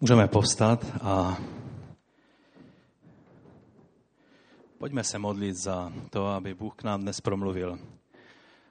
Můžeme 0.00 0.28
povstat 0.28 0.84
a 1.02 1.38
pojďme 4.78 5.04
se 5.04 5.18
modlit 5.18 5.56
za 5.56 5.92
to, 6.10 6.26
aby 6.26 6.54
Bůh 6.54 6.74
k 6.74 6.82
nám 6.82 7.02
dnes 7.02 7.20
promluvil 7.20 7.78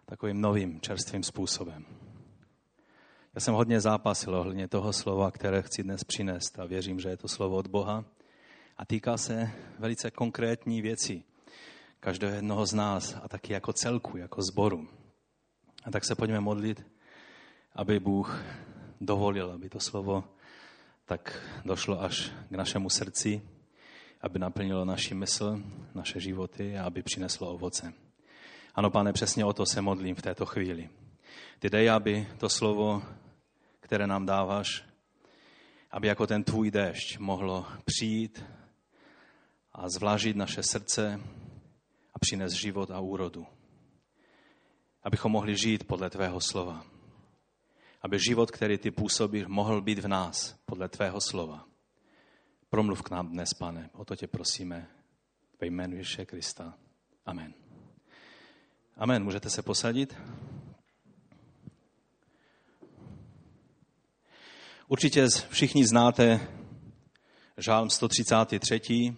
takovým 0.06 0.42
novým, 0.42 0.82
čerstvým 0.82 1.24
způsobem. 1.24 1.86
Já 3.36 3.42
jsem 3.42 3.54
hodně 3.54 3.82
zápasil 3.82 4.36
ohledně 4.36 4.68
toho 4.68 4.94
slova, 4.94 5.32
které 5.32 5.62
chci 5.62 5.84
dnes 5.84 6.04
přinést 6.04 6.60
a 6.60 6.66
věřím, 6.66 7.00
že 7.00 7.10
je 7.10 7.18
to 7.18 7.28
slovo 7.28 7.56
od 7.56 7.68
Boha 7.68 8.06
a 8.78 8.86
týká 8.86 9.18
se 9.18 9.52
velice 9.80 10.12
konkrétní 10.12 10.82
věci 10.82 11.24
každého 12.00 12.36
jednoho 12.36 12.66
z 12.66 12.74
nás 12.74 13.18
a 13.24 13.28
taky 13.28 13.54
jako 13.54 13.74
celku, 13.74 14.18
jako 14.18 14.42
zboru. 14.42 14.88
A 15.84 15.92
tak 15.92 16.06
se 16.06 16.16
pojďme 16.16 16.40
modlit, 16.40 16.88
aby 17.74 18.00
Bůh 18.00 18.42
dovolil, 19.02 19.52
aby 19.52 19.70
to 19.70 19.80
slovo 19.80 20.24
tak 21.06 21.42
došlo 21.66 22.02
až 22.02 22.32
k 22.50 22.52
našemu 22.52 22.90
srdci, 22.90 23.42
aby 24.22 24.40
naplnilo 24.40 24.86
naši 24.86 25.14
mysl, 25.14 25.62
naše 25.94 26.20
životy 26.20 26.78
a 26.78 26.86
aby 26.86 27.04
přineslo 27.04 27.54
ovoce. 27.54 27.94
Ano, 28.76 28.90
pane, 28.90 29.14
přesně 29.14 29.46
o 29.46 29.54
to 29.54 29.66
se 29.66 29.82
modlím 29.82 30.16
v 30.16 30.22
této 30.22 30.46
chvíli. 30.46 30.90
Ty 31.60 31.70
dej, 31.70 31.90
aby 31.90 32.28
to 32.38 32.50
slovo, 32.50 33.04
které 33.80 34.08
nám 34.08 34.26
dáváš, 34.26 34.84
aby 35.92 36.08
jako 36.08 36.28
ten 36.28 36.44
tvůj 36.44 36.72
déšť 36.72 37.20
mohlo 37.20 37.66
přijít 37.86 38.44
a 39.74 39.90
zvlážit 39.90 40.36
naše 40.36 40.64
srdce 40.64 41.22
a 42.14 42.20
přines 42.20 42.54
život 42.54 42.92
a 42.92 43.00
úrodu. 43.00 43.48
Abychom 45.04 45.32
mohli 45.32 45.58
žít 45.58 45.88
podle 45.88 46.10
tvého 46.10 46.42
slova 46.42 46.95
aby 48.06 48.20
život, 48.20 48.52
který 48.52 48.78
ty 48.78 48.92
působíš, 48.92 49.46
mohl 49.48 49.82
být 49.82 50.00
v 50.00 50.08
nás 50.08 50.56
podle 50.66 50.90
tvého 50.90 51.22
slova. 51.22 51.66
Promluv 52.70 53.02
k 53.02 53.10
nám 53.10 53.28
dnes, 53.28 53.54
pane, 53.54 53.90
o 53.94 54.06
to 54.06 54.16
tě 54.16 54.28
prosíme 54.28 54.88
ve 55.62 55.68
jménu 55.68 55.96
Ježíše 55.96 56.26
Krista. 56.26 56.74
Amen. 57.26 57.54
Amen. 58.98 59.24
Můžete 59.24 59.50
se 59.50 59.62
posadit? 59.62 60.18
Určitě 64.88 65.28
všichni 65.50 65.88
znáte 65.88 66.48
žálm 67.58 67.90
133. 67.90 69.18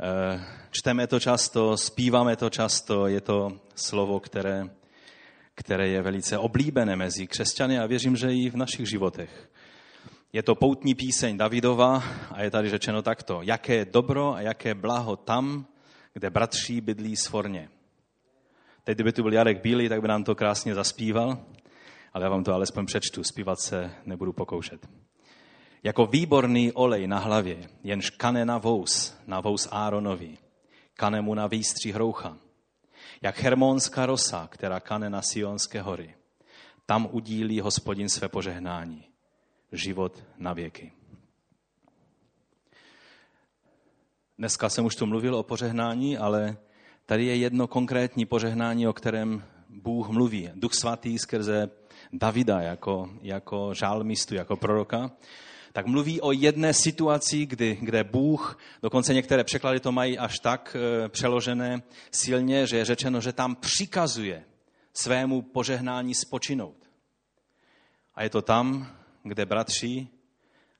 Eh, 0.00 0.44
čteme 0.70 1.06
to 1.06 1.20
často, 1.20 1.76
zpíváme 1.76 2.36
to 2.36 2.50
často, 2.50 3.06
je 3.06 3.20
to 3.20 3.60
slovo, 3.74 4.20
které 4.20 4.70
které 5.56 5.88
je 5.88 6.02
velice 6.02 6.38
oblíbené 6.38 6.96
mezi 6.96 7.26
křesťany 7.26 7.78
a 7.78 7.86
věřím, 7.86 8.16
že 8.16 8.34
i 8.34 8.50
v 8.50 8.56
našich 8.56 8.88
životech. 8.88 9.50
Je 10.32 10.42
to 10.42 10.54
poutní 10.54 10.94
píseň 10.94 11.36
Davidova 11.36 12.02
a 12.30 12.42
je 12.42 12.50
tady 12.50 12.70
řečeno 12.70 13.02
takto. 13.02 13.42
Jaké 13.42 13.84
dobro 13.84 14.34
a 14.34 14.40
jaké 14.40 14.74
blaho 14.74 15.16
tam, 15.16 15.66
kde 16.12 16.30
bratří 16.30 16.80
bydlí 16.80 17.16
svorně. 17.16 17.68
Teď, 18.84 18.96
kdyby 18.96 19.12
tu 19.12 19.22
byl 19.22 19.32
Jarek 19.32 19.62
Bílý, 19.62 19.88
tak 19.88 20.00
by 20.00 20.08
nám 20.08 20.24
to 20.24 20.34
krásně 20.34 20.74
zaspíval, 20.74 21.38
ale 22.12 22.24
já 22.24 22.30
vám 22.30 22.44
to 22.44 22.54
alespoň 22.54 22.86
přečtu, 22.86 23.24
zpívat 23.24 23.60
se 23.60 23.90
nebudu 24.04 24.32
pokoušet. 24.32 24.88
Jako 25.82 26.06
výborný 26.06 26.72
olej 26.72 27.06
na 27.06 27.18
hlavě, 27.18 27.56
jenž 27.84 28.10
kane 28.10 28.44
na 28.44 28.58
vous, 28.58 29.16
na 29.26 29.40
vous 29.40 29.68
Áronovi, 29.70 30.38
kane 30.94 31.20
mu 31.20 31.34
na 31.34 31.46
výstří 31.46 31.92
hroucha, 31.92 32.36
jak 33.22 33.38
hermonská 33.38 34.06
rosa, 34.06 34.48
která 34.50 34.80
kane 34.80 35.10
na 35.10 35.22
Sionské 35.22 35.82
hory. 35.82 36.14
Tam 36.86 37.08
udílí 37.12 37.60
hospodin 37.60 38.08
své 38.08 38.28
požehnání. 38.28 39.04
Život 39.72 40.24
na 40.38 40.52
věky. 40.52 40.92
Dneska 44.38 44.68
jsem 44.68 44.84
už 44.84 44.96
tu 44.96 45.06
mluvil 45.06 45.34
o 45.34 45.42
požehnání, 45.42 46.18
ale 46.18 46.56
tady 47.06 47.24
je 47.24 47.36
jedno 47.36 47.66
konkrétní 47.66 48.26
požehnání, 48.26 48.88
o 48.88 48.92
kterém 48.92 49.44
Bůh 49.68 50.08
mluví. 50.08 50.50
Duch 50.54 50.74
svatý 50.74 51.18
skrze 51.18 51.70
Davida 52.12 52.60
jako, 52.60 53.10
jako 53.22 53.74
žálmistu, 53.74 54.34
jako 54.34 54.56
proroka 54.56 55.10
tak 55.76 55.86
mluví 55.86 56.20
o 56.20 56.32
jedné 56.32 56.74
situaci, 56.74 57.46
kdy, 57.46 57.78
kde 57.80 58.04
Bůh, 58.04 58.58
dokonce 58.82 59.14
některé 59.14 59.44
překlady 59.44 59.80
to 59.80 59.92
mají 59.92 60.18
až 60.18 60.38
tak 60.38 60.76
e, 60.76 61.08
přeložené 61.08 61.82
silně, 62.10 62.66
že 62.66 62.76
je 62.76 62.84
řečeno, 62.84 63.20
že 63.20 63.32
tam 63.32 63.56
přikazuje 63.56 64.44
svému 64.92 65.42
požehnání 65.42 66.14
spočinout. 66.14 66.90
A 68.14 68.22
je 68.22 68.30
to 68.30 68.42
tam, 68.42 68.96
kde 69.22 69.46
bratři, 69.46 70.08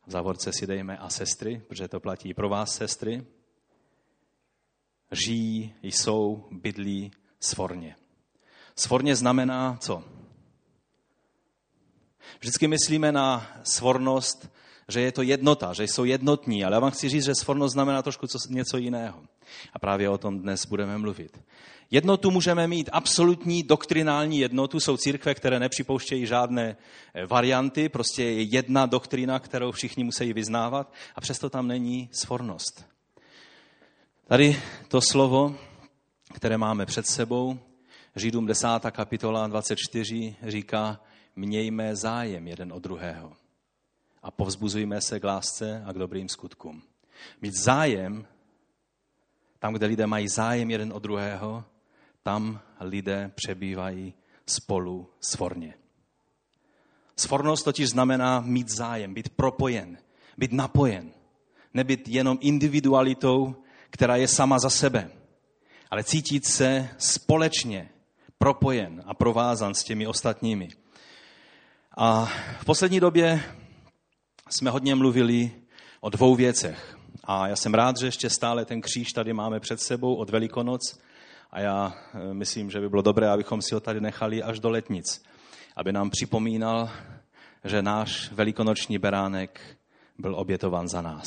v 0.06 0.10
závorce 0.10 0.52
si 0.52 0.66
dejme 0.66 0.98
a 0.98 1.08
sestry, 1.08 1.62
protože 1.68 1.88
to 1.88 2.00
platí 2.00 2.34
pro 2.34 2.48
vás, 2.48 2.76
sestry, 2.76 3.24
žijí, 5.12 5.74
jsou, 5.82 6.48
bydlí 6.50 7.10
svorně. 7.40 7.96
Svorně 8.76 9.16
znamená 9.16 9.76
co? 9.80 10.04
Vždycky 12.40 12.68
myslíme 12.68 13.12
na 13.12 13.46
svornost 13.62 14.55
že 14.88 15.00
je 15.00 15.12
to 15.12 15.22
jednota, 15.22 15.72
že 15.72 15.84
jsou 15.84 16.04
jednotní, 16.04 16.64
ale 16.64 16.76
já 16.76 16.80
vám 16.80 16.90
chci 16.90 17.08
říct, 17.08 17.24
že 17.24 17.34
svornost 17.34 17.72
znamená 17.72 18.02
trošku 18.02 18.26
něco 18.48 18.76
jiného. 18.76 19.22
A 19.72 19.78
právě 19.78 20.08
o 20.08 20.18
tom 20.18 20.40
dnes 20.40 20.66
budeme 20.66 20.98
mluvit. 20.98 21.38
Jednotu 21.90 22.30
můžeme 22.30 22.66
mít, 22.66 22.90
absolutní 22.92 23.62
doktrinální 23.62 24.38
jednotu. 24.38 24.80
Jsou 24.80 24.96
církve, 24.96 25.34
které 25.34 25.60
nepřipouštějí 25.60 26.26
žádné 26.26 26.76
eh, 27.14 27.26
varianty, 27.26 27.88
prostě 27.88 28.24
je 28.24 28.42
jedna 28.42 28.86
doktrina, 28.86 29.38
kterou 29.38 29.72
všichni 29.72 30.04
musí 30.04 30.32
vyznávat 30.32 30.92
a 31.14 31.20
přesto 31.20 31.50
tam 31.50 31.68
není 31.68 32.08
svornost. 32.12 32.84
Tady 34.26 34.62
to 34.88 35.00
slovo, 35.00 35.56
které 36.34 36.58
máme 36.58 36.86
před 36.86 37.06
sebou, 37.06 37.58
Židům 38.16 38.46
10. 38.46 38.68
kapitola 38.90 39.46
24 39.46 40.36
říká, 40.42 41.00
mějme 41.36 41.96
zájem 41.96 42.48
jeden 42.48 42.72
od 42.72 42.82
druhého 42.82 43.32
a 44.26 44.30
povzbuzujme 44.30 45.00
se 45.00 45.20
k 45.20 45.24
lásce 45.24 45.82
a 45.86 45.92
k 45.92 45.98
dobrým 45.98 46.28
skutkům. 46.28 46.82
Mít 47.42 47.54
zájem, 47.54 48.26
tam, 49.58 49.74
kde 49.74 49.86
lidé 49.86 50.06
mají 50.06 50.28
zájem 50.28 50.70
jeden 50.70 50.92
od 50.92 51.02
druhého, 51.02 51.64
tam 52.22 52.60
lidé 52.80 53.30
přebývají 53.34 54.14
spolu 54.46 55.10
svorně. 55.20 55.74
Svornost 57.16 57.64
totiž 57.64 57.88
znamená 57.88 58.40
mít 58.40 58.68
zájem, 58.68 59.14
být 59.14 59.28
propojen, 59.28 59.98
být 60.38 60.52
napojen. 60.52 61.10
Nebyt 61.74 62.08
jenom 62.08 62.38
individualitou, 62.40 63.56
která 63.90 64.16
je 64.16 64.28
sama 64.28 64.58
za 64.58 64.70
sebe, 64.70 65.10
ale 65.90 66.04
cítit 66.04 66.46
se 66.46 66.88
společně 66.98 67.88
propojen 68.38 69.02
a 69.06 69.14
provázan 69.14 69.74
s 69.74 69.84
těmi 69.84 70.06
ostatními. 70.06 70.68
A 71.98 72.32
v 72.60 72.64
poslední 72.64 73.00
době 73.00 73.42
jsme 74.48 74.70
hodně 74.70 74.94
mluvili 74.94 75.50
o 76.00 76.10
dvou 76.10 76.34
věcech. 76.34 76.96
A 77.24 77.48
já 77.48 77.56
jsem 77.56 77.74
rád, 77.74 77.96
že 78.00 78.06
ještě 78.06 78.30
stále 78.30 78.64
ten 78.64 78.80
kříž 78.80 79.12
tady 79.12 79.32
máme 79.32 79.60
před 79.60 79.80
sebou 79.80 80.14
od 80.14 80.30
Velikonoc. 80.30 80.98
A 81.50 81.60
já 81.60 81.94
eh, 82.14 82.34
myslím, 82.34 82.70
že 82.70 82.80
by 82.80 82.88
bylo 82.88 83.02
dobré, 83.02 83.30
abychom 83.30 83.62
si 83.62 83.74
ho 83.74 83.80
tady 83.80 84.00
nechali 84.00 84.42
až 84.42 84.60
do 84.60 84.70
letnic. 84.70 85.22
Aby 85.76 85.92
nám 85.92 86.10
připomínal, 86.10 86.90
že 87.64 87.82
náš 87.82 88.32
velikonoční 88.32 88.98
beránek 88.98 89.60
byl 90.18 90.34
obětován 90.36 90.88
za 90.88 91.02
nás. 91.02 91.26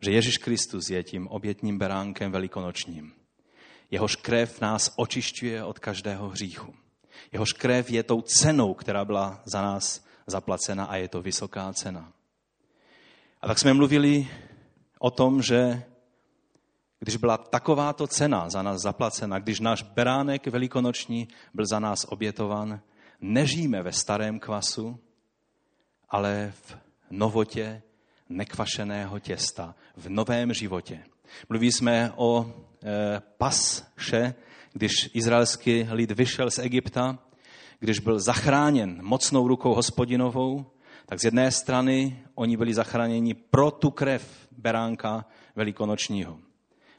Že 0.00 0.10
Ježíš 0.10 0.38
Kristus 0.38 0.90
je 0.90 1.02
tím 1.02 1.28
obětním 1.28 1.78
beránkem 1.78 2.32
velikonočním. 2.32 3.12
Jehož 3.90 4.16
krev 4.16 4.60
nás 4.60 4.92
očišťuje 4.96 5.64
od 5.64 5.78
každého 5.78 6.28
hříchu. 6.28 6.74
Jehož 7.32 7.52
krev 7.52 7.90
je 7.90 8.02
tou 8.02 8.20
cenou, 8.20 8.74
která 8.74 9.04
byla 9.04 9.42
za 9.44 9.62
nás 9.62 10.03
zaplacena 10.26 10.84
a 10.84 10.96
je 10.96 11.08
to 11.08 11.22
vysoká 11.22 11.72
cena. 11.72 12.12
A 13.42 13.46
tak 13.46 13.58
jsme 13.58 13.74
mluvili 13.74 14.28
o 14.98 15.10
tom, 15.10 15.42
že 15.42 15.82
když 17.00 17.16
byla 17.16 17.36
takováto 17.38 18.06
cena 18.06 18.50
za 18.50 18.62
nás 18.62 18.80
zaplacena, 18.80 19.38
když 19.38 19.60
náš 19.60 19.82
beránek 19.82 20.46
velikonoční 20.46 21.28
byl 21.54 21.66
za 21.66 21.78
nás 21.78 22.06
obětovan, 22.08 22.80
nežijeme 23.20 23.82
ve 23.82 23.92
starém 23.92 24.40
kvasu, 24.40 24.98
ale 26.08 26.52
v 26.62 26.76
novotě 27.10 27.82
nekvašeného 28.28 29.18
těsta, 29.18 29.74
v 29.96 30.08
novém 30.08 30.54
životě. 30.54 31.04
Mluví 31.48 31.72
jsme 31.72 32.12
o 32.16 32.46
e, 32.46 33.20
pasše, 33.20 34.34
když 34.72 35.10
izraelský 35.14 35.86
lid 35.90 36.10
vyšel 36.10 36.50
z 36.50 36.58
Egypta 36.58 37.18
když 37.84 37.98
byl 37.98 38.20
zachráněn 38.20 38.98
mocnou 39.02 39.48
rukou 39.48 39.74
hospodinovou, 39.74 40.66
tak 41.06 41.20
z 41.20 41.24
jedné 41.24 41.50
strany 41.50 42.24
oni 42.34 42.56
byli 42.56 42.74
zachráněni 42.74 43.34
pro 43.34 43.70
tu 43.70 43.90
krev 43.90 44.48
beránka 44.58 45.24
velikonočního. 45.56 46.38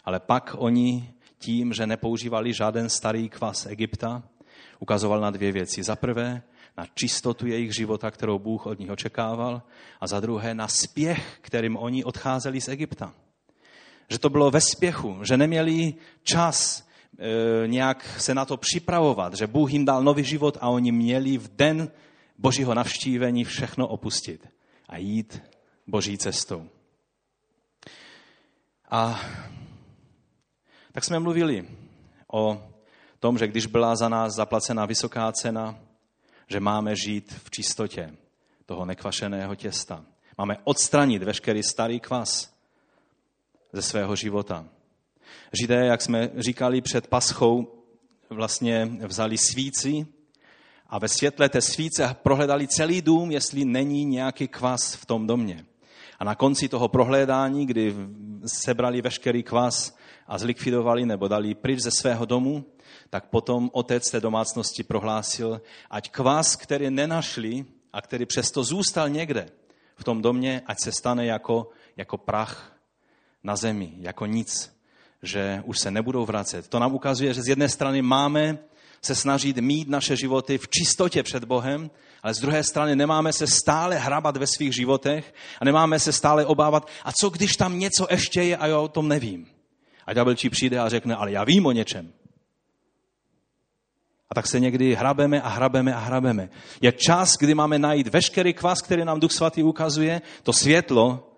Ale 0.04 0.20
pak 0.20 0.56
oni 0.58 1.14
tím, 1.38 1.74
že 1.74 1.88
nepoužívali 1.88 2.54
žádný 2.54 2.90
starý 2.90 3.30
kvas 3.30 3.66
Egypta, 3.66 4.24
ukazoval 4.80 5.20
na 5.20 5.32
dvě 5.32 5.52
věci. 5.52 5.84
Za 5.84 5.96
prvé, 5.96 6.42
na 6.78 6.86
čistotu 6.94 7.48
jejich 7.48 7.76
života, 7.76 8.12
kterou 8.12 8.40
Bůh 8.40 8.66
od 8.66 8.80
nich 8.80 8.92
očekával, 8.92 9.62
a 10.02 10.08
za 10.08 10.20
druhé 10.20 10.54
na 10.54 10.68
spěch, 10.68 11.38
kterým 11.42 11.78
oni 11.78 12.04
odcházeli 12.04 12.62
z 12.62 12.68
Egypta. 12.68 13.14
Že 14.10 14.20
to 14.20 14.30
bylo 14.30 14.52
ve 14.52 14.62
spěchu, 14.62 15.18
že 15.24 15.38
neměli 15.38 15.94
čas 16.24 16.85
nějak 17.66 18.20
se 18.20 18.34
na 18.34 18.46
to 18.46 18.58
připravovat, 18.58 19.34
že 19.34 19.48
Bůh 19.48 19.74
jim 19.74 19.86
dal 19.86 20.04
nový 20.04 20.24
život 20.24 20.58
a 20.62 20.70
oni 20.70 20.92
měli 20.92 21.38
v 21.38 21.56
den 21.56 21.92
božího 22.38 22.74
navštívení 22.74 23.44
všechno 23.44 23.88
opustit 23.88 24.48
a 24.90 24.98
jít 24.98 25.42
boží 25.88 26.18
cestou. 26.18 26.70
A 28.90 29.22
tak 30.92 31.04
jsme 31.04 31.20
mluvili 31.20 31.68
o 32.34 32.72
tom, 33.20 33.38
že 33.38 33.48
když 33.48 33.66
byla 33.66 33.96
za 33.96 34.10
nás 34.10 34.34
zaplacena 34.34 34.86
vysoká 34.86 35.32
cena, 35.32 35.80
že 36.48 36.60
máme 36.60 36.96
žít 36.96 37.34
v 37.44 37.52
čistotě 37.52 38.14
toho 38.66 38.86
nekvašeného 38.86 39.56
těsta. 39.56 40.06
Máme 40.38 40.58
odstranit 40.64 41.24
veškerý 41.24 41.64
starý 41.64 42.00
kvas 42.00 42.54
ze 43.74 43.82
svého 43.82 44.16
života. 44.16 44.66
Židé, 45.54 45.86
jak 45.86 46.02
jsme 46.02 46.30
říkali 46.38 46.82
před 46.82 47.08
paschou, 47.08 47.84
vlastně 48.30 48.86
vzali 49.08 49.38
svíci 49.38 50.06
a 50.88 51.00
ve 51.00 51.08
světle 51.08 51.50
té 51.50 51.62
svíce 51.62 52.16
prohledali 52.24 52.68
celý 52.68 53.02
dům, 53.02 53.32
jestli 53.32 53.66
není 53.66 54.06
nějaký 54.06 54.48
kvas 54.48 54.96
v 54.96 55.06
tom 55.06 55.28
domě. 55.28 55.66
A 56.20 56.24
na 56.24 56.36
konci 56.36 56.70
toho 56.70 56.88
prohlédání, 56.88 57.66
kdy 57.66 57.96
sebrali 58.46 59.02
veškerý 59.02 59.44
kvas 59.44 59.98
a 60.28 60.38
zlikvidovali 60.38 61.06
nebo 61.06 61.28
dali 61.28 61.56
pryč 61.56 61.80
ze 61.80 61.92
svého 61.92 62.26
domu, 62.26 62.66
tak 63.10 63.30
potom 63.30 63.70
otec 63.74 64.12
té 64.12 64.20
domácnosti 64.20 64.84
prohlásil, 64.84 65.62
ať 65.90 66.12
kvas, 66.12 66.56
který 66.56 66.90
nenašli 66.90 67.66
a 67.94 68.02
který 68.02 68.26
přesto 68.26 68.64
zůstal 68.64 69.10
někde 69.10 69.50
v 69.96 70.04
tom 70.04 70.22
domě, 70.22 70.62
ať 70.66 70.78
se 70.80 70.92
stane 70.92 71.26
jako, 71.26 71.70
jako 71.98 72.18
prach 72.18 72.78
na 73.44 73.56
zemi, 73.56 73.94
jako 73.98 74.26
nic, 74.26 74.75
že 75.24 75.64
už 75.66 75.80
se 75.80 75.92
nebudou 75.92 76.26
vracet. 76.26 76.68
To 76.68 76.80
nám 76.80 76.94
ukazuje, 76.94 77.34
že 77.34 77.44
z 77.44 77.48
jedné 77.48 77.70
strany 77.70 78.02
máme 78.02 78.58
se 79.02 79.16
snažit 79.16 79.58
mít 79.58 79.90
naše 79.90 80.16
životy 80.16 80.58
v 80.58 80.68
čistotě 80.68 81.24
před 81.24 81.44
Bohem, 81.44 81.92
ale 82.24 82.34
z 82.34 82.40
druhé 82.40 82.64
strany 82.64 82.96
nemáme 82.96 83.34
se 83.34 83.48
stále 83.48 83.98
hrabat 83.98 84.38
ve 84.38 84.48
svých 84.48 84.76
životech 84.76 85.34
a 85.62 85.66
nemáme 85.66 86.00
se 86.00 86.12
stále 86.12 86.46
obávat, 86.46 86.90
a 87.04 87.12
co 87.12 87.30
když 87.30 87.56
tam 87.56 87.80
něco 87.80 88.08
ještě 88.12 88.42
je 88.42 88.58
a 88.58 88.68
já 88.68 88.80
o 88.80 88.88
tom 88.88 89.08
nevím. 89.08 89.48
A 90.06 90.14
ďábel 90.14 90.36
ti 90.36 90.50
přijde 90.50 90.80
a 90.80 90.90
řekne, 90.90 91.16
ale 91.16 91.32
já 91.32 91.44
vím 91.44 91.66
o 91.66 91.72
něčem. 91.72 92.14
A 94.30 94.36
tak 94.36 94.48
se 94.48 94.60
někdy 94.60 94.96
hrabeme 94.96 95.42
a 95.42 95.50
hrabeme 95.50 95.94
a 95.94 96.00
hrabeme. 96.00 96.50
Je 96.82 96.92
čas, 96.92 97.38
kdy 97.40 97.54
máme 97.54 97.80
najít 97.80 98.08
veškerý 98.08 98.54
kvas, 98.54 98.82
který 98.82 99.06
nám 99.06 99.20
Duch 99.20 99.32
Svatý 99.32 99.64
ukazuje, 99.64 100.22
to 100.44 100.54
světlo 100.54 101.32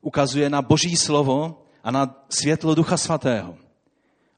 ukazuje 0.00 0.50
na 0.50 0.62
Boží 0.62 0.96
slovo 0.96 1.65
a 1.86 1.90
na 1.90 2.24
světlo 2.28 2.74
Ducha 2.74 2.96
Svatého. 2.96 3.58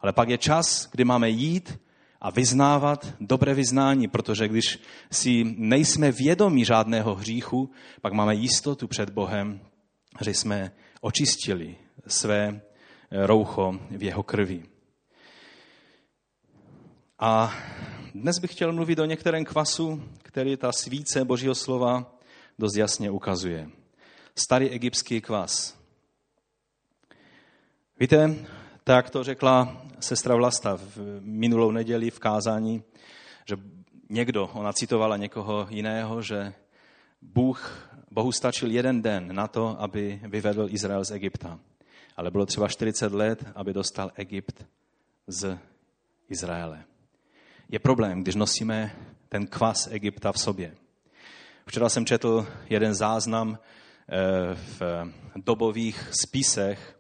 Ale 0.00 0.12
pak 0.12 0.28
je 0.28 0.38
čas, 0.38 0.88
kdy 0.92 1.04
máme 1.04 1.30
jít 1.30 1.80
a 2.20 2.30
vyznávat 2.30 3.14
dobré 3.20 3.54
vyznání, 3.54 4.08
protože 4.08 4.48
když 4.48 4.78
si 5.12 5.44
nejsme 5.56 6.12
vědomí 6.12 6.64
žádného 6.64 7.14
hříchu, 7.14 7.70
pak 8.00 8.12
máme 8.12 8.34
jistotu 8.34 8.88
před 8.88 9.10
Bohem, 9.10 9.60
že 10.20 10.30
jsme 10.30 10.72
očistili 11.00 11.76
své 12.06 12.60
roucho 13.10 13.80
v 13.90 14.02
jeho 14.02 14.22
krvi. 14.22 14.62
A 17.18 17.54
dnes 18.14 18.38
bych 18.38 18.52
chtěl 18.52 18.72
mluvit 18.72 18.98
o 18.98 19.04
některém 19.04 19.44
kvasu, 19.44 20.02
který 20.22 20.56
ta 20.56 20.72
svíce 20.72 21.24
Božího 21.24 21.54
slova 21.54 22.18
dost 22.58 22.76
jasně 22.76 23.10
ukazuje. 23.10 23.70
Starý 24.34 24.70
egyptský 24.70 25.20
kvas. 25.20 25.77
Víte, 28.00 28.34
tak 28.84 29.10
to 29.10 29.24
řekla 29.24 29.82
sestra 30.00 30.34
Vlasta 30.34 30.76
v 30.76 31.20
minulou 31.20 31.70
neděli 31.70 32.10
v 32.10 32.18
kázání, 32.18 32.82
že 33.44 33.56
někdo, 34.08 34.46
ona 34.46 34.72
citovala 34.72 35.16
někoho 35.16 35.66
jiného, 35.70 36.22
že 36.22 36.52
Bůh, 37.22 37.90
Bohu 38.10 38.32
stačil 38.32 38.70
jeden 38.70 39.02
den 39.02 39.34
na 39.34 39.48
to, 39.48 39.80
aby 39.80 40.20
vyvedl 40.22 40.68
Izrael 40.70 41.04
z 41.04 41.10
Egypta. 41.10 41.58
Ale 42.16 42.30
bylo 42.30 42.46
třeba 42.46 42.68
40 42.68 43.12
let, 43.12 43.44
aby 43.54 43.72
dostal 43.72 44.10
Egypt 44.14 44.66
z 45.26 45.58
Izraele. 46.28 46.84
Je 47.68 47.78
problém, 47.78 48.22
když 48.22 48.34
nosíme 48.34 48.96
ten 49.28 49.46
kvas 49.46 49.88
Egypta 49.90 50.32
v 50.32 50.38
sobě. 50.38 50.74
Včera 51.66 51.88
jsem 51.88 52.06
četl 52.06 52.46
jeden 52.70 52.94
záznam 52.94 53.58
eh, 53.58 54.54
v 54.54 54.82
dobových 55.36 56.08
spisech 56.22 56.97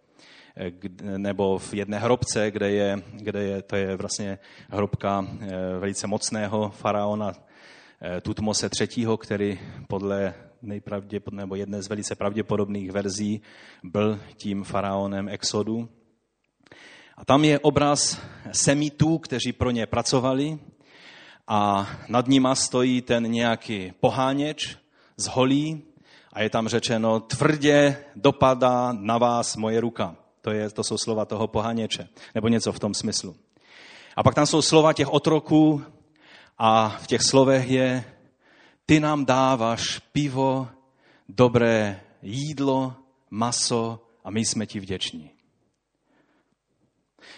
nebo 1.02 1.58
v 1.58 1.74
jedné 1.74 1.98
hrobce, 1.98 2.50
kde 2.50 2.70
je, 2.70 3.02
kde 3.12 3.42
je, 3.44 3.62
to 3.62 3.76
je 3.76 3.96
vlastně 3.96 4.38
hrobka 4.70 5.26
eh, 5.40 5.48
velice 5.78 6.06
mocného 6.06 6.70
faraona 6.70 7.32
eh, 8.02 8.20
Tutmose 8.20 8.70
III., 8.80 9.06
který 9.20 9.58
podle 9.88 10.34
nejpravděpod, 10.62 11.34
nebo 11.34 11.54
jedné 11.54 11.82
z 11.82 11.88
velice 11.88 12.14
pravděpodobných 12.14 12.92
verzí 12.92 13.42
byl 13.82 14.20
tím 14.36 14.64
faraonem 14.64 15.28
Exodu. 15.28 15.88
A 17.16 17.24
tam 17.24 17.44
je 17.44 17.58
obraz 17.58 18.20
semitů, 18.52 19.18
kteří 19.18 19.52
pro 19.52 19.70
ně 19.70 19.86
pracovali 19.86 20.58
a 21.48 21.88
nad 22.08 22.26
nima 22.28 22.54
stojí 22.54 23.02
ten 23.02 23.30
nějaký 23.30 23.92
poháněč 24.00 24.76
z 25.16 25.26
holí 25.26 25.82
a 26.32 26.42
je 26.42 26.50
tam 26.50 26.68
řečeno, 26.68 27.20
tvrdě 27.20 28.04
dopadá 28.16 28.92
na 28.92 29.18
vás 29.18 29.56
moje 29.56 29.80
ruka. 29.80 30.16
To, 30.40 30.50
je, 30.50 30.70
to 30.70 30.84
jsou 30.84 30.98
slova 30.98 31.24
toho 31.24 31.48
pohaněče, 31.48 32.08
nebo 32.34 32.48
něco 32.48 32.72
v 32.72 32.78
tom 32.78 32.94
smyslu. 32.94 33.36
A 34.16 34.22
pak 34.22 34.34
tam 34.34 34.46
jsou 34.46 34.62
slova 34.62 34.92
těch 34.92 35.12
otroků 35.12 35.82
a 36.58 36.88
v 36.88 37.06
těch 37.06 37.22
slovech 37.22 37.70
je, 37.70 38.04
ty 38.86 39.00
nám 39.00 39.24
dáváš 39.24 39.98
pivo, 40.12 40.68
dobré 41.28 42.00
jídlo, 42.22 42.94
maso 43.30 44.06
a 44.24 44.30
my 44.30 44.44
jsme 44.44 44.66
ti 44.66 44.80
vděční. 44.80 45.37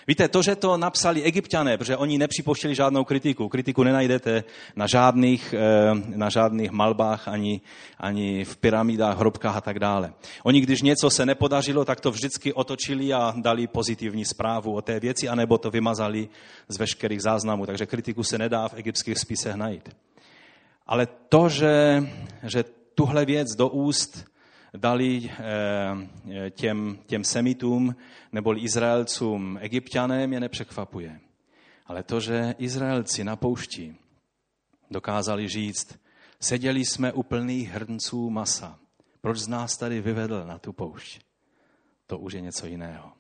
Víte, 0.07 0.29
to, 0.29 0.43
že 0.43 0.57
to 0.57 0.77
napsali 0.77 1.23
egyptiané, 1.23 1.79
protože 1.79 1.97
oni 1.97 2.19
nepřipouštěli 2.19 2.75
žádnou 2.75 3.05
kritiku. 3.05 3.49
Kritiku 3.49 3.83
nenajdete 3.83 4.45
na 4.77 4.87
žádných, 4.87 5.55
eh, 5.55 6.17
na 6.17 6.29
žádných 6.29 6.71
malbách, 6.71 7.29
ani, 7.29 7.61
ani 7.99 8.45
v 8.45 8.57
pyramidách, 8.57 9.19
hrobkách 9.19 9.57
a 9.57 9.61
tak 9.61 9.79
dále. 9.79 10.12
Oni, 10.43 10.61
když 10.61 10.83
něco 10.83 11.11
se 11.11 11.26
nepodařilo, 11.26 11.85
tak 11.85 12.00
to 12.00 12.11
vždycky 12.11 12.53
otočili 12.53 13.12
a 13.12 13.35
dali 13.37 13.67
pozitivní 13.67 14.25
zprávu 14.25 14.75
o 14.75 14.83
té 14.83 15.00
věci, 15.00 15.29
anebo 15.29 15.59
to 15.59 15.71
vymazali 15.71 16.29
z 16.69 16.79
veškerých 16.79 17.23
záznamů. 17.23 17.67
Takže 17.67 17.87
kritiku 17.87 18.23
se 18.23 18.38
nedá 18.38 18.69
v 18.69 18.75
egyptských 18.75 19.19
spisech 19.19 19.55
najít. 19.55 19.88
Ale 20.87 21.09
to, 21.29 21.49
že, 21.49 22.03
že 22.43 22.64
tuhle 22.95 23.25
věc 23.25 23.49
do 23.57 23.69
úst 23.69 24.31
dali 24.77 25.31
eh, 25.31 26.50
těm, 26.50 26.99
těm 27.07 27.25
semitům 27.25 27.97
nebo 28.33 28.65
Izraelcům 28.65 29.59
egyptiané, 29.61 30.27
mě 30.27 30.41
nepřekvapuje. 30.41 31.21
Ale 31.87 32.03
to, 32.03 32.21
že 32.21 32.55
Izraelci 32.59 33.25
na 33.25 33.37
poušti 33.37 33.97
dokázali 34.91 35.49
říct, 35.49 35.99
seděli 36.41 36.85
jsme 36.85 37.12
u 37.12 37.23
plných 37.23 37.71
hrnců 37.71 38.31
masa. 38.31 38.79
Proč 39.21 39.39
z 39.39 39.49
nás 39.49 39.77
tady 39.77 40.00
vyvedl 40.00 40.45
na 40.47 40.59
tu 40.59 40.73
poušť? 40.73 41.21
To 42.07 42.19
už 42.19 42.33
je 42.33 42.41
něco 42.41 42.67
jiného. 42.67 43.12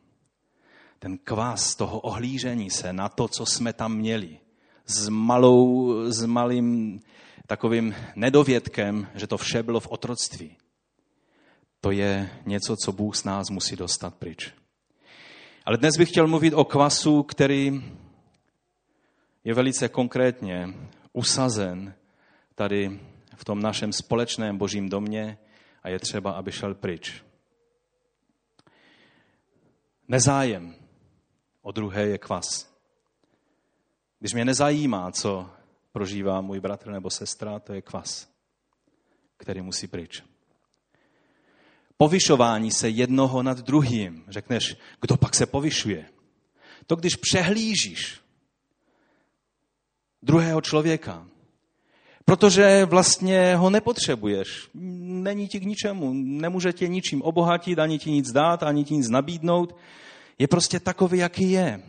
Ten 0.98 1.18
kvás 1.18 1.74
toho 1.74 2.00
ohlížení 2.00 2.70
se 2.70 2.92
na 2.92 3.08
to, 3.08 3.28
co 3.28 3.46
jsme 3.46 3.72
tam 3.72 3.96
měli, 3.96 4.38
s, 4.86 5.08
malou, 5.08 5.94
s 6.10 6.24
malým 6.24 7.00
takovým 7.46 7.94
nedovědkem, 8.16 9.08
že 9.14 9.26
to 9.26 9.36
vše 9.36 9.62
bylo 9.62 9.80
v 9.80 9.88
otroctví 9.90 10.56
to 11.80 11.90
je 11.90 12.30
něco, 12.46 12.76
co 12.76 12.92
Bůh 12.92 13.16
z 13.16 13.24
nás 13.24 13.50
musí 13.50 13.76
dostat 13.76 14.14
pryč. 14.14 14.54
Ale 15.64 15.76
dnes 15.76 15.96
bych 15.96 16.08
chtěl 16.08 16.26
mluvit 16.26 16.54
o 16.54 16.64
kvasu, 16.64 17.22
který 17.22 17.84
je 19.44 19.54
velice 19.54 19.88
konkrétně 19.88 20.68
usazen 21.12 21.94
tady 22.54 23.00
v 23.34 23.44
tom 23.44 23.62
našem 23.62 23.92
společném 23.92 24.58
božím 24.58 24.88
domě 24.88 25.38
a 25.82 25.88
je 25.88 25.98
třeba, 25.98 26.32
aby 26.32 26.52
šel 26.52 26.74
pryč. 26.74 27.24
Nezájem 30.08 30.74
o 31.62 31.72
druhé 31.72 32.06
je 32.06 32.18
kvas. 32.18 32.70
Když 34.18 34.34
mě 34.34 34.44
nezajímá, 34.44 35.12
co 35.12 35.50
prožívá 35.92 36.40
můj 36.40 36.60
bratr 36.60 36.90
nebo 36.90 37.10
sestra, 37.10 37.58
to 37.58 37.72
je 37.72 37.82
kvas, 37.82 38.28
který 39.36 39.62
musí 39.62 39.86
pryč 39.86 40.29
povyšování 42.00 42.70
se 42.70 42.88
jednoho 42.88 43.42
nad 43.42 43.58
druhým. 43.58 44.24
Řekneš, 44.28 44.76
kdo 45.00 45.16
pak 45.16 45.34
se 45.34 45.46
povyšuje? 45.46 46.04
To, 46.86 46.96
když 46.96 47.16
přehlížíš 47.16 48.20
druhého 50.22 50.60
člověka, 50.60 51.26
protože 52.24 52.84
vlastně 52.84 53.56
ho 53.56 53.70
nepotřebuješ. 53.70 54.68
Není 55.24 55.48
ti 55.48 55.60
k 55.60 55.64
ničemu, 55.64 56.12
nemůže 56.14 56.72
tě 56.72 56.88
ničím 56.88 57.22
obohatit, 57.22 57.78
ani 57.78 57.98
ti 57.98 58.10
nic 58.10 58.32
dát, 58.32 58.62
ani 58.62 58.84
ti 58.84 58.94
nic 58.94 59.08
nabídnout. 59.08 59.76
Je 60.38 60.48
prostě 60.48 60.80
takový, 60.80 61.18
jaký 61.18 61.50
je. 61.50 61.82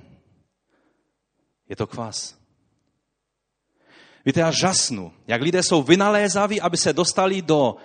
Je 1.70 1.76
to 1.76 1.88
kvas. 1.88 2.36
Víte, 4.26 4.40
já 4.40 4.52
žasnu, 4.52 5.14
jak 5.28 5.42
lidé 5.42 5.64
jsou 5.64 5.84
vynalézaví, 5.84 6.62
aby 6.62 6.78
se 6.78 6.94
dostali 6.94 7.42
do 7.42 7.76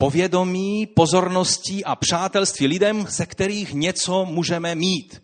povědomí, 0.00 0.86
pozorností 0.86 1.84
a 1.84 1.96
přátelství 1.96 2.66
lidem, 2.66 3.06
ze 3.08 3.26
kterých 3.26 3.74
něco 3.74 4.24
můžeme 4.24 4.74
mít. 4.74 5.22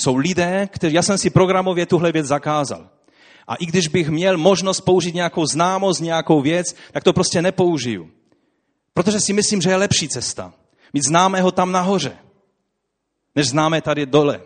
Jsou 0.00 0.16
lidé, 0.16 0.68
kteří, 0.72 0.94
já 0.94 1.02
jsem 1.02 1.18
si 1.18 1.30
programově 1.30 1.86
tuhle 1.86 2.12
věc 2.12 2.26
zakázal. 2.26 2.88
A 3.48 3.54
i 3.54 3.66
když 3.66 3.88
bych 3.88 4.08
měl 4.08 4.38
možnost 4.38 4.80
použít 4.80 5.14
nějakou 5.14 5.46
známost, 5.46 6.00
nějakou 6.00 6.40
věc, 6.40 6.74
tak 6.92 7.04
to 7.04 7.12
prostě 7.12 7.42
nepoužiju. 7.42 8.10
Protože 8.94 9.20
si 9.20 9.32
myslím, 9.32 9.60
že 9.60 9.70
je 9.70 9.76
lepší 9.76 10.08
cesta. 10.08 10.52
Mít 10.92 11.04
známého 11.08 11.52
tam 11.52 11.72
nahoře, 11.72 12.16
než 13.34 13.48
známe 13.48 13.80
tady 13.80 14.06
dole. 14.06 14.40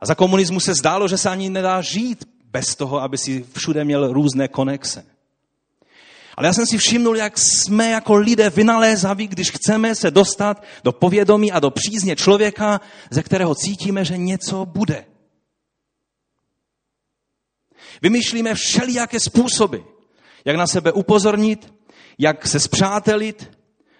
A 0.00 0.06
za 0.06 0.14
komunismu 0.14 0.60
se 0.60 0.74
zdálo, 0.74 1.08
že 1.08 1.18
se 1.18 1.30
ani 1.30 1.50
nedá 1.50 1.80
žít 1.80 2.24
bez 2.44 2.74
toho, 2.74 3.02
aby 3.02 3.18
si 3.18 3.44
všude 3.56 3.84
měl 3.84 4.12
různé 4.12 4.48
konexe. 4.48 5.13
Ale 6.36 6.46
já 6.46 6.52
jsem 6.52 6.66
si 6.66 6.78
všimnul, 6.78 7.16
jak 7.16 7.38
jsme 7.38 7.90
jako 7.90 8.14
lidé 8.14 8.50
vynalézaví, 8.50 9.28
když 9.28 9.50
chceme 9.50 9.94
se 9.94 10.10
dostat 10.10 10.64
do 10.84 10.92
povědomí 10.92 11.52
a 11.52 11.60
do 11.60 11.70
přízně 11.70 12.16
člověka, 12.16 12.80
ze 13.10 13.22
kterého 13.22 13.54
cítíme, 13.54 14.04
že 14.04 14.18
něco 14.18 14.66
bude. 14.66 15.04
Vymýšlíme 18.02 18.54
všelijaké 18.54 19.20
způsoby, 19.20 19.76
jak 20.44 20.56
na 20.56 20.66
sebe 20.66 20.92
upozornit, 20.92 21.74
jak 22.18 22.46
se 22.46 22.60
zpřátelit, 22.60 23.50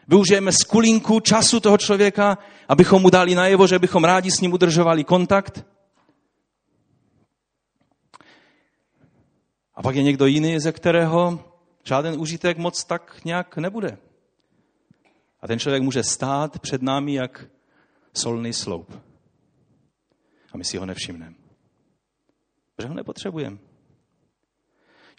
využijeme 0.08 0.52
skulinku 0.52 1.20
času 1.20 1.60
toho 1.60 1.78
člověka, 1.78 2.38
abychom 2.68 3.02
mu 3.02 3.10
dali 3.10 3.34
najevo, 3.34 3.66
že 3.66 3.78
bychom 3.78 4.04
rádi 4.04 4.30
s 4.30 4.40
ním 4.40 4.52
udržovali 4.52 5.04
kontakt. 5.04 5.64
A 9.74 9.82
pak 9.82 9.96
je 9.96 10.02
někdo 10.02 10.26
jiný, 10.26 10.60
ze 10.60 10.72
kterého 10.72 11.53
žádný 11.84 12.16
užitek 12.16 12.58
moc 12.58 12.84
tak 12.84 13.24
nějak 13.24 13.56
nebude. 13.56 13.98
A 15.40 15.46
ten 15.46 15.58
člověk 15.58 15.82
může 15.82 16.02
stát 16.02 16.58
před 16.58 16.82
námi 16.82 17.14
jak 17.14 17.46
solný 18.14 18.52
sloup. 18.52 19.02
A 20.52 20.56
my 20.56 20.64
si 20.64 20.76
ho 20.76 20.86
nevšimneme. 20.86 21.34
Protože 22.76 22.88
ho 22.88 22.94
nepotřebujeme. 22.94 23.58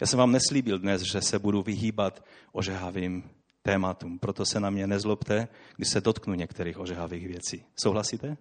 Já 0.00 0.06
jsem 0.06 0.18
vám 0.18 0.32
neslíbil 0.32 0.78
dnes, 0.78 1.02
že 1.02 1.20
se 1.20 1.38
budu 1.38 1.62
vyhýbat 1.62 2.24
ožehavým 2.52 3.30
tématům, 3.62 4.18
proto 4.18 4.46
se 4.46 4.60
na 4.60 4.70
mě 4.70 4.86
nezlobte, 4.86 5.48
když 5.76 5.88
se 5.88 6.00
dotknu 6.00 6.34
některých 6.34 6.78
ožehavých 6.78 7.26
věcí. 7.26 7.64
Souhlasíte? 7.76 8.36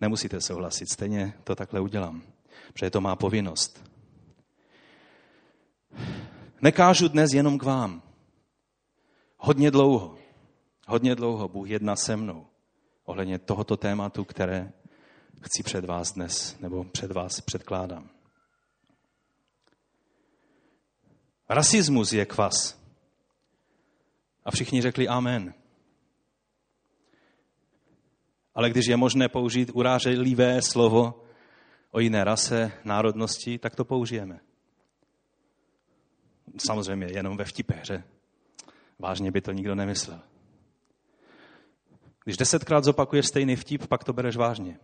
Nemusíte 0.00 0.40
souhlasit, 0.40 0.92
stejně 0.92 1.34
to 1.44 1.54
takhle 1.54 1.80
udělám, 1.80 2.22
protože 2.72 2.90
to 2.90 3.00
má 3.00 3.16
povinnost. 3.16 3.90
Nekážu 6.64 7.08
dnes 7.08 7.32
jenom 7.32 7.58
k 7.58 7.62
vám. 7.62 8.02
Hodně 9.36 9.70
dlouho, 9.70 10.18
hodně 10.86 11.14
dlouho 11.14 11.48
Bůh 11.48 11.68
jedná 11.68 11.96
se 11.96 12.16
mnou 12.16 12.46
ohledně 13.04 13.38
tohoto 13.38 13.76
tématu, 13.76 14.24
které 14.24 14.72
chci 15.42 15.62
před 15.62 15.84
vás 15.84 16.12
dnes, 16.12 16.60
nebo 16.60 16.84
před 16.84 17.10
vás 17.12 17.40
předkládám. 17.40 18.10
Rasismus 21.48 22.12
je 22.12 22.26
kvas. 22.26 22.80
A 24.44 24.50
všichni 24.50 24.82
řekli 24.82 25.08
amen. 25.08 25.54
Ale 28.54 28.70
když 28.70 28.86
je 28.86 28.96
možné 28.96 29.28
použít 29.28 29.70
uráželivé 29.74 30.62
slovo 30.62 31.24
o 31.90 32.00
jiné 32.00 32.24
rase, 32.24 32.72
národnosti, 32.84 33.58
tak 33.58 33.76
to 33.76 33.84
použijeme. 33.84 34.40
Samozřejmě 36.58 37.06
jenom 37.06 37.36
ve 37.36 37.44
vtipéře. 37.44 38.04
Vážně 38.98 39.30
by 39.30 39.40
to 39.40 39.52
nikdo 39.52 39.74
nemyslel. 39.74 40.20
Když 42.24 42.36
desetkrát 42.36 42.84
zopakuješ 42.84 43.26
stejný 43.26 43.56
vtip, 43.56 43.86
pak 43.86 44.04
to 44.04 44.12
bereš 44.12 44.36
vážně. 44.36 44.78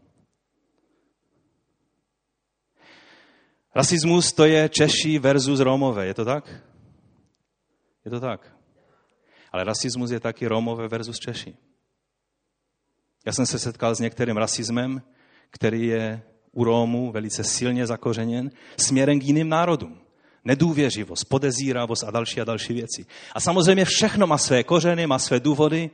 Rasismus 3.75 4.33
to 4.33 4.45
je 4.45 4.69
Češi 4.69 5.19
versus 5.19 5.61
Romové, 5.61 6.07
je 6.07 6.15
to 6.15 6.25
tak? 6.25 6.65
Je 8.05 8.11
to 8.11 8.21
tak. 8.21 8.57
Ale 9.53 9.65
rasismus 9.65 10.11
je 10.11 10.21
taky 10.21 10.47
Romové 10.47 10.89
versus 10.89 11.19
Češi. 11.19 11.57
Já 13.27 13.33
jsem 13.33 13.47
se 13.47 13.59
setkal 13.59 13.95
s 13.95 14.01
některým 14.01 14.37
rasismem, 14.37 15.03
který 15.51 15.87
je 15.87 16.23
u 16.53 16.65
Rómů 16.65 17.13
velice 17.13 17.45
silně 17.45 17.87
zakořeněn 17.87 18.51
směrem 18.77 19.21
k 19.21 19.25
jiným 19.25 19.49
národům. 19.49 20.01
Nedůvěřivost, 20.45 21.25
podezíravost 21.25 22.05
a 22.05 22.11
další 22.11 22.41
a 22.41 22.45
další 22.45 22.73
věci. 22.73 23.07
A 23.33 23.41
samozřejmě 23.41 23.85
všechno 23.85 24.27
má 24.27 24.39
své 24.39 24.65
kořeny, 24.65 25.07
má 25.07 25.19
své 25.19 25.41
důvody, 25.41 25.91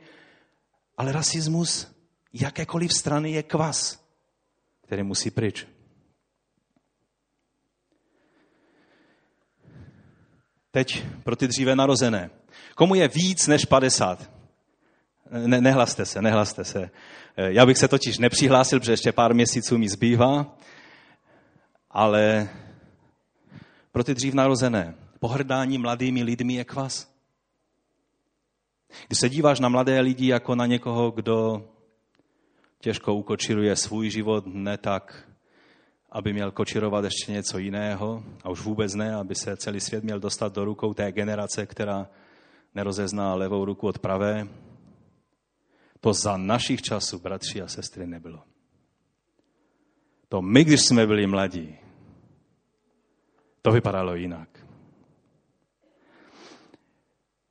ale 0.97 1.11
rasismus 1.11 1.87
jakékoliv 2.33 2.93
strany 2.93 3.31
je 3.31 3.43
kvas, 3.43 4.03
který 4.81 5.03
musí 5.03 5.31
pryč. 5.31 5.67
Teď 10.71 11.05
pro 11.23 11.35
ty 11.35 11.47
dříve 11.47 11.75
narozené. 11.75 12.29
Komu 12.75 12.95
je 12.95 13.07
víc 13.07 13.47
než 13.47 13.65
50? 13.65 14.31
Ne, 15.31 15.61
nehlaste 15.61 16.05
se, 16.05 16.21
nehlaste 16.21 16.63
se. 16.63 16.89
Já 17.37 17.65
bych 17.65 17.77
se 17.77 17.87
totiž 17.87 18.17
nepřihlásil, 18.17 18.79
protože 18.79 18.91
ještě 18.91 19.11
pár 19.11 19.33
měsíců 19.33 19.77
mi 19.77 19.89
zbývá, 19.89 20.57
ale 21.91 22.49
pro 23.97 24.03
ty 24.03 24.13
dřív 24.13 24.33
narozené 24.33 24.95
pohrdání 25.19 25.77
mladými 25.77 26.23
lidmi 26.23 26.53
je 26.53 26.65
kvas. 26.65 27.13
Když 29.07 29.19
se 29.19 29.29
díváš 29.29 29.59
na 29.59 29.69
mladé 29.69 29.99
lidi 29.99 30.27
jako 30.27 30.55
na 30.55 30.65
někoho, 30.65 31.11
kdo 31.11 31.69
těžko 32.79 33.13
ukočiruje 33.13 33.75
svůj 33.75 34.09
život, 34.09 34.43
ne 34.47 34.77
tak, 34.77 35.29
aby 36.11 36.33
měl 36.33 36.51
kočirovat 36.51 37.05
ještě 37.05 37.31
něco 37.31 37.57
jiného, 37.57 38.23
a 38.43 38.49
už 38.49 38.61
vůbec 38.61 38.93
ne, 38.93 39.15
aby 39.15 39.35
se 39.35 39.57
celý 39.57 39.79
svět 39.79 40.03
měl 40.03 40.19
dostat 40.19 40.53
do 40.53 40.65
rukou 40.65 40.93
té 40.93 41.11
generace, 41.11 41.65
která 41.65 42.07
nerozezná 42.75 43.35
levou 43.35 43.65
ruku 43.65 43.87
od 43.87 43.99
pravé. 43.99 44.47
To 45.99 46.13
za 46.13 46.37
našich 46.37 46.81
časů, 46.81 47.19
bratři 47.19 47.61
a 47.61 47.67
sestry, 47.67 48.07
nebylo. 48.07 48.43
To 50.29 50.41
my, 50.41 50.63
když 50.63 50.81
jsme 50.81 51.07
byli 51.07 51.27
mladí, 51.27 51.86
to 53.67 53.71
vypadalo 53.71 54.15
jinak. 54.15 54.49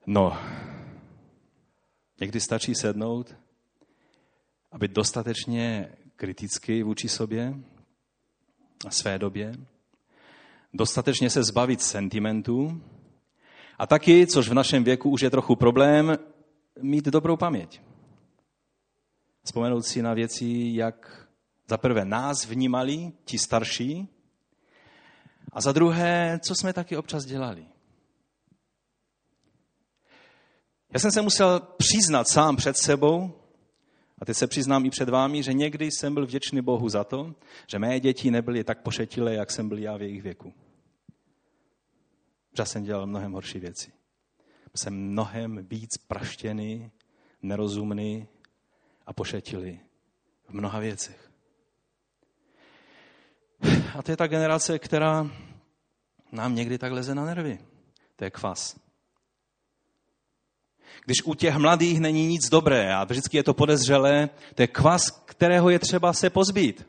No, 0.07 0.37
někdy 2.19 2.39
stačí 2.39 2.75
sednout 2.75 3.35
a 4.71 4.77
být 4.77 4.91
dostatečně 4.91 5.91
kritický 6.15 6.83
vůči 6.83 7.09
sobě 7.09 7.53
a 8.87 8.91
své 8.91 9.19
době, 9.19 9.51
dostatečně 10.73 11.29
se 11.29 11.43
zbavit 11.43 11.81
sentimentů 11.81 12.81
a 13.77 13.87
taky, 13.87 14.27
což 14.27 14.49
v 14.49 14.53
našem 14.53 14.83
věku 14.83 15.09
už 15.09 15.21
je 15.21 15.29
trochu 15.29 15.55
problém, 15.55 16.17
mít 16.81 17.05
dobrou 17.05 17.37
paměť. 17.37 17.81
Vzpomenout 19.43 19.85
si 19.85 20.01
na 20.01 20.13
věci, 20.13 20.71
jak 20.73 21.27
za 21.69 21.77
prvé 21.77 22.05
nás 22.05 22.45
vnímali 22.45 23.11
ti 23.25 23.37
starší 23.37 24.16
a 25.53 25.61
za 25.61 25.71
druhé, 25.71 26.39
co 26.47 26.55
jsme 26.55 26.73
taky 26.73 26.97
občas 26.97 27.25
dělali. 27.25 27.65
Já 30.93 30.99
jsem 30.99 31.11
se 31.11 31.21
musel 31.21 31.59
přiznat 31.59 32.27
sám 32.27 32.55
před 32.55 32.77
sebou, 32.77 33.33
a 34.19 34.25
teď 34.25 34.37
se 34.37 34.47
přiznám 34.47 34.85
i 34.85 34.89
před 34.89 35.09
vámi, 35.09 35.43
že 35.43 35.53
někdy 35.53 35.85
jsem 35.85 36.13
byl 36.13 36.25
vděčný 36.25 36.61
Bohu 36.61 36.89
za 36.89 37.03
to, 37.03 37.35
že 37.67 37.79
mé 37.79 37.99
děti 37.99 38.31
nebyly 38.31 38.63
tak 38.63 38.81
pošetilé, 38.81 39.33
jak 39.33 39.51
jsem 39.51 39.69
byl 39.69 39.77
já 39.77 39.97
v 39.97 40.01
jejich 40.01 40.21
věku. 40.21 40.53
Že 42.57 42.65
jsem 42.65 42.83
dělal 42.83 43.07
mnohem 43.07 43.31
horší 43.31 43.59
věci. 43.59 43.91
Jsem 44.75 44.93
mnohem 44.93 45.67
víc 45.67 45.97
praštěný, 45.97 46.91
nerozumný 47.41 48.27
a 49.05 49.13
pošetilý 49.13 49.79
v 50.47 50.53
mnoha 50.53 50.79
věcech. 50.79 51.26
A 53.97 54.01
to 54.03 54.11
je 54.11 54.17
ta 54.17 54.27
generace, 54.27 54.79
která 54.79 55.29
nám 56.31 56.55
někdy 56.55 56.77
tak 56.77 56.91
leze 56.91 57.15
na 57.15 57.25
nervy. 57.25 57.59
To 58.15 58.23
je 58.23 58.31
kvas. 58.31 58.79
Když 61.05 61.17
u 61.25 61.33
těch 61.33 61.55
mladých 61.55 61.99
není 61.99 62.27
nic 62.27 62.49
dobré 62.49 62.95
a 62.95 63.03
vždycky 63.03 63.37
je 63.37 63.43
to 63.43 63.53
podezřelé, 63.53 64.29
to 64.55 64.61
je 64.61 64.67
kvas, 64.67 65.09
kterého 65.09 65.69
je 65.69 65.79
třeba 65.79 66.13
se 66.13 66.29
pozbít. 66.29 66.87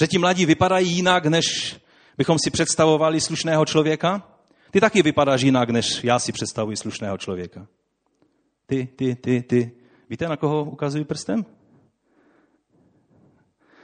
Že 0.00 0.06
ti 0.06 0.18
mladí 0.18 0.46
vypadají 0.46 0.90
jinak, 0.90 1.26
než 1.26 1.76
bychom 2.16 2.38
si 2.38 2.50
představovali 2.50 3.20
slušného 3.20 3.66
člověka, 3.66 4.38
Ty 4.70 4.80
taky 4.80 5.02
vypadáš 5.02 5.42
jinak, 5.42 5.70
než 5.70 6.04
já 6.04 6.18
si 6.18 6.32
představuji 6.32 6.76
slušného 6.76 7.18
člověka. 7.18 7.66
Ty, 8.66 8.86
ty, 8.96 9.14
ty, 9.14 9.42
ty. 9.42 9.72
Víte, 10.10 10.28
na 10.28 10.36
koho 10.36 10.64
ukazují 10.64 11.04
prstem? 11.04 11.46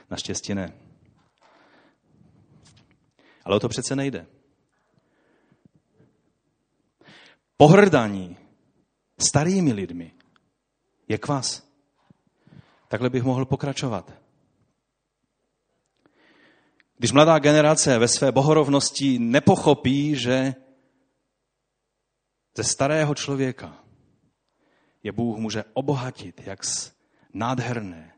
Naštěstí 0.09 0.53
ne. 0.53 0.84
Ale 3.45 3.55
o 3.55 3.59
to 3.59 3.69
přece 3.69 3.95
nejde. 3.95 4.25
Pohrdání 7.57 8.37
starými 9.17 9.73
lidmi 9.73 10.11
je 11.07 11.17
kvas. 11.17 11.69
Takhle 12.87 13.09
bych 13.09 13.23
mohl 13.23 13.45
pokračovat. 13.45 14.13
Když 16.97 17.11
mladá 17.11 17.39
generace 17.39 17.99
ve 17.99 18.07
své 18.07 18.31
bohorovnosti 18.31 19.19
nepochopí, 19.19 20.15
že 20.15 20.53
ze 22.57 22.63
starého 22.63 23.15
člověka 23.15 23.83
je 25.03 25.11
Bůh 25.11 25.37
může 25.37 25.63
obohatit, 25.73 26.41
jak 26.45 26.63
z 26.63 26.93
nádherné, 27.33 28.13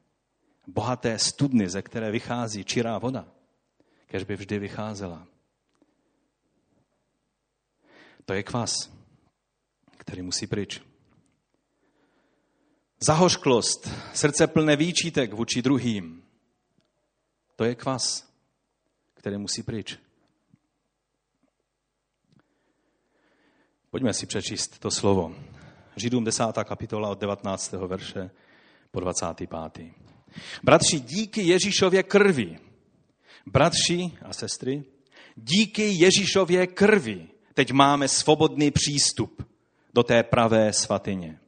bohaté 0.67 1.19
studny, 1.19 1.69
ze 1.69 1.81
které 1.81 2.11
vychází 2.11 2.63
čirá 2.63 2.97
voda, 2.97 3.27
kež 4.07 4.23
by 4.23 4.35
vždy 4.35 4.59
vycházela. 4.59 5.27
To 8.25 8.33
je 8.33 8.43
kvas, 8.43 8.73
který 9.97 10.21
musí 10.21 10.47
pryč. 10.47 10.81
Zahořklost, 12.99 13.89
srdce 14.13 14.47
plné 14.47 14.75
výčitek 14.75 15.33
vůči 15.33 15.61
druhým, 15.61 16.23
to 17.55 17.63
je 17.63 17.75
kvas, 17.75 18.33
který 19.13 19.37
musí 19.37 19.63
pryč. 19.63 19.97
Pojďme 23.89 24.13
si 24.13 24.25
přečíst 24.25 24.79
to 24.79 24.91
slovo. 24.91 25.35
Židům 25.95 26.23
10. 26.23 26.43
kapitola 26.63 27.09
od 27.09 27.19
19. 27.19 27.71
verše 27.71 28.29
po 28.91 28.99
25. 28.99 29.49
Bratři, 30.63 30.99
díky 30.99 31.41
Ježíšově 31.41 32.03
krvi, 32.03 32.59
bratři 33.51 34.11
a 34.21 34.33
sestry, 34.33 34.83
díky 35.35 35.83
Ježíšově 35.83 36.67
krvi 36.67 37.27
teď 37.53 37.71
máme 37.71 38.07
svobodný 38.07 38.71
přístup 38.71 39.47
do 39.93 40.03
té 40.03 40.23
pravé 40.23 40.73
svatyně. 40.73 41.39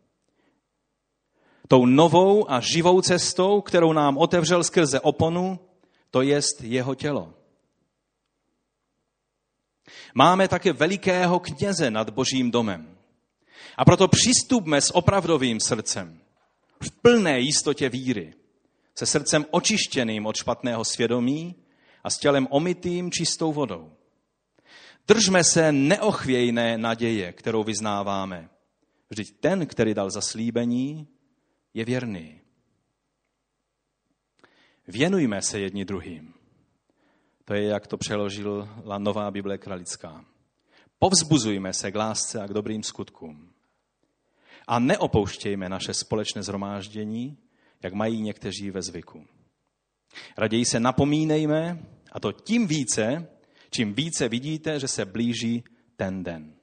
Tou 1.68 1.86
novou 1.86 2.52
a 2.52 2.60
živou 2.60 3.02
cestou, 3.02 3.62
kterou 3.62 3.94
nám 3.94 4.18
otevřel 4.18 4.64
skrze 4.64 5.00
oponu, 5.00 5.60
to 6.12 6.22
jest 6.22 6.62
jeho 6.62 6.96
tělo. 6.96 7.34
Máme 10.14 10.48
také 10.48 10.74
velikého 10.74 11.40
kněze 11.40 11.92
nad 11.92 12.10
božím 12.10 12.52
domem. 12.52 12.98
A 13.78 13.86
proto 13.86 14.08
přistupme 14.08 14.82
s 14.82 14.96
opravdovým 14.96 15.60
srdcem, 15.60 16.20
v 16.84 16.92
plné 16.92 17.40
jistotě 17.40 17.90
víry, 17.90 18.34
se 18.96 19.06
srdcem 19.06 19.46
očištěným 19.52 20.26
od 20.26 20.36
špatného 20.36 20.86
svědomí 20.86 21.56
a 22.04 22.10
s 22.10 22.18
tělem 22.18 22.48
omytým 22.50 23.12
čistou 23.12 23.54
vodou. 23.54 23.92
Držme 25.08 25.44
se 25.44 25.72
neochvějné 25.72 26.78
naděje, 26.78 27.34
kterou 27.34 27.64
vyznáváme. 27.64 28.50
Vždyť 29.10 29.40
ten, 29.40 29.68
který 29.68 29.94
dal 29.94 30.10
zaslíbení, 30.10 31.08
je 31.74 31.86
věrný. 31.86 32.42
Věnujme 34.88 35.42
se 35.42 35.60
jedni 35.60 35.86
druhým. 35.86 36.34
To 37.46 37.54
je, 37.54 37.64
jak 37.64 37.88
to 37.88 37.98
přeložila 37.98 38.98
Nová 38.98 39.32
Bible 39.32 39.58
Kralická. 39.58 40.26
Povzbuzujme 41.00 41.74
se 41.74 41.92
k 41.92 41.96
lásce 41.96 42.42
a 42.42 42.48
k 42.48 42.54
dobrým 42.54 42.84
skutkům. 42.84 43.54
A 44.68 44.80
neopouštějme 44.80 45.70
naše 45.70 45.94
společné 45.94 46.44
zhromáždění, 46.44 47.38
jak 47.84 47.94
mají 47.94 48.22
někteří 48.22 48.72
ve 48.72 48.82
zvyku. 48.82 49.28
Raději 50.38 50.66
se 50.66 50.80
napomínejme, 50.80 51.80
a 52.12 52.20
to 52.20 52.32
tím 52.32 52.68
více, 52.68 53.28
čím 53.70 53.94
více 53.94 54.30
vidíte, 54.30 54.80
že 54.80 54.88
se 54.88 55.06
blíží 55.06 55.64
ten 55.96 56.24
den. 56.24 56.54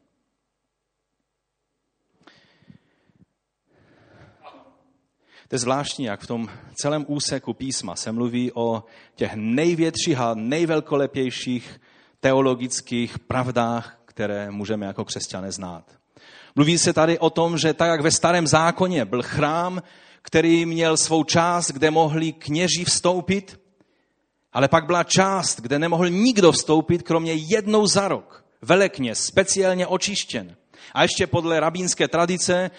To 5.49 5.55
je 5.55 5.59
zvláštní, 5.59 6.05
jak 6.05 6.21
v 6.21 6.27
tom 6.27 6.49
celém 6.75 7.05
úseku 7.09 7.55
písma 7.55 7.97
se 7.97 8.13
mluví 8.13 8.53
o 8.55 8.85
těch 9.15 9.33
největších 9.35 10.19
a 10.19 10.35
nejvelkolepějších 10.35 11.81
teologických 12.21 13.19
pravdách, 13.19 14.01
které 14.05 14.51
můžeme 14.51 14.87
jako 14.87 15.05
křesťané 15.05 15.53
znát. 15.53 15.99
Mluví 16.55 16.79
se 16.79 16.93
tady 16.93 17.19
o 17.19 17.31
tom, 17.31 17.59
že 17.59 17.75
tak 17.75 17.89
jak 17.89 18.01
ve 18.01 18.11
starém 18.11 18.47
zákoně 18.47 19.05
byl 19.05 19.23
chrám, 19.23 19.83
který 20.27 20.67
měl 20.67 20.97
svou 20.97 21.25
část, 21.25 21.71
kde 21.71 21.91
mohli 21.91 22.33
kněží 22.33 22.85
vstoupit, 22.85 23.61
ale 24.53 24.69
pak 24.69 24.87
byla 24.87 25.05
část, 25.05 25.61
kde 25.61 25.79
nemohl 25.79 26.09
nikdo 26.09 26.53
vstoupit, 26.53 27.03
kromě 27.03 27.33
jednou 27.33 27.87
za 27.87 28.09
rok. 28.09 28.45
Velekně, 28.63 29.15
speciálně 29.15 29.87
očištěn. 29.87 30.57
A 30.95 31.03
ještě 31.03 31.27
podle 31.27 31.61
rabínské 31.61 32.09
tradice, 32.09 32.71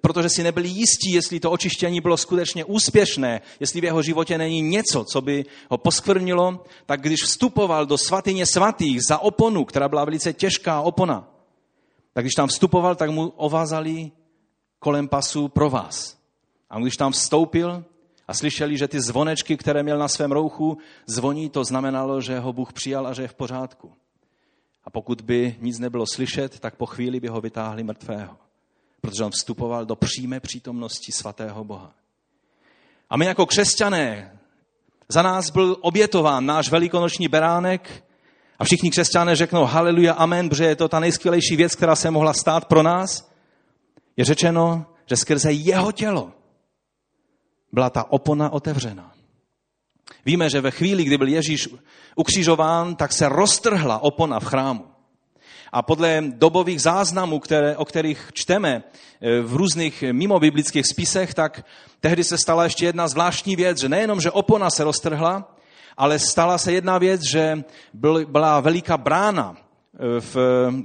protože 0.00 0.28
si 0.28 0.42
nebyli 0.42 0.68
jistí, 0.68 1.12
jestli 1.12 1.40
to 1.40 1.50
očištění 1.50 2.00
bylo 2.00 2.16
skutečně 2.16 2.64
úspěšné, 2.64 3.40
jestli 3.60 3.80
v 3.80 3.84
jeho 3.84 4.02
životě 4.02 4.38
není 4.38 4.60
něco, 4.62 5.04
co 5.04 5.20
by 5.20 5.44
ho 5.70 5.78
poskvrnilo, 5.78 6.64
tak 6.86 7.00
když 7.00 7.22
vstupoval 7.22 7.86
do 7.86 7.98
svatyně 7.98 8.46
svatých 8.46 9.00
za 9.08 9.18
oponu, 9.18 9.64
která 9.64 9.88
byla 9.88 10.04
velice 10.04 10.32
těžká 10.32 10.80
opona, 10.80 11.28
tak 12.12 12.24
když 12.24 12.34
tam 12.34 12.48
vstupoval, 12.48 12.94
tak 12.94 13.10
mu 13.10 13.28
ovázali 13.28 14.10
kolem 14.78 15.08
pasu 15.08 15.48
pro 15.48 15.70
vás. 15.70 16.16
A 16.70 16.78
když 16.78 16.96
tam 16.96 17.12
vstoupil 17.12 17.84
a 18.28 18.34
slyšeli, 18.34 18.76
že 18.76 18.88
ty 18.88 19.00
zvonečky, 19.00 19.56
které 19.56 19.82
měl 19.82 19.98
na 19.98 20.08
svém 20.08 20.32
rouchu, 20.32 20.78
zvoní, 21.06 21.50
to 21.50 21.64
znamenalo, 21.64 22.20
že 22.20 22.38
ho 22.38 22.52
Bůh 22.52 22.72
přijal 22.72 23.06
a 23.06 23.12
že 23.12 23.22
je 23.22 23.28
v 23.28 23.34
pořádku. 23.34 23.92
A 24.84 24.90
pokud 24.90 25.20
by 25.20 25.56
nic 25.60 25.78
nebylo 25.78 26.04
slyšet, 26.14 26.60
tak 26.60 26.76
po 26.76 26.86
chvíli 26.86 27.20
by 27.20 27.28
ho 27.28 27.40
vytáhli 27.40 27.82
mrtvého. 27.82 28.36
Protože 29.00 29.24
on 29.24 29.30
vstupoval 29.30 29.86
do 29.86 29.96
přímé 29.96 30.40
přítomnosti 30.40 31.12
svatého 31.12 31.64
Boha. 31.64 31.94
A 33.10 33.16
my 33.16 33.26
jako 33.26 33.46
křesťané, 33.46 34.38
za 35.08 35.22
nás 35.22 35.50
byl 35.50 35.76
obětován 35.80 36.46
náš 36.46 36.70
velikonoční 36.70 37.28
beránek 37.28 38.04
a 38.58 38.64
všichni 38.64 38.90
křesťané 38.90 39.36
řeknou 39.36 39.64
haleluja, 39.64 40.12
amen, 40.12 40.48
protože 40.48 40.64
je 40.64 40.76
to 40.76 40.88
ta 40.88 41.00
nejskvělejší 41.00 41.56
věc, 41.56 41.74
která 41.74 41.96
se 41.96 42.10
mohla 42.10 42.32
stát 42.32 42.64
pro 42.64 42.82
nás. 42.82 43.30
Je 44.16 44.24
řečeno, 44.24 44.86
že 45.06 45.16
skrze 45.16 45.52
jeho 45.52 45.92
tělo 45.92 46.35
byla 47.72 47.90
ta 47.90 48.12
opona 48.12 48.50
otevřena. 48.50 49.12
Víme, 50.26 50.50
že 50.50 50.60
ve 50.60 50.70
chvíli, 50.70 51.04
kdy 51.04 51.18
byl 51.18 51.28
Ježíš 51.28 51.68
ukřižován, 52.16 52.96
tak 52.96 53.12
se 53.12 53.28
roztrhla 53.28 53.98
opona 53.98 54.40
v 54.40 54.44
chrámu. 54.44 54.86
A 55.72 55.82
podle 55.82 56.22
dobových 56.26 56.82
záznamů, 56.82 57.38
které, 57.38 57.76
o 57.76 57.84
kterých 57.84 58.30
čteme 58.32 58.82
eh, 58.82 59.40
v 59.40 59.56
různých 59.56 60.04
mimobiblických 60.12 60.86
spisech, 60.86 61.34
tak 61.34 61.66
tehdy 62.00 62.24
se 62.24 62.38
stala 62.38 62.64
ještě 62.64 62.86
jedna 62.86 63.08
zvláštní 63.08 63.56
věc, 63.56 63.80
že 63.80 63.88
nejenom, 63.88 64.20
že 64.20 64.30
opona 64.30 64.70
se 64.70 64.84
roztrhla, 64.84 65.56
ale 65.96 66.18
stala 66.18 66.58
se 66.58 66.72
jedna 66.72 66.98
věc, 66.98 67.22
že 67.22 67.64
byla 68.28 68.60
veliká 68.60 68.96
brána, 68.96 69.56
v, 70.20 70.36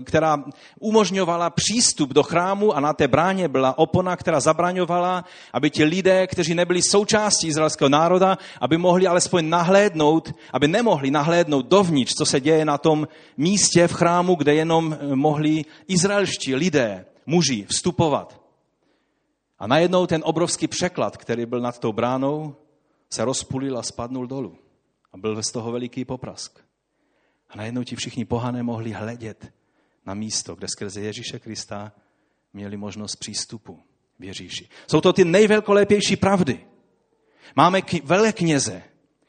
která 0.04 0.44
umožňovala 0.80 1.50
přístup 1.50 2.10
do 2.10 2.24
chrámu 2.24 2.76
a 2.76 2.80
na 2.80 2.94
té 2.94 3.08
bráně 3.08 3.48
byla 3.48 3.78
opona, 3.78 4.16
která 4.16 4.40
zabraňovala, 4.40 5.26
aby 5.54 5.70
ti 5.70 5.84
lidé, 5.84 6.28
kteří 6.28 6.56
nebyli 6.56 6.82
součástí 6.82 7.48
izraelského 7.48 7.90
národa, 7.90 8.38
aby 8.62 8.78
mohli 8.78 9.08
alespoň 9.08 9.50
nahlédnout, 9.50 10.36
aby 10.54 10.68
nemohli 10.68 11.12
nahlédnout 11.12 11.66
dovnitř, 11.66 12.14
co 12.14 12.26
se 12.26 12.40
děje 12.40 12.66
na 12.66 12.78
tom 12.78 13.08
místě 13.38 13.88
v 13.88 13.94
chrámu, 13.94 14.36
kde 14.36 14.54
jenom 14.54 14.98
mohli 15.16 15.66
izraelští 15.88 16.56
lidé, 16.56 17.06
muži, 17.26 17.66
vstupovat. 17.70 18.42
A 19.60 19.68
najednou 19.68 20.08
ten 20.08 20.22
obrovský 20.26 20.68
překlad, 20.68 21.18
který 21.18 21.46
byl 21.46 21.60
nad 21.60 21.80
tou 21.80 21.94
bránou, 21.94 22.56
se 23.10 23.26
rozpulil 23.26 23.78
a 23.78 23.84
spadnul 23.84 24.28
dolů. 24.28 24.58
A 25.14 25.18
byl 25.18 25.44
z 25.44 25.52
toho 25.52 25.72
veliký 25.72 26.06
poprask. 26.06 26.71
A 27.52 27.58
najednou 27.58 27.84
ti 27.84 27.96
všichni 27.96 28.26
pohané 28.26 28.64
mohli 28.64 28.92
hledět 28.92 29.54
na 30.06 30.14
místo, 30.14 30.56
kde 30.56 30.68
skrze 30.68 31.02
Ježíše 31.02 31.40
Krista 31.40 31.92
měli 32.54 32.78
možnost 32.78 33.16
přístupu 33.16 33.80
v 34.20 34.24
Ježíši. 34.24 34.70
Jsou 34.88 35.02
to 35.02 35.14
ty 35.14 35.26
nejvelkolepější 35.26 36.16
pravdy. 36.16 36.68
Máme 37.56 37.82
velekněze, 38.04 38.84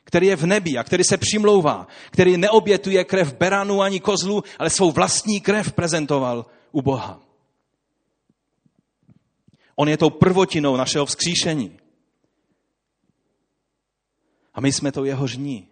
který 0.05 0.27
je 0.27 0.37
v 0.37 0.47
nebi 0.47 0.79
a 0.79 0.85
který 0.85 1.05
se 1.05 1.17
přimlouvá, 1.17 1.87
který 2.11 2.37
neobětuje 2.37 3.05
krev 3.05 3.35
beranu 3.35 3.83
ani 3.83 4.01
kozlu, 4.01 4.45
ale 4.59 4.71
svou 4.71 4.93
vlastní 4.93 5.41
krev 5.41 5.73
prezentoval 5.73 6.47
u 6.73 6.83
Boha. 6.83 7.21
On 9.77 9.89
je 9.89 9.97
tou 9.97 10.11
prvotinou 10.11 10.77
našeho 10.77 11.07
vzkříšení. 11.07 11.79
A 14.55 14.61
my 14.61 14.73
jsme 14.73 14.93
to 14.93 15.05
jeho 15.05 15.27
žní. 15.27 15.72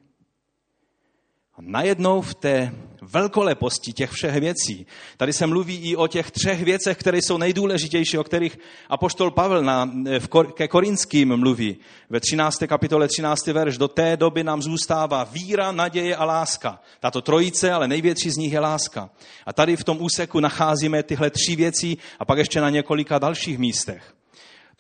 Najednou 1.60 2.20
v 2.20 2.34
té 2.34 2.72
velkoleposti 3.02 3.92
těch 3.92 4.10
všech 4.10 4.34
věcí, 4.34 4.86
tady 5.16 5.32
se 5.32 5.46
mluví 5.46 5.76
i 5.76 5.96
o 5.96 6.06
těch 6.06 6.30
třech 6.30 6.64
věcech, 6.64 6.98
které 6.98 7.18
jsou 7.18 7.38
nejdůležitější, 7.38 8.18
o 8.18 8.24
kterých 8.24 8.58
apoštol 8.88 9.30
Pavel 9.30 9.62
na, 9.62 9.90
v, 10.18 10.28
ke 10.54 10.68
Korinským 10.68 11.36
mluví. 11.36 11.76
Ve 12.10 12.20
13. 12.20 12.62
kapitole 12.66 13.08
13. 13.08 13.46
verš, 13.46 13.78
do 13.78 13.88
té 13.88 14.16
doby 14.16 14.44
nám 14.44 14.62
zůstává 14.62 15.24
víra, 15.24 15.72
naděje 15.72 16.16
a 16.16 16.24
láska. 16.24 16.80
Tato 17.00 17.22
trojice, 17.22 17.72
ale 17.72 17.88
největší 17.88 18.30
z 18.30 18.36
nich 18.36 18.52
je 18.52 18.60
láska. 18.60 19.10
A 19.46 19.52
tady 19.52 19.76
v 19.76 19.84
tom 19.84 19.98
úseku 20.00 20.40
nacházíme 20.40 21.02
tyhle 21.02 21.30
tři 21.30 21.56
věci 21.56 21.96
a 22.18 22.24
pak 22.24 22.38
ještě 22.38 22.60
na 22.60 22.70
několika 22.70 23.18
dalších 23.18 23.58
místech. 23.58 24.14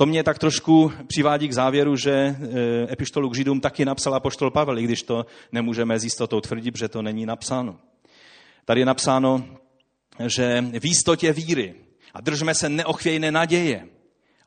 To 0.00 0.06
mě 0.06 0.22
tak 0.22 0.38
trošku 0.38 0.92
přivádí 1.06 1.48
k 1.48 1.52
závěru, 1.52 1.96
že 1.96 2.12
e, 2.12 2.36
epištolu 2.92 3.30
k 3.30 3.36
Židům 3.36 3.60
taky 3.60 3.84
napsal 3.84 4.14
apoštol 4.14 4.50
Pavel, 4.50 4.78
i 4.78 4.82
když 4.82 5.02
to 5.02 5.26
nemůžeme 5.52 5.98
s 5.98 6.04
jistotou 6.04 6.40
tvrdit, 6.40 6.78
že 6.78 6.88
to 6.88 7.02
není 7.02 7.26
napsáno. 7.26 7.76
Tady 8.64 8.80
je 8.80 8.86
napsáno, 8.86 9.44
že 10.26 10.64
v 10.80 10.86
jistotě 10.86 11.32
víry 11.32 11.74
a 12.14 12.20
držme 12.20 12.54
se 12.54 12.68
neochvějné 12.68 13.32
naděje. 13.32 13.88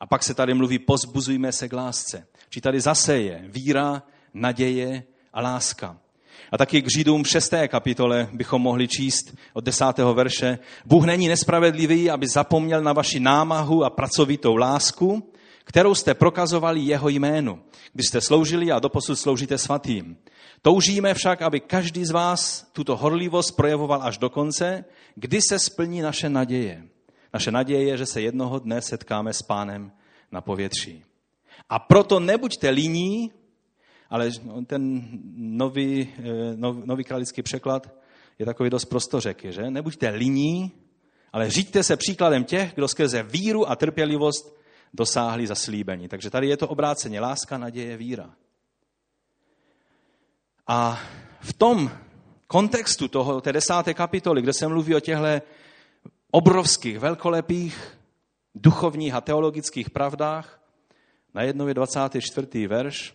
A 0.00 0.06
pak 0.06 0.22
se 0.22 0.34
tady 0.34 0.54
mluví, 0.54 0.78
pozbuzujme 0.78 1.52
se 1.52 1.68
k 1.68 1.72
lásce. 1.72 2.26
Či 2.50 2.60
tady 2.60 2.80
zase 2.80 3.18
je 3.18 3.44
víra, 3.46 4.02
naděje 4.34 5.02
a 5.32 5.40
láska. 5.40 5.98
A 6.52 6.58
taky 6.58 6.82
k 6.82 6.90
Židům 6.96 7.22
v 7.22 7.28
šesté 7.28 7.68
kapitole 7.68 8.28
bychom 8.32 8.62
mohli 8.62 8.88
číst 8.88 9.34
od 9.52 9.64
desátého 9.64 10.14
verše. 10.14 10.58
Bůh 10.84 11.04
není 11.04 11.28
nespravedlivý, 11.28 12.10
aby 12.10 12.28
zapomněl 12.28 12.82
na 12.82 12.92
vaši 12.92 13.20
námahu 13.20 13.84
a 13.84 13.90
pracovitou 13.90 14.56
lásku, 14.56 15.33
kterou 15.64 15.94
jste 15.94 16.14
prokazovali 16.14 16.80
jeho 16.80 17.08
jménu, 17.08 17.62
když 17.92 18.06
jste 18.06 18.20
sloužili 18.20 18.72
a 18.72 18.78
doposud 18.78 19.18
sloužíte 19.18 19.58
svatým. 19.58 20.16
Toužíme 20.62 21.14
však, 21.14 21.42
aby 21.42 21.60
každý 21.60 22.04
z 22.04 22.10
vás 22.10 22.70
tuto 22.72 22.96
horlivost 22.96 23.56
projevoval 23.56 24.02
až 24.02 24.18
do 24.18 24.30
konce, 24.30 24.84
kdy 25.14 25.42
se 25.48 25.58
splní 25.58 26.00
naše 26.00 26.28
naděje. 26.28 26.84
Naše 27.34 27.50
naděje 27.50 27.82
je, 27.82 27.96
že 27.96 28.06
se 28.06 28.20
jednoho 28.20 28.58
dne 28.58 28.82
setkáme 28.82 29.32
s 29.32 29.42
pánem 29.42 29.92
na 30.32 30.40
povětří. 30.40 31.04
A 31.68 31.78
proto 31.78 32.20
nebuďte 32.20 32.70
líní, 32.70 33.32
ale 34.10 34.30
ten 34.66 35.08
nový, 35.36 36.08
eh, 36.18 36.56
nový 36.84 37.04
kralický 37.04 37.42
překlad 37.42 37.94
je 38.38 38.46
takový 38.46 38.70
dost 38.70 38.84
prostořeký, 38.84 39.52
že? 39.52 39.70
Nebuďte 39.70 40.08
líní, 40.08 40.72
ale 41.32 41.50
říďte 41.50 41.82
se 41.82 41.96
příkladem 41.96 42.44
těch, 42.44 42.74
kdo 42.74 42.88
skrze 42.88 43.22
víru 43.22 43.70
a 43.70 43.76
trpělivost 43.76 44.56
dosáhli 44.94 45.46
zaslíbení. 45.46 46.08
Takže 46.08 46.30
tady 46.30 46.48
je 46.48 46.56
to 46.56 46.68
obráceně 46.68 47.20
láska, 47.20 47.58
naděje, 47.58 47.96
víra. 47.96 48.34
A 50.66 51.00
v 51.40 51.52
tom 51.52 51.90
kontextu 52.46 53.08
toho, 53.08 53.40
té 53.40 53.52
desáté 53.52 53.94
kapitoly, 53.94 54.42
kde 54.42 54.52
se 54.52 54.68
mluví 54.68 54.94
o 54.94 55.00
těchto 55.00 55.46
obrovských, 56.30 56.98
velkolepých 56.98 57.98
duchovních 58.54 59.14
a 59.14 59.20
teologických 59.20 59.90
pravdách, 59.90 60.60
najednou 61.34 61.66
je 61.66 61.74
24. 61.74 62.66
verš, 62.66 63.14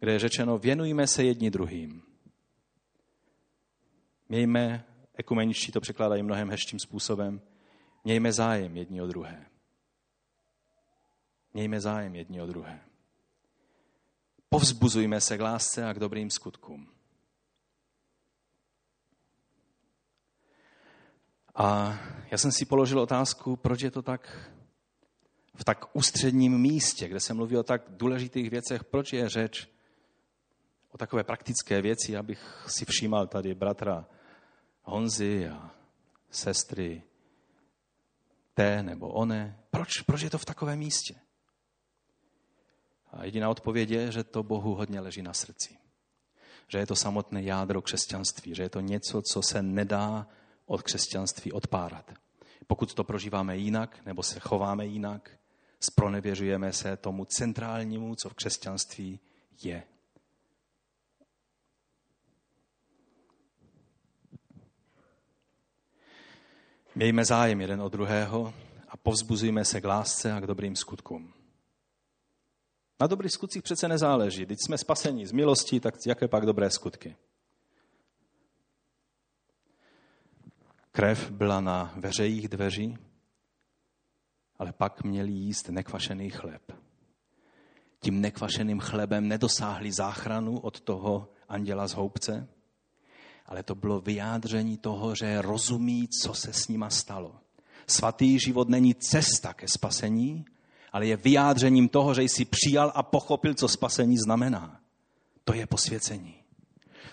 kde 0.00 0.12
je 0.12 0.18
řečeno, 0.18 0.58
věnujme 0.58 1.06
se 1.06 1.24
jedni 1.24 1.50
druhým. 1.50 2.02
Mějme, 4.28 4.84
ekumeničtí 5.14 5.72
to 5.72 5.80
překládají 5.80 6.22
mnohem 6.22 6.50
hezčím 6.50 6.78
způsobem, 6.78 7.40
mějme 8.04 8.32
zájem 8.32 8.76
jedni 8.76 9.02
o 9.02 9.06
druhé. 9.06 9.51
Mějme 11.54 11.80
zájem 11.80 12.14
jedni 12.14 12.40
o 12.40 12.46
druhé. 12.46 12.80
Povzbuzujme 14.48 15.20
se 15.20 15.38
k 15.38 15.40
lásce 15.40 15.84
a 15.84 15.92
k 15.92 15.98
dobrým 15.98 16.30
skutkům. 16.30 16.88
A 21.54 21.98
já 22.30 22.38
jsem 22.38 22.52
si 22.52 22.64
položil 22.64 23.00
otázku, 23.00 23.56
proč 23.56 23.82
je 23.82 23.90
to 23.90 24.02
tak 24.02 24.52
v 25.54 25.64
tak 25.64 25.96
ústředním 25.96 26.58
místě, 26.58 27.08
kde 27.08 27.20
se 27.20 27.34
mluví 27.34 27.56
o 27.56 27.62
tak 27.62 27.82
důležitých 27.88 28.50
věcech, 28.50 28.84
proč 28.84 29.12
je 29.12 29.28
řeč 29.28 29.68
o 30.90 30.98
takové 30.98 31.24
praktické 31.24 31.82
věci, 31.82 32.16
abych 32.16 32.64
si 32.66 32.84
všímal 32.84 33.26
tady 33.26 33.54
bratra 33.54 34.06
Honzy 34.82 35.48
a 35.48 35.70
sestry 36.30 37.02
té 38.54 38.82
nebo 38.82 39.08
one. 39.08 39.58
Proč, 39.70 40.00
proč 40.06 40.22
je 40.22 40.30
to 40.30 40.38
v 40.38 40.44
takovém 40.44 40.78
místě? 40.78 41.14
A 43.12 43.24
jediná 43.24 43.50
odpověď 43.50 43.90
je, 43.90 44.12
že 44.12 44.24
to 44.24 44.42
Bohu 44.42 44.74
hodně 44.74 45.00
leží 45.00 45.22
na 45.22 45.32
srdci. 45.34 45.76
Že 46.68 46.78
je 46.78 46.86
to 46.86 46.96
samotné 46.96 47.42
jádro 47.42 47.82
křesťanství, 47.82 48.54
že 48.54 48.62
je 48.62 48.68
to 48.68 48.80
něco, 48.80 49.22
co 49.22 49.42
se 49.42 49.62
nedá 49.62 50.26
od 50.66 50.82
křesťanství 50.82 51.52
odpárat. 51.52 52.12
Pokud 52.66 52.94
to 52.94 53.04
prožíváme 53.04 53.56
jinak 53.56 54.06
nebo 54.06 54.22
se 54.22 54.40
chováme 54.40 54.86
jinak, 54.86 55.30
spronevěřujeme 55.80 56.72
se 56.72 56.96
tomu 56.96 57.24
centrálnímu, 57.24 58.14
co 58.14 58.28
v 58.28 58.34
křesťanství 58.34 59.20
je. 59.62 59.82
Mějme 66.94 67.24
zájem 67.24 67.60
jeden 67.60 67.82
od 67.82 67.92
druhého 67.92 68.54
a 68.88 68.96
povzbuzujme 68.96 69.64
se 69.64 69.80
k 69.80 69.84
lásce 69.84 70.32
a 70.32 70.40
k 70.40 70.46
dobrým 70.46 70.76
skutkům. 70.76 71.41
Na 73.02 73.06
dobrých 73.06 73.32
skutcích 73.32 73.62
přece 73.62 73.88
nezáleží. 73.88 74.44
Když 74.44 74.58
jsme 74.66 74.78
spaseni 74.78 75.26
z 75.26 75.32
milosti, 75.32 75.80
tak 75.80 75.94
jaké 76.06 76.28
pak 76.28 76.46
dobré 76.46 76.70
skutky? 76.70 77.16
Krev 80.92 81.30
byla 81.30 81.60
na 81.60 81.92
veřejích 81.96 82.48
dveří, 82.48 82.98
ale 84.58 84.72
pak 84.72 85.04
měli 85.04 85.32
jíst 85.32 85.68
nekvašený 85.68 86.30
chléb. 86.30 86.72
Tím 88.00 88.20
nekvašeným 88.20 88.80
chlebem 88.80 89.28
nedosáhli 89.28 89.92
záchranu 89.92 90.58
od 90.58 90.80
toho 90.80 91.32
anděla 91.48 91.88
z 91.88 91.94
houbce, 91.94 92.48
ale 93.46 93.62
to 93.62 93.74
bylo 93.74 94.00
vyjádření 94.00 94.78
toho, 94.78 95.14
že 95.14 95.42
rozumí, 95.42 96.08
co 96.08 96.34
se 96.34 96.52
s 96.52 96.68
nima 96.68 96.90
stalo. 96.90 97.40
Svatý 97.86 98.38
život 98.38 98.68
není 98.68 98.94
cesta 98.94 99.54
ke 99.54 99.68
spasení, 99.68 100.44
ale 100.92 101.06
je 101.06 101.16
vyjádřením 101.16 101.88
toho, 101.88 102.14
že 102.14 102.22
jsi 102.22 102.44
přijal 102.44 102.92
a 102.94 103.02
pochopil, 103.02 103.54
co 103.54 103.68
spasení 103.68 104.18
znamená. 104.18 104.80
To 105.44 105.54
je 105.54 105.66
posvěcení. 105.66 106.34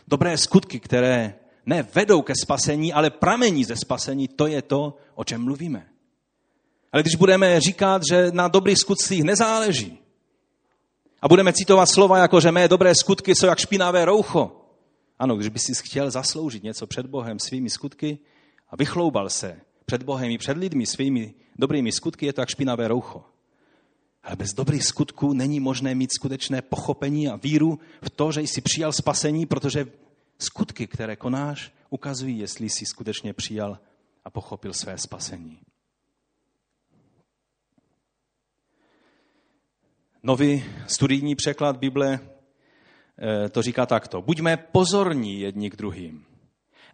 Dobré 0.08 0.38
skutky, 0.38 0.80
které 0.80 1.36
ne 1.66 1.88
vedou 1.96 2.22
ke 2.22 2.34
spasení, 2.44 2.94
ale 2.94 3.10
pramení 3.10 3.64
ze 3.66 3.76
spasení, 3.76 4.28
to 4.28 4.48
je 4.48 4.62
to, 4.62 4.98
o 5.16 5.24
čem 5.24 5.44
mluvíme. 5.44 5.88
Ale 6.92 7.04
když 7.04 7.16
budeme 7.16 7.62
říkat, 7.62 8.02
že 8.10 8.32
na 8.32 8.48
dobrých 8.48 8.78
skutcích 8.78 9.24
nezáleží, 9.24 10.00
a 11.22 11.28
budeme 11.28 11.54
citovat 11.54 11.90
slova 11.90 12.18
jako, 12.18 12.40
že 12.40 12.52
mé 12.52 12.68
dobré 12.68 12.96
skutky 12.96 13.36
jsou 13.36 13.46
jak 13.46 13.60
špinavé 13.60 14.06
roucho. 14.06 14.52
Ano, 15.20 15.36
když 15.36 15.50
by 15.50 15.60
si 15.60 15.74
chtěl 15.84 16.12
zasloužit 16.12 16.64
něco 16.64 16.88
před 16.88 17.06
Bohem 17.06 17.40
svými 17.40 17.70
skutky 17.70 18.20
a 18.70 18.76
vychloubal 18.76 19.30
se 19.30 19.62
před 19.86 20.04
Bohem 20.04 20.32
i 20.32 20.38
před 20.38 20.58
lidmi 20.58 20.86
svými 20.86 21.34
dobrými 21.56 21.92
skutky, 21.92 22.26
je 22.26 22.34
to 22.34 22.42
jak 22.42 22.50
špinavé 22.50 22.88
roucho. 22.88 23.24
Ale 24.24 24.36
bez 24.36 24.54
dobrých 24.54 24.84
skutků 24.84 25.34
není 25.34 25.60
možné 25.60 25.96
mít 25.96 26.14
skutečné 26.14 26.62
pochopení 26.62 27.30
a 27.30 27.36
víru 27.36 27.80
v 28.02 28.10
to, 28.10 28.32
že 28.32 28.42
jsi 28.42 28.62
přijal 28.62 28.94
spasení, 28.94 29.46
protože 29.46 29.86
skutky, 30.40 30.88
které 30.88 31.16
konáš, 31.16 31.72
ukazují, 31.90 32.40
jestli 32.40 32.70
jsi 32.70 32.86
skutečně 32.86 33.34
přijal 33.34 33.80
a 34.26 34.30
pochopil 34.30 34.74
své 34.74 34.98
spasení. 34.98 35.60
Nový 40.24 40.66
studijní 40.88 41.36
překlad 41.36 41.78
Bible 41.78 42.20
eh, 42.20 43.50
to 43.50 43.62
říká 43.62 43.86
takto. 43.86 44.22
Buďme 44.22 44.58
pozorní 44.58 45.40
jedni 45.40 45.70
k 45.70 45.76
druhým, 45.76 46.26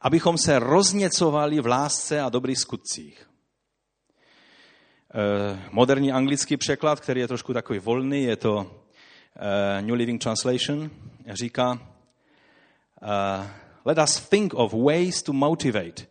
abychom 0.01 0.37
se 0.37 0.59
rozněcovali 0.59 1.59
v 1.59 1.67
lásce 1.67 2.21
a 2.21 2.29
dobrých 2.29 2.57
skutcích. 2.57 3.29
Eh, 5.17 5.59
moderní 5.71 6.11
anglický 6.11 6.57
překlad, 6.57 6.99
který 6.99 7.21
je 7.21 7.27
trošku 7.27 7.53
takový 7.53 7.79
volný, 7.79 8.23
je 8.23 8.35
to 8.35 8.81
eh, 9.35 9.81
New 9.81 9.95
Living 9.95 10.21
Translation, 10.21 10.91
říká 11.29 11.79
eh, 13.01 13.49
Let 13.85 13.97
us 14.03 14.29
think 14.29 14.53
of 14.53 14.73
ways 14.73 15.23
to 15.23 15.33
motivate. 15.33 16.05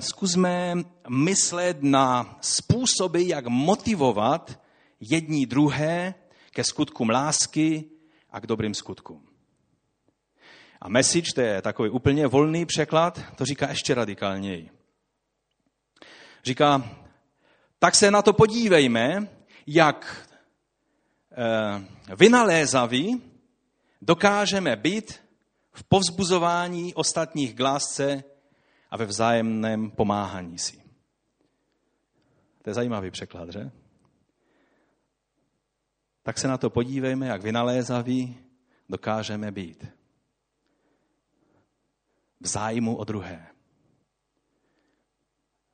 Zkusme 0.00 0.74
myslet 1.08 1.82
na 1.82 2.38
způsoby, 2.40 3.22
jak 3.26 3.46
motivovat 3.46 4.60
jední 5.00 5.46
druhé 5.46 6.14
ke 6.50 6.64
skutkům 6.64 7.10
lásky 7.10 7.84
a 8.30 8.40
k 8.40 8.46
dobrým 8.46 8.74
skutkům. 8.74 9.26
A 10.80 10.88
message, 10.88 11.32
to 11.34 11.40
je 11.40 11.62
takový 11.62 11.90
úplně 11.90 12.26
volný 12.26 12.66
překlad, 12.66 13.20
to 13.36 13.44
říká 13.44 13.68
ještě 13.68 13.94
radikálněji. 13.94 14.70
Říká, 16.44 17.01
tak 17.82 17.94
se 17.94 18.10
na 18.10 18.22
to 18.22 18.32
podívejme, 18.32 19.28
jak 19.66 20.28
eh, 21.32 22.14
vynalézaví 22.16 23.22
dokážeme 24.02 24.76
být 24.76 25.22
v 25.72 25.84
povzbuzování 25.84 26.94
ostatních 26.94 27.54
k 27.54 27.60
lásce 27.60 28.24
a 28.90 28.96
ve 28.96 29.04
vzájemném 29.04 29.90
pomáhání 29.90 30.58
si. 30.58 30.82
To 32.62 32.70
je 32.70 32.74
zajímavý 32.74 33.10
překlad, 33.10 33.50
že? 33.50 33.70
Tak 36.22 36.38
se 36.38 36.48
na 36.48 36.58
to 36.58 36.70
podívejme, 36.70 37.26
jak 37.26 37.42
vynalézaví 37.42 38.38
dokážeme 38.88 39.52
být. 39.52 39.86
V 42.40 42.46
zájmu 42.46 42.96
o 42.96 43.04
druhé. 43.04 43.46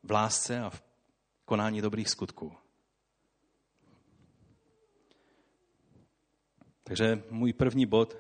V 0.03 0.11
lásce 0.11 0.61
a 0.61 0.71
v 0.71 0.88
konání 1.49 1.81
dobrých 1.81 2.09
skutků. 2.09 2.53
Takže 6.85 7.23
můj 7.31 7.53
první 7.53 7.87
bod 7.87 8.17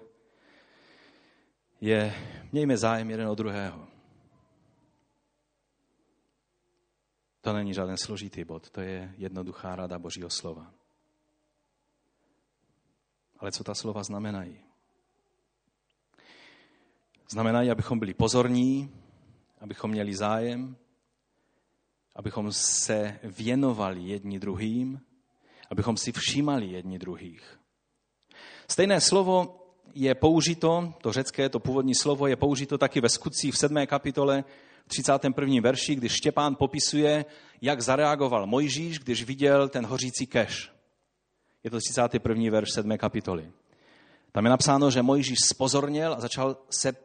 je, 1.81 2.15
mějme 2.53 2.77
zájem 2.77 3.11
jeden 3.11 3.29
o 3.29 3.35
druhého. 3.35 3.89
To 7.41 7.53
není 7.53 7.75
žádný 7.75 7.99
složitý 7.99 8.45
bod, 8.45 8.71
to 8.71 8.81
je 8.81 9.15
jednoduchá 9.17 9.77
rada 9.77 9.99
Božího 9.99 10.31
slova. 10.31 10.73
Ale 13.39 13.53
co 13.53 13.65
ta 13.65 13.75
slova 13.75 14.03
znamenají? 14.03 14.61
Znamenají, 17.29 17.71
abychom 17.71 17.99
byli 17.99 18.15
pozorní, 18.15 18.95
abychom 19.61 19.91
měli 19.91 20.17
zájem, 20.17 20.77
abychom 22.19 22.53
se 22.53 23.19
věnovali 23.23 24.03
jedni 24.03 24.39
druhým, 24.39 25.01
abychom 25.71 25.97
si 25.97 26.13
všímali 26.13 26.67
jedni 26.67 26.99
druhých. 26.99 27.59
Stejné 28.69 29.01
slovo 29.01 29.65
je 29.95 30.15
použito, 30.15 30.95
to 31.03 31.13
řecké, 31.13 31.49
to 31.49 31.61
původní 31.61 31.95
slovo 31.95 32.27
je 32.27 32.37
použito 32.37 32.79
taky 32.79 33.01
ve 33.01 33.09
skutcích 33.09 33.55
v 33.55 33.59
7. 33.59 33.87
kapitole 33.87 34.45
31. 34.87 35.61
verši, 35.63 35.95
když 35.95 36.13
Štěpán 36.13 36.55
popisuje, 36.55 37.25
jak 37.61 37.81
zareagoval 37.81 38.47
Mojžíš, 38.47 38.99
když 38.99 39.25
viděl 39.25 39.69
ten 39.69 39.87
hořící 39.87 40.27
keš. 40.27 40.73
Je 41.65 41.71
to 41.71 41.79
31. 41.79 42.51
verš 42.51 42.69
7. 42.75 42.99
kapitoly. 42.99 43.53
Tam 44.33 44.45
je 44.45 44.51
napsáno, 44.51 44.91
že 44.91 45.03
Mojžíš 45.03 45.39
spozorněl 45.49 46.15
a 46.15 46.21
začal 46.21 46.57
se 46.71 46.97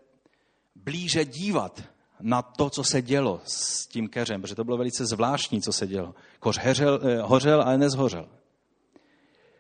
blíže 0.76 1.26
dívat 1.26 1.93
na 2.24 2.42
to, 2.42 2.70
co 2.70 2.84
se 2.84 3.02
dělo 3.02 3.42
s 3.44 3.88
tím 3.88 4.08
keřem, 4.08 4.42
protože 4.42 4.56
to 4.56 4.64
bylo 4.64 4.78
velice 4.78 5.06
zvláštní, 5.06 5.62
co 5.62 5.74
se 5.74 5.88
dělo. 5.88 6.16
Koř 6.40 6.58
heřel, 6.58 7.00
eh, 7.04 7.22
hořel, 7.22 7.62
ale 7.62 7.78
nezhořel. 7.78 8.26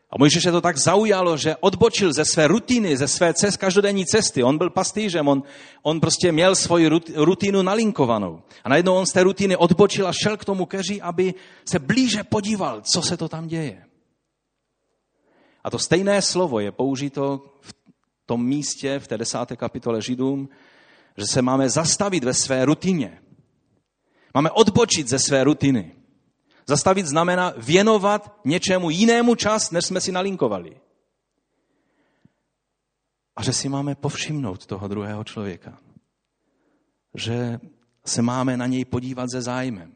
A 0.10 0.16
Mojžíše 0.20 0.52
to 0.52 0.62
tak 0.62 0.78
zaujalo, 0.78 1.38
že 1.38 1.56
odbočil 1.60 2.14
ze 2.14 2.26
své 2.26 2.48
rutiny, 2.48 2.98
ze 2.98 3.08
své 3.08 3.34
cest, 3.34 3.58
každodenní 3.58 4.06
cesty. 4.06 4.44
On 4.44 4.58
byl 4.58 4.70
pastýřem, 4.70 5.28
on, 5.28 5.44
on 5.82 6.00
prostě 6.00 6.32
měl 6.32 6.56
svoji 6.56 6.90
rutinu 7.16 7.62
nalinkovanou. 7.62 8.42
A 8.64 8.70
najednou 8.70 8.96
on 8.96 9.06
z 9.06 9.12
té 9.12 9.24
rutiny 9.24 9.58
odbočil 9.58 10.08
a 10.08 10.14
šel 10.14 10.38
k 10.38 10.46
tomu 10.46 10.66
keři, 10.66 11.02
aby 11.02 11.34
se 11.66 11.80
blíže 11.80 12.24
podíval, 12.24 12.82
co 12.82 13.02
se 13.02 13.18
to 13.18 13.30
tam 13.30 13.48
děje. 13.48 13.86
A 15.64 15.70
to 15.70 15.80
stejné 15.80 16.22
slovo 16.22 16.60
je 16.60 16.72
použito 16.72 17.46
v 17.62 17.74
tom 18.26 18.46
místě, 18.46 19.00
v 19.00 19.08
té 19.08 19.18
desáté 19.18 19.56
kapitole 19.56 20.02
Židům, 20.02 20.50
že 21.18 21.28
se 21.28 21.42
máme 21.42 21.70
zastavit 21.70 22.24
ve 22.24 22.34
své 22.34 22.66
rutině. 22.66 23.22
Máme 24.34 24.52
odbočit 24.52 25.10
ze 25.10 25.20
své 25.20 25.44
rutiny. 25.44 25.96
Zastavit 26.66 27.06
znamená 27.06 27.54
věnovat 27.58 28.40
něčemu 28.46 28.90
jinému 28.90 29.36
čas, 29.36 29.72
než 29.72 29.86
jsme 29.86 30.02
si 30.02 30.12
nalinkovali. 30.12 30.80
A 33.36 33.44
že 33.44 33.54
si 33.54 33.70
máme 33.70 33.96
povšimnout 33.96 34.66
toho 34.66 34.88
druhého 34.88 35.24
člověka. 35.24 35.78
Že 37.14 37.60
se 38.06 38.22
máme 38.22 38.58
na 38.58 38.68
něj 38.68 38.86
podívat 38.86 39.30
se 39.32 39.42
zájmem. 39.42 39.96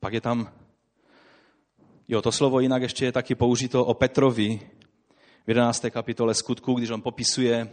Pak 0.00 0.12
je 0.12 0.20
tam, 0.20 0.52
jo, 2.08 2.22
to 2.22 2.32
slovo 2.32 2.60
jinak 2.60 2.82
ještě 2.82 3.04
je 3.04 3.12
taky 3.12 3.34
použito 3.34 3.84
o 3.84 3.94
Petrovi 3.94 4.70
v 5.50 5.58
11. 5.58 5.86
kapitole 5.90 6.34
skutku, 6.34 6.74
když 6.74 6.90
on 6.90 7.02
popisuje 7.02 7.68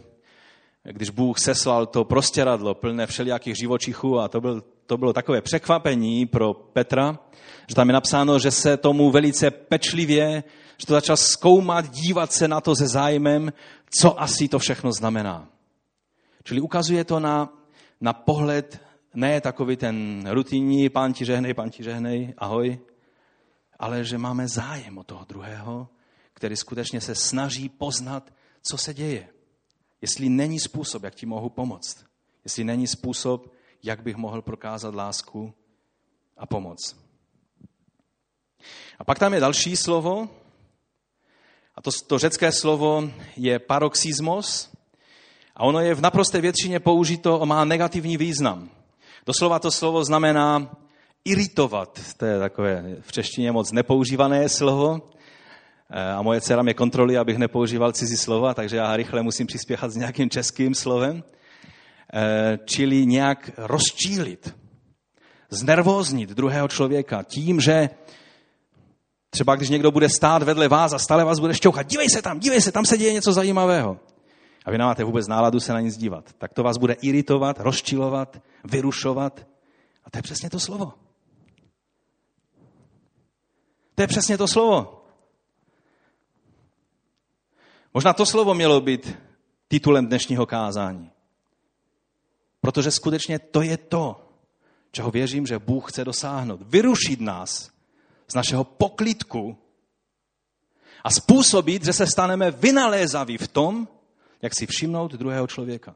když 0.84 1.10
Bůh 1.10 1.38
seslal 1.38 1.86
to 1.86 2.04
prostěradlo 2.04 2.74
plné 2.74 3.06
všelijakých 3.06 3.56
živočichů 3.56 4.18
a 4.18 4.28
to, 4.28 4.40
byl, 4.40 4.64
to 4.86 4.96
bylo 4.96 5.12
takové 5.12 5.40
překvapení 5.40 6.26
pro 6.26 6.54
Petra, 6.54 7.18
že 7.68 7.74
tam 7.74 7.88
je 7.88 7.92
napsáno, 7.92 8.38
že 8.38 8.50
se 8.50 8.76
tomu 8.76 9.10
velice 9.10 9.50
pečlivě, 9.50 10.44
že 10.78 10.86
to 10.86 10.92
začal 10.92 11.16
zkoumat, 11.16 11.90
dívat 11.90 12.32
se 12.32 12.48
na 12.48 12.60
to 12.60 12.76
se 12.76 12.88
zájmem, 12.88 13.52
co 13.98 14.20
asi 14.20 14.48
to 14.48 14.58
všechno 14.58 14.92
znamená. 14.92 15.48
Čili 16.44 16.60
ukazuje 16.60 17.04
to 17.04 17.20
na, 17.20 17.52
na 18.00 18.12
pohled, 18.12 18.80
ne 19.14 19.40
takový 19.40 19.76
ten 19.76 20.24
rutinní, 20.30 20.88
pán 20.88 21.12
ti 21.12 21.24
žehnej, 21.24 21.54
pán 21.54 21.70
ti 21.70 21.82
žehnej, 21.82 22.34
ahoj, 22.38 22.78
ale 23.78 24.04
že 24.04 24.18
máme 24.18 24.48
zájem 24.48 24.98
o 24.98 25.04
toho 25.04 25.24
druhého, 25.28 25.88
který 26.38 26.56
skutečně 26.56 27.00
se 27.00 27.14
snaží 27.14 27.68
poznat, 27.68 28.32
co 28.62 28.78
se 28.78 28.94
děje. 28.94 29.28
Jestli 30.02 30.28
není 30.28 30.60
způsob, 30.60 31.02
jak 31.02 31.14
ti 31.14 31.26
mohu 31.26 31.48
pomoct. 31.50 32.04
Jestli 32.44 32.64
není 32.64 32.86
způsob, 32.86 33.52
jak 33.82 34.02
bych 34.02 34.16
mohl 34.16 34.42
prokázat 34.42 34.94
lásku 34.94 35.54
a 36.36 36.46
pomoc. 36.46 36.96
A 38.98 39.04
pak 39.04 39.18
tam 39.18 39.34
je 39.34 39.40
další 39.40 39.76
slovo, 39.76 40.28
a 41.74 41.82
to, 41.82 41.90
to 42.06 42.18
řecké 42.18 42.52
slovo 42.52 43.10
je 43.36 43.58
paroxysmos, 43.58 44.70
a 45.56 45.62
ono 45.62 45.80
je 45.80 45.94
v 45.94 46.00
naprosté 46.00 46.40
většině 46.40 46.80
použito 46.80 47.42
a 47.42 47.44
má 47.44 47.64
negativní 47.64 48.16
význam. 48.16 48.70
Doslova 49.26 49.58
to 49.58 49.70
slovo 49.70 50.04
znamená 50.04 50.76
iritovat. 51.24 52.00
To 52.16 52.24
je 52.24 52.38
takové 52.38 52.96
v 53.00 53.12
češtině 53.12 53.52
moc 53.52 53.72
nepoužívané 53.72 54.48
slovo. 54.48 55.10
Eh, 55.90 56.12
a 56.12 56.22
moje 56.22 56.40
dcera 56.40 56.62
mě 56.62 56.74
kontroluje, 56.74 57.18
abych 57.18 57.38
nepoužíval 57.38 57.92
cizí 57.92 58.16
slova, 58.16 58.54
takže 58.54 58.76
já 58.76 58.96
rychle 58.96 59.22
musím 59.22 59.46
přispěchat 59.46 59.90
s 59.90 59.96
nějakým 59.96 60.30
českým 60.30 60.74
slovem. 60.74 61.24
Eh, 62.14 62.58
čili 62.64 63.06
nějak 63.06 63.50
rozčílit, 63.56 64.56
znervóznit 65.50 66.30
druhého 66.30 66.68
člověka 66.68 67.22
tím, 67.22 67.60
že 67.60 67.90
třeba 69.30 69.56
když 69.56 69.68
někdo 69.68 69.90
bude 69.90 70.08
stát 70.08 70.42
vedle 70.42 70.68
vás 70.68 70.92
a 70.92 70.98
stále 70.98 71.24
vás 71.24 71.38
bude 71.38 71.54
šťouchat, 71.54 71.86
dívej 71.86 72.08
se 72.08 72.22
tam, 72.22 72.38
dívej 72.38 72.60
se, 72.60 72.72
tam 72.72 72.84
se 72.84 72.98
děje 72.98 73.12
něco 73.12 73.32
zajímavého. 73.32 74.00
A 74.64 74.70
vy 74.70 74.78
nemáte 74.78 75.04
vůbec 75.04 75.28
náladu 75.28 75.60
se 75.60 75.72
na 75.72 75.80
nic 75.80 75.96
dívat. 75.96 76.32
Tak 76.38 76.54
to 76.54 76.62
vás 76.62 76.78
bude 76.78 76.94
iritovat, 76.94 77.60
rozčilovat, 77.60 78.42
vyrušovat. 78.64 79.46
A 80.04 80.10
to 80.10 80.18
je 80.18 80.22
přesně 80.22 80.50
to 80.50 80.60
slovo. 80.60 80.92
To 83.94 84.02
je 84.02 84.06
přesně 84.06 84.38
to 84.38 84.48
slovo. 84.48 84.97
Možná 87.98 88.12
to 88.12 88.26
slovo 88.26 88.54
mělo 88.54 88.80
být 88.80 89.18
titulem 89.68 90.06
dnešního 90.06 90.46
kázání. 90.46 91.10
Protože 92.60 92.90
skutečně 92.90 93.38
to 93.38 93.62
je 93.62 93.76
to, 93.76 94.30
čeho 94.92 95.10
věřím, 95.10 95.46
že 95.46 95.58
Bůh 95.58 95.90
chce 95.90 96.04
dosáhnout. 96.04 96.60
Vyrušit 96.62 97.20
nás 97.20 97.70
z 98.28 98.34
našeho 98.34 98.64
poklidku 98.64 99.58
a 101.04 101.10
způsobit, 101.10 101.84
že 101.84 101.92
se 101.92 102.06
staneme 102.06 102.50
vynalézaví 102.50 103.38
v 103.38 103.48
tom, 103.48 103.88
jak 104.42 104.54
si 104.54 104.66
všimnout 104.66 105.12
druhého 105.12 105.46
člověka. 105.46 105.94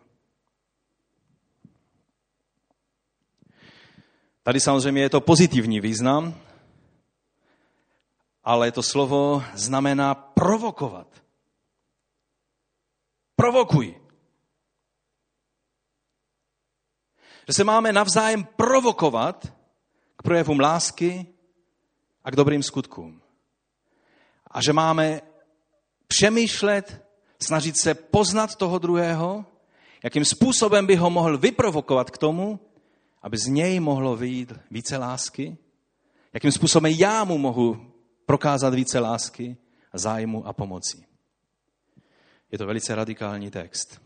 Tady 4.42 4.60
samozřejmě 4.60 5.02
je 5.02 5.10
to 5.10 5.20
pozitivní 5.20 5.80
význam, 5.80 6.34
ale 8.44 8.72
to 8.72 8.82
slovo 8.82 9.42
znamená 9.54 10.14
provokovat 10.14 11.11
provokuj. 13.42 13.94
Že 17.48 17.52
se 17.52 17.64
máme 17.64 17.92
navzájem 17.92 18.44
provokovat 18.44 19.52
k 20.16 20.22
projevům 20.22 20.60
lásky 20.60 21.26
a 22.24 22.30
k 22.30 22.36
dobrým 22.36 22.62
skutkům. 22.62 23.22
A 24.50 24.62
že 24.62 24.72
máme 24.72 25.20
přemýšlet, 26.06 27.02
snažit 27.42 27.76
se 27.76 27.94
poznat 27.94 28.54
toho 28.54 28.78
druhého, 28.78 29.44
jakým 30.04 30.24
způsobem 30.24 30.86
by 30.86 30.96
ho 30.96 31.10
mohl 31.10 31.38
vyprovokovat 31.38 32.10
k 32.10 32.18
tomu, 32.18 32.60
aby 33.22 33.38
z 33.38 33.46
něj 33.46 33.80
mohlo 33.80 34.16
vyjít 34.16 34.52
více 34.70 34.96
lásky, 34.96 35.58
jakým 36.32 36.52
způsobem 36.52 36.92
já 36.94 37.24
mu 37.24 37.38
mohu 37.38 37.92
prokázat 38.26 38.74
více 38.74 38.98
lásky, 38.98 39.56
zájmu 39.94 40.46
a 40.46 40.52
pomoci. 40.52 41.11
Je 42.52 42.58
to 42.58 42.66
velice 42.66 42.94
radikální 42.94 43.50
text. 43.50 44.02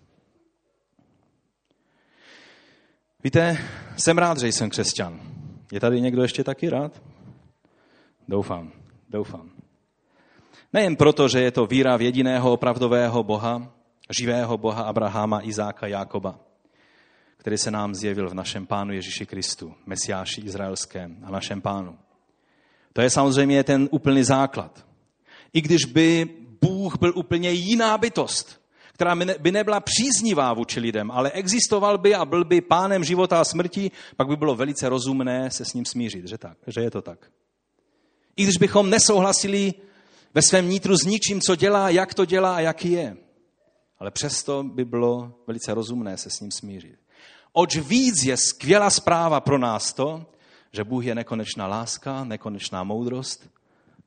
Víte, 3.24 3.58
jsem 3.96 4.18
rád, 4.18 4.38
že 4.38 4.48
jsem 4.48 4.70
křesťan. 4.70 5.20
Je 5.72 5.80
tady 5.80 6.00
někdo 6.00 6.22
ještě 6.22 6.44
taky 6.44 6.70
rád? 6.70 7.02
Doufám, 8.28 8.72
doufám. 9.08 9.50
Nejen 10.72 10.96
proto, 10.96 11.28
že 11.28 11.40
je 11.40 11.50
to 11.50 11.66
víra 11.66 11.96
v 11.96 12.02
jediného 12.02 12.52
opravdového 12.52 13.22
Boha, 13.22 13.72
živého 14.18 14.58
Boha 14.58 14.82
Abrahama, 14.82 15.46
Izáka, 15.46 15.86
Jákoba, 15.86 16.40
který 17.36 17.58
se 17.58 17.70
nám 17.70 17.94
zjevil 17.94 18.28
v 18.28 18.34
našem 18.34 18.66
Pánu 18.66 18.92
Ježíši 18.92 19.26
Kristu, 19.26 19.74
Mesiáši 19.86 20.40
Izraelském 20.40 21.18
a 21.22 21.30
našem 21.30 21.60
Pánu. 21.60 21.98
To 22.92 23.00
je 23.00 23.10
samozřejmě 23.10 23.64
ten 23.64 23.88
úplný 23.90 24.22
základ. 24.24 24.86
I 25.52 25.60
když 25.60 25.84
by 25.84 26.28
Bůh 26.60 26.98
byl 26.98 27.12
úplně 27.16 27.50
jiná 27.50 27.98
bytost, 27.98 28.60
která 28.92 29.14
by 29.38 29.52
nebyla 29.52 29.80
příznivá 29.80 30.52
vůči 30.52 30.80
lidem, 30.80 31.10
ale 31.10 31.30
existoval 31.30 31.98
by 31.98 32.14
a 32.14 32.24
byl 32.24 32.44
by 32.44 32.60
pánem 32.60 33.04
života 33.04 33.40
a 33.40 33.44
smrti, 33.44 33.90
pak 34.16 34.28
by 34.28 34.36
bylo 34.36 34.54
velice 34.54 34.88
rozumné 34.88 35.50
se 35.50 35.64
s 35.64 35.74
ním 35.74 35.84
smířit, 35.84 36.28
že, 36.28 36.38
tak, 36.38 36.58
že 36.66 36.80
je 36.80 36.90
to 36.90 37.02
tak. 37.02 37.30
I 38.36 38.42
když 38.42 38.56
bychom 38.56 38.90
nesouhlasili 38.90 39.74
ve 40.34 40.42
svém 40.42 40.68
nitru 40.68 40.96
s 40.96 41.04
ničím, 41.04 41.40
co 41.40 41.56
dělá, 41.56 41.90
jak 41.90 42.14
to 42.14 42.24
dělá 42.24 42.56
a 42.56 42.60
jaký 42.60 42.92
je. 42.92 43.16
Ale 43.98 44.10
přesto 44.10 44.62
by 44.62 44.84
bylo 44.84 45.32
velice 45.46 45.74
rozumné 45.74 46.16
se 46.16 46.30
s 46.30 46.40
ním 46.40 46.50
smířit. 46.50 46.98
Oč 47.52 47.76
víc 47.76 48.24
je 48.24 48.36
skvělá 48.36 48.90
zpráva 48.90 49.40
pro 49.40 49.58
nás 49.58 49.92
to, 49.92 50.26
že 50.72 50.84
Bůh 50.84 51.04
je 51.04 51.14
nekonečná 51.14 51.66
láska, 51.66 52.24
nekonečná 52.24 52.84
moudrost, 52.84 53.50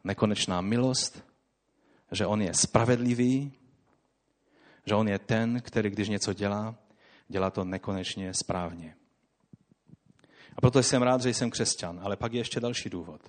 nekonečná 0.03 0.61
milost, 0.61 1.23
že 2.11 2.25
On 2.25 2.41
je 2.41 2.53
spravedlivý, 2.53 3.53
že 4.85 4.95
On 4.95 5.07
je 5.07 5.19
ten, 5.19 5.61
který 5.61 5.89
když 5.89 6.09
něco 6.09 6.33
dělá, 6.33 6.75
dělá 7.27 7.49
to 7.49 7.63
nekonečně 7.63 8.33
správně. 8.33 8.95
A 10.55 10.61
proto 10.61 10.83
jsem 10.83 11.01
rád, 11.01 11.21
že 11.21 11.29
jsem 11.29 11.49
křesťan, 11.49 11.99
ale 12.03 12.17
pak 12.17 12.33
je 12.33 12.39
ještě 12.39 12.59
další 12.59 12.89
důvod. 12.89 13.21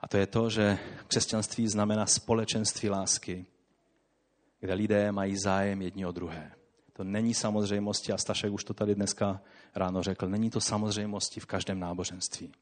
A 0.00 0.08
to 0.08 0.16
je 0.16 0.26
to, 0.26 0.50
že 0.50 0.78
křesťanství 1.06 1.68
znamená 1.68 2.06
společenství 2.06 2.88
lásky, 2.88 3.46
kde 4.60 4.74
lidé 4.74 5.12
mají 5.12 5.36
zájem 5.36 5.82
jedni 5.82 6.06
o 6.06 6.12
druhé. 6.12 6.52
To 6.92 7.04
není 7.04 7.34
samozřejmosti, 7.34 8.12
a 8.12 8.18
Stašek 8.18 8.52
už 8.52 8.64
to 8.64 8.74
tady 8.74 8.94
dneska 8.94 9.40
ráno 9.74 10.02
řekl, 10.02 10.28
není 10.28 10.50
to 10.50 10.60
samozřejmosti 10.60 11.40
v 11.40 11.46
každém 11.46 11.80
náboženství. 11.80 12.52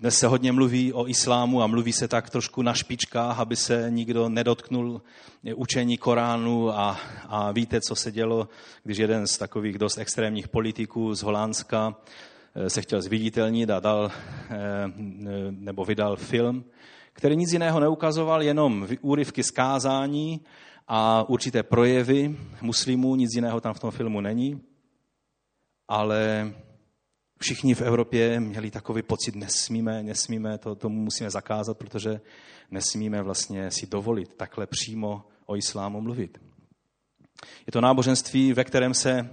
Dnes 0.00 0.18
se 0.18 0.26
hodně 0.26 0.52
mluví 0.52 0.92
o 0.92 1.08
islámu 1.08 1.62
a 1.62 1.66
mluví 1.66 1.92
se 1.92 2.08
tak 2.08 2.30
trošku 2.30 2.62
na 2.62 2.74
špičkách, 2.74 3.38
aby 3.38 3.56
se 3.56 3.86
nikdo 3.90 4.28
nedotknul 4.28 5.02
učení 5.54 5.98
Koránu 5.98 6.70
a, 6.70 7.00
a 7.28 7.52
víte, 7.52 7.80
co 7.80 7.94
se 7.94 8.12
dělo, 8.12 8.48
když 8.82 8.98
jeden 8.98 9.26
z 9.26 9.38
takových 9.38 9.78
dost 9.78 9.98
extrémních 9.98 10.48
politiků 10.48 11.14
z 11.14 11.22
Holandska 11.22 11.96
eh, 12.54 12.70
se 12.70 12.82
chtěl 12.82 13.02
zviditelnit 13.02 13.70
a 13.70 13.80
dal, 13.80 14.10
eh, 14.50 14.56
nebo 15.50 15.84
vydal 15.84 16.16
film, 16.16 16.64
který 17.12 17.36
nic 17.36 17.52
jiného 17.52 17.80
neukazoval, 17.80 18.42
jenom 18.42 18.88
úryvky 19.00 19.42
zkázání 19.42 20.40
a 20.88 21.28
určité 21.28 21.62
projevy 21.62 22.36
muslimů, 22.60 23.16
nic 23.16 23.34
jiného 23.34 23.60
tam 23.60 23.74
v 23.74 23.80
tom 23.80 23.90
filmu 23.90 24.20
není, 24.20 24.60
ale 25.88 26.52
všichni 27.38 27.74
v 27.74 27.82
Evropě 27.82 28.40
měli 28.40 28.70
takový 28.70 29.02
pocit, 29.02 29.34
nesmíme, 29.34 30.02
nesmíme, 30.02 30.58
to, 30.58 30.74
tomu 30.74 31.00
musíme 31.00 31.30
zakázat, 31.30 31.78
protože 31.78 32.20
nesmíme 32.70 33.22
vlastně 33.22 33.70
si 33.70 33.86
dovolit 33.86 34.34
takhle 34.34 34.66
přímo 34.66 35.24
o 35.46 35.56
islámu 35.56 36.00
mluvit. 36.00 36.38
Je 37.66 37.72
to 37.72 37.80
náboženství, 37.80 38.52
ve 38.52 38.64
kterém 38.64 38.94
se 38.94 39.30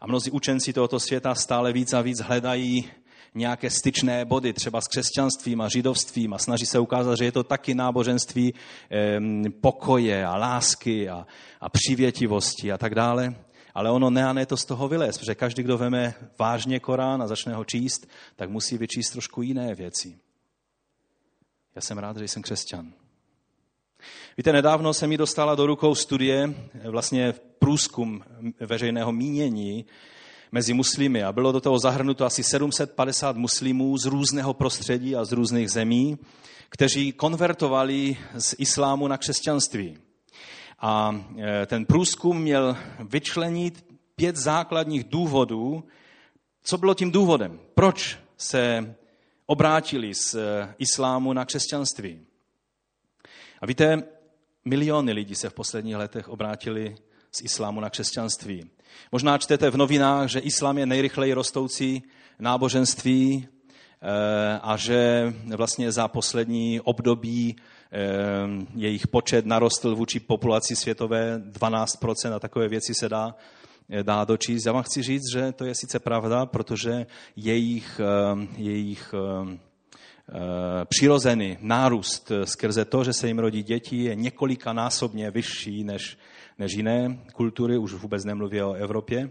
a 0.00 0.06
mnozí 0.06 0.30
učenci 0.30 0.72
tohoto 0.72 1.00
světa 1.00 1.34
stále 1.34 1.72
víc 1.72 1.92
a 1.92 2.00
víc 2.00 2.20
hledají 2.20 2.90
nějaké 3.34 3.70
styčné 3.70 4.24
body, 4.24 4.52
třeba 4.52 4.80
s 4.80 4.88
křesťanstvím 4.88 5.60
a 5.60 5.68
židovstvím 5.68 6.34
a 6.34 6.38
snaží 6.38 6.66
se 6.66 6.78
ukázat, 6.78 7.18
že 7.18 7.24
je 7.24 7.32
to 7.32 7.44
taky 7.44 7.74
náboženství 7.74 8.54
pokoje 9.60 10.26
a 10.26 10.36
lásky 10.36 11.08
a, 11.08 11.26
a 11.60 11.68
přivětivosti 11.68 12.72
a 12.72 12.78
tak 12.78 12.94
dále. 12.94 13.34
Ale 13.74 13.90
ono 13.90 14.10
ne 14.10 14.26
a 14.26 14.32
ne 14.32 14.46
to 14.46 14.56
z 14.56 14.64
toho 14.64 14.88
vylez, 14.88 15.18
protože 15.18 15.34
každý, 15.34 15.62
kdo 15.62 15.78
veme 15.78 16.14
vážně 16.38 16.80
Korán 16.80 17.22
a 17.22 17.26
začne 17.26 17.54
ho 17.54 17.64
číst, 17.64 18.06
tak 18.36 18.50
musí 18.50 18.78
vyčíst 18.78 19.12
trošku 19.12 19.42
jiné 19.42 19.74
věci. 19.74 20.18
Já 21.74 21.82
jsem 21.82 21.98
rád, 21.98 22.16
že 22.16 22.28
jsem 22.28 22.42
křesťan. 22.42 22.92
Víte, 24.36 24.52
nedávno 24.52 24.94
se 24.94 25.06
mi 25.06 25.16
dostala 25.16 25.54
do 25.54 25.66
rukou 25.66 25.94
studie, 25.94 26.54
vlastně 26.90 27.34
průzkum 27.58 28.24
veřejného 28.60 29.12
mínění 29.12 29.84
mezi 30.52 30.74
muslimy 30.74 31.24
a 31.24 31.32
bylo 31.32 31.52
do 31.52 31.60
toho 31.60 31.78
zahrnuto 31.78 32.24
asi 32.24 32.44
750 32.44 33.36
muslimů 33.36 33.98
z 33.98 34.04
různého 34.04 34.54
prostředí 34.54 35.16
a 35.16 35.24
z 35.24 35.32
různých 35.32 35.70
zemí, 35.70 36.18
kteří 36.68 37.12
konvertovali 37.12 38.16
z 38.34 38.54
islámu 38.58 39.08
na 39.08 39.18
křesťanství. 39.18 39.98
A 40.82 41.24
e, 41.38 41.66
ten 41.66 41.86
průzkum 41.86 42.42
měl 42.42 42.76
vyčlenit 42.98 43.84
pět 44.16 44.36
základních 44.36 45.04
důvodů, 45.04 45.84
co 46.62 46.78
bylo 46.78 46.94
tím 46.94 47.10
důvodem, 47.12 47.60
proč 47.74 48.18
se 48.36 48.94
obrátili 49.46 50.14
z 50.14 50.34
e, 50.34 50.74
islámu 50.78 51.32
na 51.32 51.44
křesťanství. 51.44 52.20
A 53.60 53.66
víte, 53.66 54.02
miliony 54.64 55.12
lidí 55.12 55.34
se 55.34 55.50
v 55.50 55.54
posledních 55.54 55.96
letech 55.96 56.28
obrátili 56.28 56.96
z 57.32 57.42
islámu 57.42 57.80
na 57.80 57.90
křesťanství. 57.90 58.70
Možná 59.12 59.38
čtete 59.38 59.70
v 59.70 59.76
novinách, 59.76 60.28
že 60.28 60.38
islám 60.38 60.78
je 60.78 60.86
nejrychleji 60.86 61.32
rostoucí 61.32 62.02
náboženství 62.38 63.48
e, 64.02 64.58
a 64.58 64.76
že 64.76 65.32
vlastně 65.56 65.92
za 65.92 66.08
poslední 66.08 66.80
období 66.80 67.56
jejich 68.74 69.06
počet 69.06 69.46
narostl 69.46 69.96
vůči 69.96 70.20
populaci 70.20 70.76
světové 70.76 71.38
12% 71.38 72.34
a 72.34 72.38
takové 72.38 72.68
věci 72.68 72.94
se 72.94 73.08
dá, 73.08 73.34
eh, 73.90 74.02
dá 74.02 74.24
dočíst. 74.24 74.66
Já 74.66 74.72
vám 74.72 74.82
chci 74.82 75.02
říct, 75.02 75.32
že 75.32 75.52
to 75.52 75.64
je 75.64 75.74
sice 75.74 75.98
pravda, 75.98 76.46
protože 76.46 77.06
jejich, 77.36 78.00
ehm, 78.00 78.48
jejich 78.56 79.14
ehm, 79.14 79.58
eh, 80.28 80.84
přirozený 80.84 81.58
nárůst 81.60 82.32
skrze 82.44 82.84
to, 82.84 83.04
že 83.04 83.12
se 83.12 83.28
jim 83.28 83.38
rodí 83.38 83.62
děti, 83.62 83.96
je 83.96 84.14
několikanásobně 84.14 85.30
vyšší 85.30 85.84
než, 85.84 86.18
než 86.58 86.72
jiné 86.72 87.18
kultury, 87.32 87.78
už 87.78 87.94
vůbec 87.94 88.24
nemluví 88.24 88.62
o 88.62 88.72
Evropě. 88.72 89.30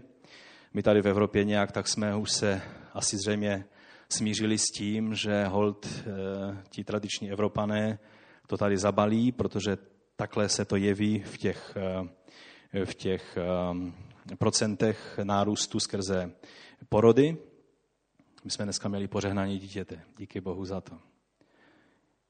My 0.74 0.82
tady 0.82 1.02
v 1.02 1.08
Evropě 1.08 1.44
nějak 1.44 1.72
tak 1.72 1.88
jsme 1.88 2.16
už 2.16 2.32
se 2.32 2.62
asi 2.94 3.16
zřejmě 3.16 3.64
smířili 4.08 4.58
s 4.58 4.64
tím, 4.64 5.14
že 5.14 5.44
hold 5.44 5.86
eh, 5.86 6.62
ti 6.70 6.84
tradiční 6.84 7.30
Evropané 7.30 7.98
to 8.52 8.56
tady 8.56 8.78
zabalí, 8.78 9.32
protože 9.32 9.78
takhle 10.16 10.48
se 10.48 10.64
to 10.64 10.76
jeví 10.76 11.18
v 11.18 11.38
těch, 11.38 11.76
eh, 12.72 12.84
v 12.84 12.94
těch 12.94 13.38
eh, 14.32 14.36
procentech 14.36 15.18
nárůstu 15.22 15.80
skrze 15.80 16.32
porody. 16.88 17.36
My 18.44 18.50
jsme 18.50 18.64
dneska 18.64 18.88
měli 18.88 19.08
pořehnání 19.08 19.58
dítěte. 19.58 20.00
Díky 20.18 20.40
Bohu 20.40 20.64
za 20.64 20.80
to. 20.80 20.98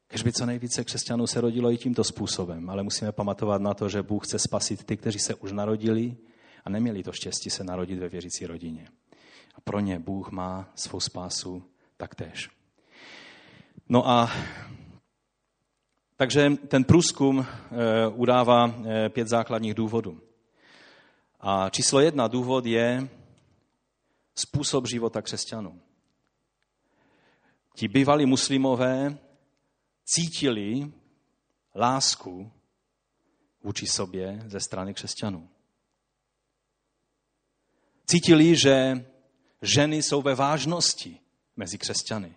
Kež 0.07 0.23
by 0.23 0.33
co 0.33 0.47
nejvíce 0.47 0.85
křesťanů 0.85 1.27
se 1.27 1.41
rodilo 1.41 1.73
i 1.73 1.77
tímto 1.77 2.05
způsobem, 2.05 2.71
ale 2.71 2.83
musíme 2.83 3.13
pamatovat 3.13 3.63
na 3.63 3.75
to, 3.75 3.89
že 3.89 4.03
Bůh 4.03 4.27
chce 4.27 4.39
spasit 4.39 4.85
ty, 4.85 4.97
kteří 4.97 5.19
se 5.19 5.35
už 5.35 5.53
narodili 5.53 6.17
a 6.65 6.71
neměli 6.71 7.03
to 7.03 7.13
štěstí 7.13 7.51
se 7.51 7.65
narodit 7.65 7.99
ve 7.99 8.09
věřící 8.09 8.47
rodině. 8.47 8.89
A 9.55 9.61
pro 9.61 9.81
ně 9.81 9.99
Bůh 9.99 10.31
má 10.31 10.71
svou 10.75 11.01
spásu 11.01 11.63
taktéž. 11.97 12.51
No 13.89 14.09
a 14.09 14.31
takže 16.23 16.51
ten 16.69 16.85
průzkum 16.85 17.47
eh, 17.47 18.09
udává 18.09 18.75
eh, 18.85 19.09
pět 19.09 19.29
základních 19.29 19.75
důvodů. 19.75 20.21
A 21.41 21.71
číslo 21.71 22.01
jedna 22.01 22.29
důvod 22.29 22.67
je 22.67 23.09
způsob 24.35 24.87
života 24.87 25.23
křesťanů. 25.23 25.81
Ti 27.75 27.89
bývalí 27.89 28.27
muslimové 28.27 29.19
cítili 30.05 30.93
lásku 31.75 32.53
vůči 33.63 33.87
sobě 33.87 34.43
ze 34.47 34.61
strany 34.61 34.95
křesťanů. 34.95 35.49
Cítili, 38.07 38.57
že 38.57 39.07
ženy 39.63 40.03
jsou 40.03 40.23
ve 40.23 40.35
vážnosti 40.35 41.21
mezi 41.57 41.79
křesťany. 41.79 42.35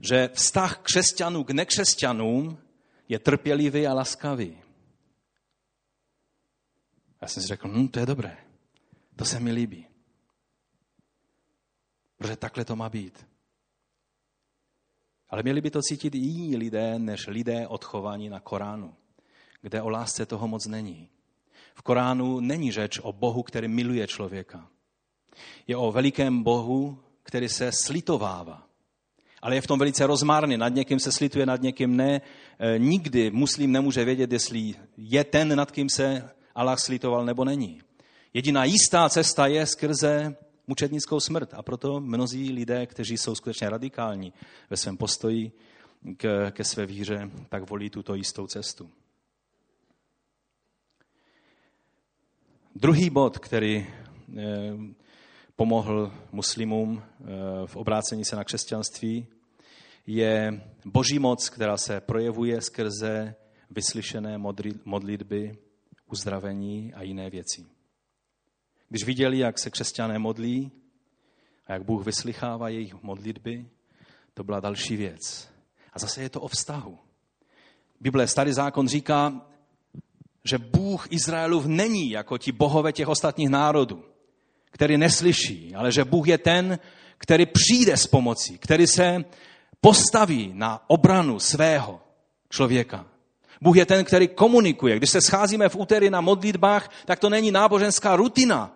Že 0.00 0.28
vztah 0.32 0.78
křesťanů 0.78 1.44
k 1.44 1.50
nekřesťanům 1.50 2.58
je 3.08 3.18
trpělivý 3.18 3.86
a 3.86 3.94
laskavý. 3.94 4.58
Já 7.22 7.28
jsem 7.28 7.42
si 7.42 7.48
řekl, 7.48 7.68
hm, 7.68 7.88
to 7.88 8.00
je 8.00 8.06
dobré, 8.06 8.36
to 9.16 9.24
se 9.24 9.40
mi 9.40 9.52
líbí. 9.52 9.86
Protože 12.16 12.36
takhle 12.36 12.64
to 12.64 12.76
má 12.76 12.88
být. 12.88 13.26
Ale 15.28 15.42
měli 15.42 15.60
by 15.60 15.70
to 15.70 15.82
cítit 15.82 16.14
i 16.14 16.18
jiní 16.18 16.56
lidé, 16.56 16.98
než 16.98 17.26
lidé 17.26 17.68
odchovaní 17.68 18.28
na 18.28 18.40
Koránu, 18.40 18.94
kde 19.62 19.82
o 19.82 19.88
lásce 19.88 20.26
toho 20.26 20.48
moc 20.48 20.66
není. 20.66 21.08
V 21.74 21.82
Koránu 21.82 22.40
není 22.40 22.72
řeč 22.72 22.98
o 22.98 23.12
Bohu, 23.12 23.42
který 23.42 23.68
miluje 23.68 24.06
člověka. 24.06 24.70
Je 25.66 25.76
o 25.76 25.92
velikém 25.92 26.42
Bohu, 26.42 27.02
který 27.22 27.48
se 27.48 27.72
slitovává 27.72 28.65
ale 29.42 29.54
je 29.54 29.60
v 29.60 29.66
tom 29.66 29.78
velice 29.78 30.06
rozmárný. 30.06 30.56
Nad 30.56 30.68
někým 30.68 31.00
se 31.00 31.12
slituje, 31.12 31.46
nad 31.46 31.62
někým 31.62 31.96
ne. 31.96 32.20
E, 32.58 32.78
nikdy 32.78 33.30
muslim 33.30 33.72
nemůže 33.72 34.04
vědět, 34.04 34.32
jestli 34.32 34.74
je 34.96 35.24
ten, 35.24 35.56
nad 35.56 35.70
kým 35.70 35.88
se 35.88 36.30
Allah 36.54 36.78
slitoval, 36.78 37.24
nebo 37.24 37.44
není. 37.44 37.80
Jediná 38.34 38.64
jistá 38.64 39.08
cesta 39.08 39.46
je 39.46 39.66
skrze 39.66 40.36
mučednickou 40.66 41.20
smrt. 41.20 41.54
A 41.54 41.62
proto 41.62 42.00
mnozí 42.00 42.52
lidé, 42.52 42.86
kteří 42.86 43.16
jsou 43.16 43.34
skutečně 43.34 43.70
radikální 43.70 44.32
ve 44.70 44.76
svém 44.76 44.96
postoji 44.96 45.52
k, 46.16 46.50
ke 46.50 46.64
své 46.64 46.86
víře, 46.86 47.30
tak 47.48 47.70
volí 47.70 47.90
tuto 47.90 48.14
jistou 48.14 48.46
cestu. 48.46 48.90
Druhý 52.74 53.10
bod, 53.10 53.38
který 53.38 53.86
eh, 54.38 54.42
pomohl 55.56 56.12
muslimům 56.32 57.02
eh, 57.02 57.24
v 57.66 57.76
obrácení 57.76 58.24
se 58.24 58.36
na 58.36 58.44
křesťanství, 58.44 59.26
je 60.06 60.62
boží 60.84 61.18
moc, 61.18 61.48
která 61.48 61.76
se 61.76 62.00
projevuje 62.00 62.60
skrze 62.60 63.34
vyslyšené 63.70 64.38
modlitby, 64.84 65.58
uzdravení 66.06 66.94
a 66.94 67.02
jiné 67.02 67.30
věci. 67.30 67.66
Když 68.88 69.04
viděli, 69.04 69.38
jak 69.38 69.58
se 69.58 69.70
křesťané 69.70 70.18
modlí 70.18 70.72
a 71.66 71.72
jak 71.72 71.84
Bůh 71.84 72.06
vyslychává 72.06 72.68
jejich 72.68 73.02
modlitby, 73.02 73.68
to 74.34 74.44
byla 74.44 74.60
další 74.60 74.96
věc. 74.96 75.48
A 75.92 75.98
zase 75.98 76.22
je 76.22 76.30
to 76.30 76.40
o 76.40 76.48
vztahu. 76.48 76.98
Bible, 78.00 78.28
starý 78.28 78.52
zákon 78.52 78.88
říká, 78.88 79.46
že 80.44 80.58
Bůh 80.58 81.12
Izraelův 81.12 81.66
není 81.66 82.10
jako 82.10 82.38
ti 82.38 82.52
bohové 82.52 82.92
těch 82.92 83.08
ostatních 83.08 83.48
národů, 83.48 84.04
který 84.76 84.98
neslyší, 84.98 85.72
ale 85.74 85.92
že 85.92 86.04
Bůh 86.04 86.28
je 86.28 86.38
ten, 86.38 86.78
který 87.18 87.46
přijde 87.46 87.96
s 87.96 88.06
pomocí, 88.06 88.58
který 88.58 88.86
se 88.86 89.24
postaví 89.80 90.52
na 90.54 90.84
obranu 90.86 91.40
svého 91.40 92.00
člověka. 92.50 93.06
Bůh 93.60 93.76
je 93.76 93.86
ten, 93.86 94.04
který 94.04 94.28
komunikuje. 94.28 94.96
Když 94.96 95.10
se 95.10 95.20
scházíme 95.20 95.68
v 95.68 95.76
úterý 95.76 96.10
na 96.10 96.20
modlitbách, 96.20 96.90
tak 97.04 97.18
to 97.18 97.30
není 97.30 97.50
náboženská 97.50 98.16
rutina, 98.16 98.75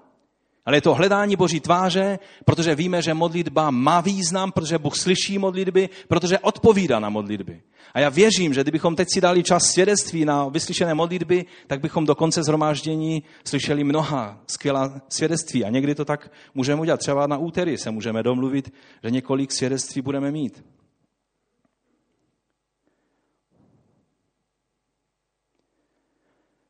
ale 0.70 0.76
je 0.76 0.80
to 0.80 0.94
hledání 0.94 1.36
Boží 1.36 1.60
tváře, 1.60 2.18
protože 2.44 2.74
víme, 2.74 3.02
že 3.02 3.14
modlitba 3.14 3.70
má 3.70 4.00
význam, 4.00 4.52
protože 4.52 4.78
Bůh 4.78 4.96
slyší 4.96 5.38
modlitby, 5.38 5.88
protože 6.08 6.38
odpovídá 6.38 7.00
na 7.00 7.08
modlitby. 7.08 7.62
A 7.94 8.00
já 8.00 8.08
věřím, 8.08 8.54
že 8.54 8.62
kdybychom 8.62 8.96
teď 8.96 9.08
si 9.14 9.20
dali 9.20 9.42
čas 9.42 9.62
svědectví 9.62 10.24
na 10.24 10.48
vyslyšené 10.48 10.94
modlitby, 10.94 11.44
tak 11.66 11.80
bychom 11.80 12.06
do 12.06 12.14
konce 12.14 12.42
zhromáždění 12.42 13.22
slyšeli 13.44 13.84
mnoha 13.84 14.40
skvělá 14.46 15.00
svědectví. 15.08 15.64
A 15.64 15.70
někdy 15.70 15.94
to 15.94 16.04
tak 16.04 16.30
můžeme 16.54 16.80
udělat. 16.80 17.00
Třeba 17.00 17.26
na 17.26 17.36
úterý 17.36 17.78
se 17.78 17.90
můžeme 17.90 18.22
domluvit, 18.22 18.72
že 19.04 19.10
několik 19.10 19.52
svědectví 19.52 20.02
budeme 20.02 20.30
mít. 20.30 20.64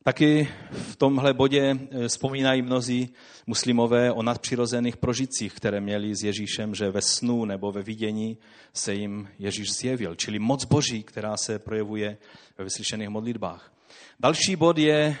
Taky 0.03 0.47
v 0.71 0.95
tomhle 0.95 1.33
bodě 1.33 1.77
eh, 1.91 2.07
vzpomínají 2.07 2.61
mnozí 2.61 3.13
muslimové 3.47 4.11
o 4.11 4.23
nadpřirozených 4.23 4.97
prožitcích, 4.97 5.53
které 5.53 5.81
měli 5.81 6.15
s 6.15 6.23
Ježíšem, 6.23 6.75
že 6.75 6.89
ve 6.89 7.01
snu 7.01 7.45
nebo 7.45 7.71
ve 7.71 7.81
vidění 7.81 8.37
se 8.73 8.93
jim 8.93 9.29
Ježíš 9.39 9.73
zjevil. 9.73 10.15
Čili 10.15 10.39
moc 10.39 10.65
boží, 10.65 11.03
která 11.03 11.37
se 11.37 11.59
projevuje 11.59 12.17
ve 12.57 12.63
vyslyšených 12.63 13.09
modlitbách. 13.09 13.73
Další 14.19 14.55
bod 14.55 14.77
je 14.77 15.17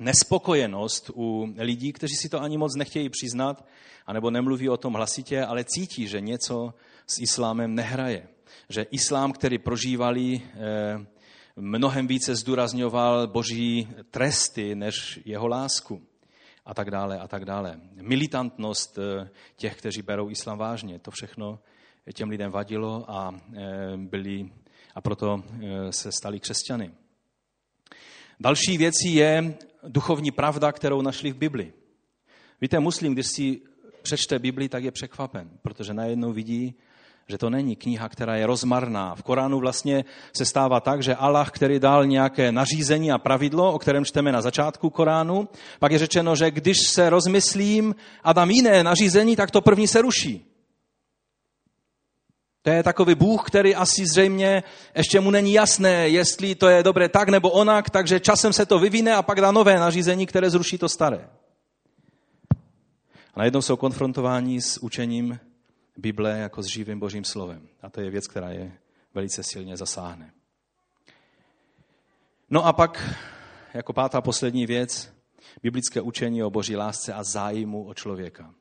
nespokojenost 0.00 1.10
u 1.14 1.54
lidí, 1.58 1.92
kteří 1.92 2.14
si 2.14 2.28
to 2.28 2.42
ani 2.42 2.58
moc 2.58 2.76
nechtějí 2.76 3.08
přiznat, 3.08 3.66
anebo 4.06 4.30
nemluví 4.30 4.68
o 4.68 4.76
tom 4.76 4.92
hlasitě, 4.92 5.44
ale 5.44 5.64
cítí, 5.64 6.06
že 6.06 6.20
něco 6.20 6.74
s 7.06 7.20
islámem 7.20 7.74
nehraje. 7.74 8.28
Že 8.68 8.86
islám, 8.90 9.32
který 9.32 9.58
prožívali, 9.58 10.40
eh, 10.44 11.06
mnohem 11.60 12.06
více 12.06 12.34
zdůrazňoval 12.34 13.26
boží 13.26 13.88
tresty 14.10 14.74
než 14.74 15.20
jeho 15.24 15.48
lásku 15.48 16.02
a 16.66 16.74
tak 16.74 16.90
dále 16.90 17.18
a 17.18 17.28
tak 17.28 17.44
dále. 17.44 17.80
Militantnost 18.00 18.98
eh, 18.98 19.30
těch, 19.56 19.76
kteří 19.76 20.02
berou 20.02 20.30
islám 20.30 20.58
vážně, 20.58 20.98
to 20.98 21.10
všechno 21.10 21.58
těm 22.14 22.28
lidem 22.28 22.50
vadilo 22.50 23.10
a, 23.10 23.40
eh, 23.56 23.96
byli, 23.96 24.50
a 24.94 25.00
proto 25.00 25.42
eh, 25.60 25.92
se 25.92 26.12
stali 26.12 26.40
křesťany. 26.40 26.90
Další 28.40 28.78
věcí 28.78 29.14
je 29.14 29.58
duchovní 29.88 30.30
pravda, 30.30 30.72
kterou 30.72 31.02
našli 31.02 31.32
v 31.32 31.36
Bibli. 31.36 31.72
Víte, 32.60 32.80
muslim, 32.80 33.12
když 33.12 33.26
si 33.26 33.60
přečte 34.02 34.38
Bibli, 34.38 34.68
tak 34.68 34.84
je 34.84 34.90
překvapen, 34.90 35.50
protože 35.62 35.94
najednou 35.94 36.32
vidí, 36.32 36.74
že 37.30 37.38
to 37.38 37.50
není 37.50 37.76
kniha, 37.76 38.08
která 38.08 38.36
je 38.36 38.46
rozmarná. 38.46 39.14
V 39.14 39.22
Koránu 39.22 39.60
vlastně 39.60 40.04
se 40.36 40.44
stává 40.44 40.80
tak, 40.80 41.02
že 41.02 41.14
Allah, 41.14 41.50
který 41.50 41.78
dal 41.78 42.06
nějaké 42.06 42.52
nařízení 42.52 43.12
a 43.12 43.18
pravidlo, 43.18 43.72
o 43.72 43.78
kterém 43.78 44.04
čteme 44.04 44.32
na 44.32 44.40
začátku 44.40 44.90
Koránu, 44.90 45.48
pak 45.78 45.92
je 45.92 45.98
řečeno, 45.98 46.36
že 46.36 46.50
když 46.50 46.76
se 46.88 47.10
rozmyslím 47.10 47.94
a 48.24 48.32
dám 48.32 48.50
jiné 48.50 48.84
nařízení, 48.84 49.36
tak 49.36 49.50
to 49.50 49.60
první 49.60 49.88
se 49.88 50.02
ruší. 50.02 50.44
To 52.62 52.70
je 52.70 52.82
takový 52.82 53.14
Bůh, 53.14 53.46
který 53.46 53.74
asi 53.74 54.06
zřejmě 54.06 54.62
ještě 54.96 55.20
mu 55.20 55.30
není 55.30 55.52
jasné, 55.52 56.08
jestli 56.08 56.54
to 56.54 56.68
je 56.68 56.82
dobré 56.82 57.08
tak 57.08 57.28
nebo 57.28 57.50
onak, 57.50 57.90
takže 57.90 58.20
časem 58.20 58.52
se 58.52 58.66
to 58.66 58.78
vyvine 58.78 59.14
a 59.14 59.22
pak 59.22 59.40
dá 59.40 59.52
nové 59.52 59.78
nařízení, 59.78 60.26
které 60.26 60.50
zruší 60.50 60.78
to 60.78 60.88
staré. 60.88 61.28
A 63.34 63.38
najednou 63.38 63.62
jsou 63.62 63.76
konfrontováni 63.76 64.60
s 64.60 64.82
učením 64.82 65.38
Bible 65.98 66.38
jako 66.38 66.62
s 66.62 66.66
živým 66.66 67.00
božím 67.00 67.24
slovem. 67.24 67.68
A 67.82 67.90
to 67.90 68.00
je 68.00 68.10
věc, 68.10 68.26
která 68.26 68.50
je 68.50 68.78
velice 69.14 69.42
silně 69.42 69.76
zasáhne. 69.76 70.32
No 72.50 72.64
a 72.64 72.72
pak, 72.72 73.18
jako 73.74 73.92
pátá 73.92 74.20
poslední 74.20 74.66
věc, 74.66 75.14
biblické 75.62 76.00
učení 76.00 76.42
o 76.42 76.50
boží 76.50 76.76
lásce 76.76 77.12
a 77.12 77.24
zájmu 77.24 77.86
o 77.86 77.94
člověka. 77.94 78.54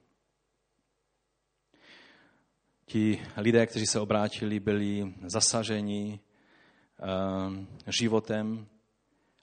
Ti 2.85 3.25
lidé, 3.37 3.67
kteří 3.67 3.85
se 3.85 3.99
obrátili, 3.99 4.59
byli 4.59 5.13
zasaženi 5.25 6.19
uh, 6.19 7.55
životem 7.87 8.67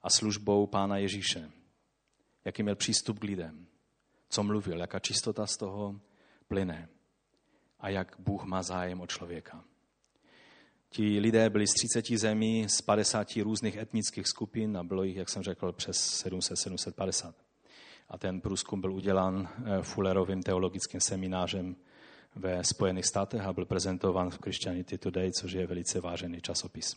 a 0.02 0.10
službou 0.10 0.66
Pána 0.66 0.96
Ježíše. 0.96 1.50
Jaký 2.44 2.62
měl 2.62 2.76
přístup 2.76 3.18
k 3.18 3.24
lidem, 3.24 3.66
co 4.28 4.42
mluvil, 4.42 4.78
jaká 4.80 4.98
čistota 4.98 5.46
z 5.46 5.56
toho 5.56 6.00
plyne 6.48 6.88
a 7.84 7.88
jak 7.88 8.16
Bůh 8.18 8.44
má 8.44 8.62
zájem 8.62 9.00
o 9.00 9.06
člověka. 9.06 9.64
Ti 10.88 11.20
lidé 11.20 11.50
byli 11.50 11.66
z 11.66 11.74
30 11.74 12.18
zemí, 12.18 12.68
z 12.68 12.80
50 12.80 13.36
různých 13.36 13.76
etnických 13.76 14.28
skupin 14.28 14.76
a 14.76 14.82
bylo 14.82 15.02
jich, 15.02 15.16
jak 15.16 15.28
jsem 15.28 15.42
řekl, 15.42 15.72
přes 15.72 16.24
700-750. 16.26 17.34
A 18.08 18.18
ten 18.18 18.40
průzkum 18.40 18.80
byl 18.80 18.92
udělán 18.92 19.48
eh, 19.48 19.82
Fullerovým 19.82 20.42
teologickým 20.42 21.00
seminářem 21.00 21.76
ve 22.34 22.64
Spojených 22.64 23.06
státech 23.06 23.40
a 23.40 23.52
byl 23.52 23.66
prezentován 23.66 24.30
v 24.30 24.38
Christianity 24.38 24.98
Today, 24.98 25.30
což 25.32 25.52
je 25.52 25.66
velice 25.66 26.00
vážený 26.00 26.40
časopis. 26.40 26.96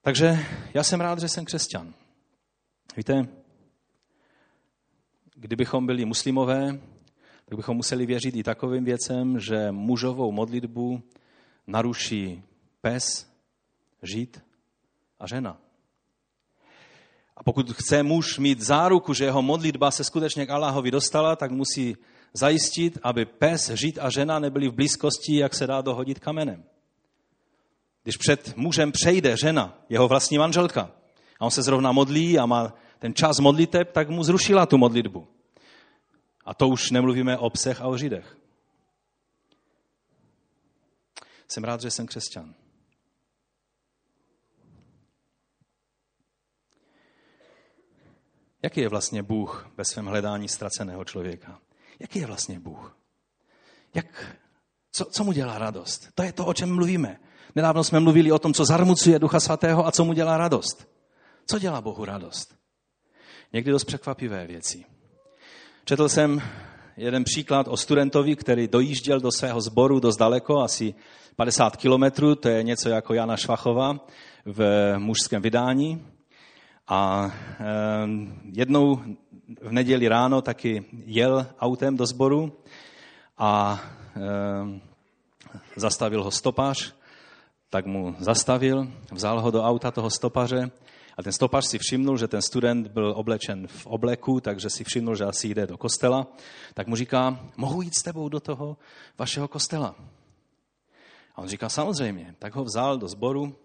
Takže 0.00 0.38
já 0.74 0.82
jsem 0.82 1.00
rád, 1.00 1.18
že 1.18 1.28
jsem 1.28 1.44
křesťan. 1.44 1.94
Víte, 2.96 3.28
kdybychom 5.34 5.86
byli 5.86 6.04
muslimové, 6.04 6.80
tak 7.48 7.56
bychom 7.56 7.76
museli 7.76 8.06
věřit 8.06 8.36
i 8.36 8.42
takovým 8.42 8.84
věcem, 8.84 9.40
že 9.40 9.72
mužovou 9.72 10.32
modlitbu 10.32 11.02
naruší 11.66 12.42
pes, 12.80 13.26
žít 14.02 14.40
a 15.20 15.26
žena. 15.26 15.56
A 17.36 17.42
pokud 17.42 17.72
chce 17.72 18.02
muž 18.02 18.38
mít 18.38 18.60
záruku, 18.60 19.14
že 19.14 19.24
jeho 19.24 19.42
modlitba 19.42 19.90
se 19.90 20.04
skutečně 20.04 20.46
k 20.46 20.50
Allahovi 20.50 20.90
dostala, 20.90 21.36
tak 21.36 21.50
musí 21.50 21.96
zajistit, 22.34 22.98
aby 23.02 23.24
pes, 23.24 23.70
žít 23.70 23.98
a 23.98 24.10
žena 24.10 24.38
nebyli 24.38 24.68
v 24.68 24.74
blízkosti, 24.74 25.36
jak 25.36 25.54
se 25.54 25.66
dá 25.66 25.80
dohodit 25.80 26.18
kamenem. 26.18 26.64
Když 28.02 28.16
před 28.16 28.56
mužem 28.56 28.92
přejde 28.92 29.36
žena, 29.36 29.78
jeho 29.88 30.08
vlastní 30.08 30.38
manželka, 30.38 30.90
a 31.40 31.44
on 31.44 31.50
se 31.50 31.62
zrovna 31.62 31.92
modlí 31.92 32.38
a 32.38 32.46
má 32.46 32.74
ten 32.98 33.14
čas 33.14 33.40
modliteb, 33.40 33.92
tak 33.92 34.08
mu 34.08 34.24
zrušila 34.24 34.66
tu 34.66 34.78
modlitbu. 34.78 35.37
A 36.48 36.54
to 36.54 36.68
už 36.68 36.90
nemluvíme 36.90 37.38
o 37.38 37.50
psech 37.50 37.80
a 37.80 37.86
o 37.86 37.96
židech. 37.96 38.36
Jsem 41.48 41.64
rád, 41.64 41.80
že 41.80 41.90
jsem 41.90 42.06
křesťan. 42.06 42.54
Jaký 48.62 48.80
je 48.80 48.88
vlastně 48.88 49.22
Bůh 49.22 49.70
ve 49.76 49.84
svém 49.84 50.06
hledání 50.06 50.48
ztraceného 50.48 51.04
člověka? 51.04 51.60
Jaký 51.98 52.18
je 52.18 52.26
vlastně 52.26 52.60
Bůh? 52.60 52.96
Jak, 53.94 54.36
co, 54.92 55.04
co 55.04 55.24
mu 55.24 55.32
dělá 55.32 55.58
radost? 55.58 56.08
To 56.14 56.22
je 56.22 56.32
to, 56.32 56.46
o 56.46 56.54
čem 56.54 56.74
mluvíme. 56.74 57.20
Nedávno 57.54 57.84
jsme 57.84 58.00
mluvili 58.00 58.32
o 58.32 58.38
tom, 58.38 58.54
co 58.54 58.64
zarmucuje 58.64 59.18
Ducha 59.18 59.40
Svatého 59.40 59.86
a 59.86 59.92
co 59.92 60.04
mu 60.04 60.12
dělá 60.12 60.36
radost. 60.36 60.88
Co 61.46 61.58
dělá 61.58 61.80
Bohu 61.80 62.04
radost? 62.04 62.54
Někdy 63.52 63.70
dost 63.70 63.84
překvapivé 63.84 64.46
věci. 64.46 64.97
Četl 65.88 66.08
jsem 66.08 66.42
jeden 66.96 67.24
příklad 67.24 67.68
o 67.68 67.76
studentovi, 67.76 68.36
který 68.36 68.68
dojížděl 68.68 69.20
do 69.20 69.32
svého 69.32 69.60
sboru 69.60 70.00
dost 70.00 70.16
daleko, 70.16 70.60
asi 70.60 70.94
50 71.36 71.76
kilometrů, 71.76 72.34
to 72.34 72.48
je 72.48 72.62
něco 72.62 72.88
jako 72.88 73.14
Jana 73.14 73.36
Švachova 73.36 74.00
v 74.44 74.94
mužském 74.98 75.42
vydání. 75.42 76.06
A 76.88 77.30
jednou 78.52 78.96
v 79.62 79.72
neděli 79.72 80.08
ráno 80.08 80.42
taky 80.42 80.84
jel 81.06 81.46
autem 81.60 81.96
do 81.96 82.06
sboru 82.06 82.52
a 83.38 83.80
zastavil 85.76 86.24
ho 86.24 86.30
stopář, 86.30 86.94
tak 87.70 87.86
mu 87.86 88.16
zastavil, 88.18 88.88
vzal 89.12 89.40
ho 89.40 89.50
do 89.50 89.62
auta 89.62 89.90
toho 89.90 90.10
stopaře 90.10 90.70
a 91.18 91.22
ten 91.22 91.32
stopař 91.32 91.66
si 91.66 91.78
všimnul, 91.78 92.18
že 92.18 92.28
ten 92.28 92.42
student 92.42 92.86
byl 92.86 93.12
oblečen 93.16 93.66
v 93.66 93.86
obleku, 93.86 94.40
takže 94.40 94.70
si 94.70 94.84
všimnul, 94.84 95.16
že 95.16 95.24
asi 95.24 95.48
jde 95.48 95.66
do 95.66 95.78
kostela. 95.78 96.26
Tak 96.74 96.86
mu 96.86 96.96
říká, 96.96 97.40
mohu 97.56 97.82
jít 97.82 97.94
s 97.94 98.02
tebou 98.02 98.28
do 98.28 98.40
toho 98.40 98.76
vašeho 99.18 99.48
kostela? 99.48 99.94
A 101.34 101.42
on 101.42 101.48
říká, 101.48 101.68
samozřejmě. 101.68 102.34
Tak 102.38 102.54
ho 102.54 102.64
vzal 102.64 102.98
do 102.98 103.08
sboru. 103.08 103.56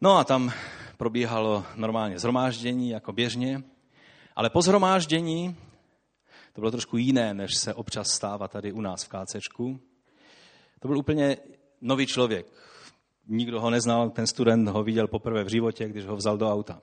No 0.00 0.18
a 0.18 0.24
tam 0.24 0.52
probíhalo 0.96 1.64
normálně 1.74 2.18
zhromáždění, 2.18 2.90
jako 2.90 3.12
běžně. 3.12 3.62
Ale 4.36 4.50
po 4.50 4.62
zhromáždění, 4.62 5.56
to 6.52 6.60
bylo 6.60 6.70
trošku 6.70 6.96
jiné, 6.96 7.34
než 7.34 7.50
se 7.58 7.74
občas 7.74 8.08
stává 8.08 8.48
tady 8.48 8.72
u 8.72 8.80
nás 8.80 9.04
v 9.04 9.08
KCčku, 9.08 9.80
to 10.80 10.88
byl 10.88 10.98
úplně 10.98 11.36
nový 11.80 12.06
člověk. 12.06 12.46
Nikdo 13.26 13.60
ho 13.60 13.70
neznal, 13.70 14.10
ten 14.10 14.26
student 14.26 14.68
ho 14.68 14.84
viděl 14.84 15.08
poprvé 15.08 15.44
v 15.44 15.48
životě, 15.48 15.88
když 15.88 16.04
ho 16.04 16.16
vzal 16.16 16.38
do 16.38 16.52
auta. 16.52 16.82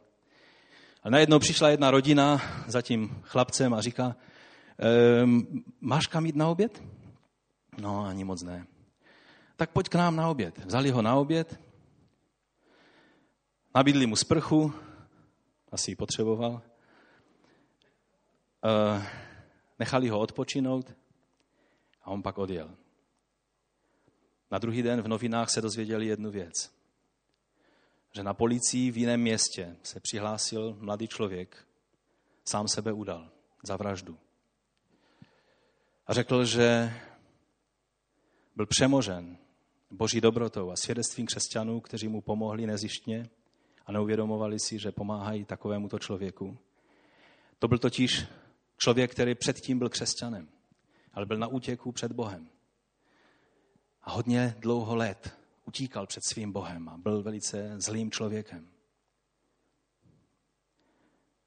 A 1.04 1.10
najednou 1.10 1.40
přišla 1.40 1.70
jedna 1.70 1.92
rodina 1.92 2.42
za 2.68 2.82
tím 2.82 3.22
chlapcem 3.24 3.74
a 3.74 3.82
říká, 3.82 4.16
ehm, 4.78 5.64
máš 5.82 6.08
kam 6.08 6.26
jít 6.26 6.36
na 6.36 6.48
oběd? 6.48 6.84
No, 7.82 8.06
ani 8.06 8.24
moc 8.24 8.44
ne. 8.44 8.68
Tak 9.56 9.72
pojď 9.72 9.90
k 9.90 9.96
nám 9.96 10.16
na 10.16 10.30
oběd. 10.30 10.66
Vzali 10.66 10.92
ho 10.92 11.02
na 11.02 11.16
oběd, 11.16 11.60
nabídli 13.76 14.06
mu 14.06 14.16
sprchu, 14.16 14.74
asi 15.72 15.92
ji 15.92 15.96
potřeboval, 15.96 16.62
ehm, 18.64 19.04
nechali 19.80 20.10
ho 20.10 20.20
odpočinout 20.20 20.94
a 22.04 22.08
on 22.12 22.24
pak 22.24 22.38
odjel. 22.38 22.70
Na 24.52 24.58
druhý 24.58 24.82
den 24.82 25.02
v 25.02 25.08
novinách 25.08 25.50
se 25.50 25.62
dozvěděli 25.62 26.06
jednu 26.06 26.32
věc. 26.32 26.72
Že 28.12 28.24
na 28.24 28.34
policii 28.34 28.92
v 28.92 28.98
jiném 28.98 29.22
městě 29.22 29.76
se 29.84 30.00
přihlásil 30.00 30.78
mladý 30.80 31.08
člověk, 31.08 31.68
sám 32.46 32.68
sebe 32.68 32.94
udal 32.94 33.32
za 33.64 33.78
vraždu. 33.78 34.18
A 36.08 36.14
řekl, 36.14 36.46
že 36.46 36.94
byl 38.56 38.66
přemožen 38.66 39.38
boží 39.92 40.22
dobrotou 40.22 40.72
a 40.72 40.76
svědectvím 40.76 41.26
křesťanů, 41.26 41.80
kteří 41.80 42.08
mu 42.08 42.22
pomohli 42.22 42.66
nezištně 42.66 43.30
a 43.86 43.92
neuvědomovali 43.92 44.60
si, 44.60 44.80
že 44.80 44.92
pomáhají 44.92 45.46
takovémuto 45.46 46.00
člověku. 46.00 46.58
To 47.60 47.68
byl 47.68 47.78
totiž 47.78 48.26
člověk, 48.78 49.12
který 49.12 49.36
předtím 49.36 49.80
byl 49.80 49.90
křesťanem, 49.90 50.50
ale 51.14 51.26
byl 51.26 51.38
na 51.38 51.48
útěku 51.48 51.92
před 51.92 52.12
Bohem 52.12 52.50
a 54.02 54.12
hodně 54.12 54.56
dlouho 54.60 54.96
let 54.96 55.38
utíkal 55.66 56.08
před 56.08 56.24
svým 56.24 56.52
Bohem 56.52 56.90
a 56.90 56.98
byl 56.98 57.24
velice 57.24 57.76
zlým 57.78 58.12
člověkem. 58.12 58.70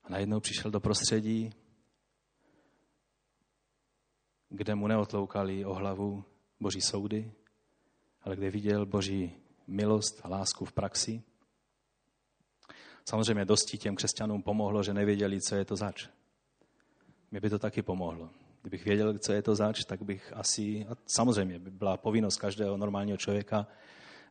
A 0.05 0.09
najednou 0.09 0.40
přišel 0.40 0.70
do 0.70 0.80
prostředí, 0.80 1.50
kde 4.48 4.74
mu 4.74 4.86
neotloukali 4.86 5.64
o 5.64 5.74
hlavu 5.74 6.24
boží 6.61 6.80
soudy, 6.80 7.32
ale 8.22 8.36
kde 8.36 8.50
viděl 8.50 8.86
boží 8.86 9.36
milost 9.66 10.20
a 10.22 10.28
lásku 10.28 10.64
v 10.64 10.72
praxi. 10.72 11.22
Samozřejmě 13.09 13.44
dosti 13.44 13.78
těm 13.78 13.96
křesťanům 13.96 14.42
pomohlo, 14.42 14.82
že 14.82 14.94
nevěděli, 14.94 15.40
co 15.40 15.55
je 15.55 15.64
to 15.64 15.76
zač. 15.76 16.09
Mě 17.30 17.40
by 17.40 17.50
to 17.50 17.59
taky 17.59 17.82
pomohlo. 17.82 18.30
Kdybych 18.62 18.84
věděl, 18.84 19.18
co 19.18 19.32
je 19.32 19.42
to 19.42 19.54
zač, 19.54 19.84
tak 19.84 20.02
bych 20.02 20.32
asi, 20.36 20.86
a 20.90 20.96
samozřejmě 21.06 21.58
by 21.58 21.70
byla 21.70 21.96
povinnost 21.96 22.36
každého 22.36 22.76
normálního 22.76 23.18
člověka 23.18 23.66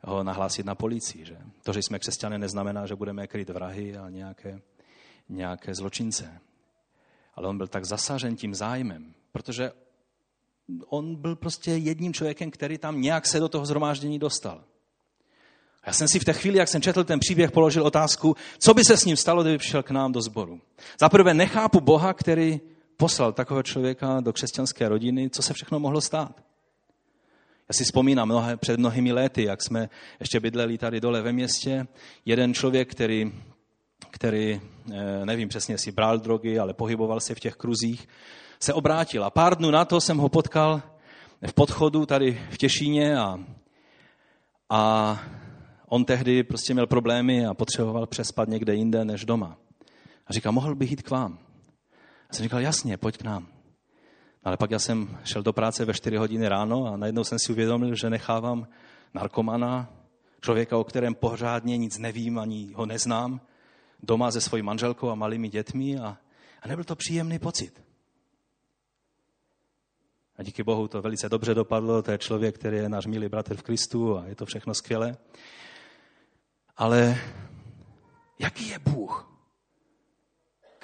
ho 0.04 0.24
nahlásit 0.24 0.66
na 0.66 0.76
policii. 0.76 1.26
Že? 1.26 1.38
To, 1.64 1.74
že 1.74 1.80
jsme 1.80 2.00
křesťané, 2.00 2.38
neznamená, 2.38 2.86
že 2.86 2.96
budeme 2.96 3.28
kryt 3.28 3.50
vrahy 3.50 3.98
a 3.98 4.10
nějaké, 4.10 4.62
nějaké 5.30 5.76
zločince. 5.76 6.40
Ale 7.36 7.48
on 7.48 7.58
byl 7.58 7.68
tak 7.68 7.86
zasažen 7.86 8.36
tím 8.36 8.56
zájmem, 8.56 9.14
protože 9.32 9.72
on 10.88 11.16
byl 11.16 11.36
prostě 11.36 11.72
jedním 11.72 12.14
člověkem, 12.14 12.52
který 12.52 12.78
tam 12.78 13.02
nějak 13.02 13.28
se 13.28 13.40
do 13.40 13.50
toho 13.50 13.66
zhromáždění 13.66 14.20
dostal. 14.20 14.64
Já 15.86 15.94
jsem 15.94 16.08
si 16.08 16.20
v 16.20 16.26
té 16.26 16.34
chvíli, 16.34 16.58
jak 16.58 16.68
jsem 16.68 16.82
četl 16.82 17.04
ten 17.04 17.20
příběh, 17.20 17.52
položil 17.52 17.84
otázku, 17.84 18.36
co 18.60 18.74
by 18.74 18.84
se 18.84 18.98
s 18.98 19.06
ním 19.06 19.18
stalo, 19.18 19.42
kdyby 19.42 19.58
přišel 19.58 19.84
k 19.84 19.92
nám 19.92 20.12
do 20.12 20.22
sboru. 20.22 20.62
Za 21.00 21.10
prvé 21.10 21.34
nechápu 21.34 21.80
Boha, 21.80 22.14
který 22.14 22.62
poslal 23.02 23.34
takového 23.34 23.64
člověka 23.64 24.22
do 24.22 24.34
křesťanské 24.34 24.90
rodiny, 24.90 25.30
co 25.30 25.42
se 25.42 25.54
všechno 25.54 25.80
mohlo 25.80 26.02
stát. 26.02 26.44
Já 27.70 27.74
si 27.74 27.84
vzpomínám 27.84 28.28
mnohé, 28.28 28.58
před 28.58 28.80
mnohými 28.80 29.12
lety, 29.12 29.44
jak 29.44 29.64
jsme 29.64 29.90
ještě 30.20 30.40
bydleli 30.40 30.78
tady 30.78 31.02
dole 31.02 31.22
ve 31.22 31.34
městě, 31.34 31.88
jeden 32.26 32.54
člověk, 32.54 32.92
který, 32.92 33.34
který 34.12 34.62
eh, 34.94 35.26
nevím 35.26 35.50
přesně, 35.50 35.78
si 35.78 35.92
bral 35.92 36.20
drogy, 36.20 36.60
ale 36.60 36.74
pohyboval 36.74 37.20
se 37.20 37.36
v 37.36 37.40
těch 37.40 37.56
kruzích, 37.56 38.08
se 38.60 38.74
obrátil. 38.74 39.24
A 39.24 39.30
pár 39.30 39.58
dnů 39.58 39.72
na 39.72 39.86
to 39.86 40.02
jsem 40.02 40.18
ho 40.18 40.30
potkal 40.30 40.82
v 41.48 41.54
podchodu 41.54 42.06
tady 42.06 42.42
v 42.50 42.58
Těšíně 42.58 43.18
a, 43.18 43.40
a 44.70 45.20
on 45.88 46.06
tehdy 46.06 46.44
prostě 46.44 46.74
měl 46.74 46.88
problémy 46.88 47.46
a 47.46 47.54
potřeboval 47.54 48.08
přespat 48.08 48.50
někde 48.50 48.76
jinde 48.76 49.06
než 49.06 49.26
doma. 49.26 49.58
A 50.28 50.34
říká, 50.34 50.52
mohl 50.52 50.76
bych 50.76 50.92
jít 50.92 51.02
k 51.02 51.10
vám. 51.10 51.51
Já 52.32 52.36
jsem 52.36 52.44
říkal, 52.44 52.60
jasně, 52.60 52.98
pojď 52.98 53.18
k 53.18 53.24
nám. 53.24 53.48
Ale 54.44 54.58
pak 54.58 54.72
já 54.72 54.80
jsem 54.80 55.20
šel 55.24 55.44
do 55.44 55.54
práce 55.54 55.86
ve 55.86 55.94
4 55.94 56.18
hodiny 56.18 56.48
ráno 56.48 56.86
a 56.86 56.98
najednou 56.98 57.24
jsem 57.24 57.40
si 57.40 57.52
uvědomil, 57.52 57.96
že 57.96 58.10
nechávám 58.10 58.68
narkomana, 59.14 59.94
člověka, 60.42 60.78
o 60.78 60.84
kterém 60.84 61.16
pořádně 61.16 61.78
nic 61.78 61.98
nevím, 61.98 62.40
ani 62.40 62.74
ho 62.74 62.86
neznám, 62.86 63.42
doma 64.04 64.32
se 64.32 64.42
svojí 64.42 64.64
manželkou 64.64 65.10
a 65.10 65.16
malými 65.16 65.50
dětmi 65.50 66.00
a, 66.00 66.18
a 66.62 66.68
nebyl 66.68 66.84
to 66.84 66.96
příjemný 66.96 67.40
pocit. 67.40 67.84
A 70.38 70.44
díky 70.44 70.64
Bohu 70.64 70.88
to 70.88 71.02
velice 71.02 71.30
dobře 71.30 71.54
dopadlo, 71.54 72.02
to 72.02 72.12
je 72.12 72.18
člověk, 72.18 72.56
který 72.56 72.78
je 72.78 72.90
náš 72.90 73.06
milý 73.06 73.30
bratr 73.30 73.58
v 73.58 73.64
Kristu 73.64 74.18
a 74.18 74.26
je 74.26 74.36
to 74.36 74.46
všechno 74.46 74.74
skvělé. 74.74 75.18
Ale 76.78 77.18
jaký 78.40 78.68
je 78.68 78.80
Bůh? 78.80 79.31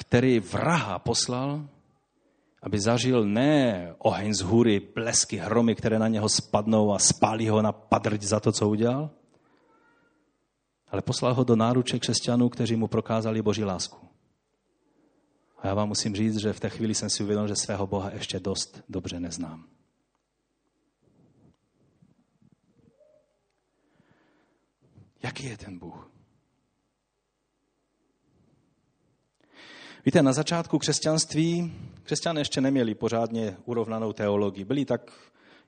Který 0.08 0.40
vraha 0.40 1.00
poslal, 1.00 1.68
aby 2.62 2.80
zažil 2.80 3.26
ne 3.26 3.94
oheň 3.98 4.34
z 4.34 4.42
hůry, 4.42 4.80
blesky, 4.96 5.38
hromy, 5.38 5.76
které 5.76 6.00
na 6.00 6.08
něho 6.08 6.30
spadnou 6.30 6.94
a 6.94 7.00
spálí 7.00 7.50
ho 7.50 7.62
na 7.62 7.72
padrť 7.72 8.22
za 8.22 8.40
to, 8.40 8.52
co 8.52 8.70
udělal, 8.70 9.10
ale 10.88 11.02
poslal 11.02 11.34
ho 11.34 11.44
do 11.44 11.56
náruče 11.56 12.00
křesťanů, 12.00 12.50
kteří 12.50 12.76
mu 12.76 12.88
prokázali 12.88 13.42
Boží 13.42 13.64
lásku. 13.64 14.08
A 15.60 15.68
já 15.68 15.74
vám 15.74 15.88
musím 15.88 16.16
říct, 16.16 16.38
že 16.38 16.54
v 16.54 16.60
té 16.60 16.70
chvíli 16.70 16.96
jsem 16.96 17.10
si 17.10 17.24
uvědomil, 17.24 17.48
že 17.48 17.56
svého 17.56 17.88
Boha 17.88 18.10
ještě 18.14 18.40
dost 18.40 18.84
dobře 18.90 19.20
neznám. 19.20 19.68
Jaký 25.24 25.46
je 25.46 25.58
ten 25.58 25.80
Bůh? 25.80 26.17
Víte, 30.08 30.24
na 30.24 30.34
začátku 30.34 30.80
křesťanství 30.80 31.74
křesťané 32.04 32.42
ještě 32.42 32.62
neměli 32.62 32.96
pořádně 32.96 33.58
urovnanou 33.66 34.14
teologii. 34.14 34.66
Byli 34.66 34.86
tak 34.86 35.12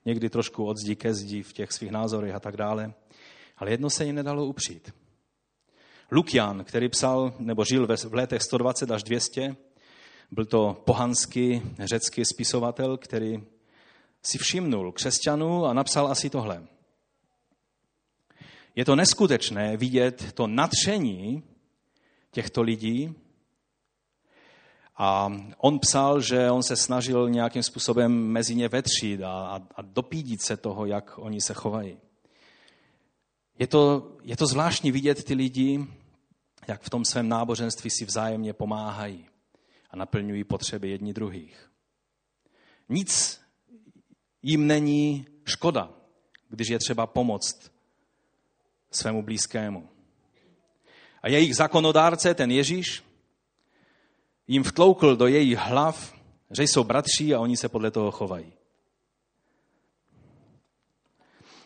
někdy 0.05 0.29
trošku 0.29 0.65
od 0.65 0.77
zdi 0.77 0.95
ke 0.95 1.13
zdi 1.13 1.43
v 1.43 1.53
těch 1.53 1.71
svých 1.71 1.91
názorech 1.91 2.35
a 2.35 2.39
tak 2.39 2.57
dále. 2.57 2.93
Ale 3.57 3.71
jedno 3.71 3.89
se 3.89 4.05
jim 4.05 4.15
nedalo 4.15 4.45
upřít. 4.45 4.93
Lukian, 6.11 6.63
který 6.63 6.89
psal 6.89 7.33
nebo 7.39 7.65
žil 7.65 7.87
v 7.87 8.13
letech 8.13 8.41
120 8.41 8.91
až 8.91 9.03
200, 9.03 9.55
byl 10.31 10.45
to 10.45 10.81
pohanský 10.85 11.61
řecký 11.79 12.25
spisovatel, 12.25 12.97
který 12.97 13.43
si 14.23 14.37
všimnul 14.37 14.91
křesťanů 14.91 15.65
a 15.65 15.73
napsal 15.73 16.07
asi 16.07 16.29
tohle. 16.29 16.67
Je 18.75 18.85
to 18.85 18.95
neskutečné 18.95 19.77
vidět 19.77 20.31
to 20.31 20.47
nadšení 20.47 21.43
těchto 22.31 22.61
lidí, 22.61 23.15
a 25.01 25.31
on 25.57 25.79
psal, 25.79 26.21
že 26.21 26.51
on 26.51 26.63
se 26.63 26.75
snažil 26.75 27.29
nějakým 27.29 27.63
způsobem 27.63 28.11
mezi 28.11 28.55
ně 28.55 28.69
vetřít 28.69 29.21
a, 29.21 29.31
a, 29.31 29.61
a 29.75 29.81
dopídit 29.81 30.41
se 30.41 30.57
toho, 30.57 30.85
jak 30.85 31.17
oni 31.17 31.41
se 31.41 31.53
chovají. 31.53 31.97
Je 33.59 33.67
to, 33.67 34.11
je 34.23 34.37
to 34.37 34.47
zvláštní 34.47 34.91
vidět 34.91 35.23
ty 35.23 35.33
lidi, 35.33 35.87
jak 36.67 36.81
v 36.81 36.89
tom 36.89 37.05
svém 37.05 37.29
náboženství 37.29 37.89
si 37.89 38.05
vzájemně 38.05 38.53
pomáhají 38.53 39.25
a 39.91 39.95
naplňují 39.95 40.43
potřeby 40.43 40.89
jedni 40.89 41.13
druhých. 41.13 41.71
Nic 42.89 43.41
jim 44.41 44.67
není 44.67 45.27
škoda, 45.45 45.89
když 46.49 46.67
je 46.67 46.79
třeba 46.79 47.07
pomoct 47.07 47.71
svému 48.91 49.23
blízkému. 49.23 49.89
A 51.21 51.29
jejich 51.29 51.55
zákonodárce, 51.55 52.33
ten 52.33 52.51
Ježíš, 52.51 53.03
jim 54.49 54.63
vtloukl 54.63 55.15
do 55.15 55.27
jejich 55.27 55.57
hlav, 55.57 56.13
že 56.51 56.63
jsou 56.63 56.83
bratří 56.83 57.35
a 57.35 57.39
oni 57.39 57.57
se 57.57 57.69
podle 57.69 57.91
toho 57.91 58.11
chovají. 58.11 58.53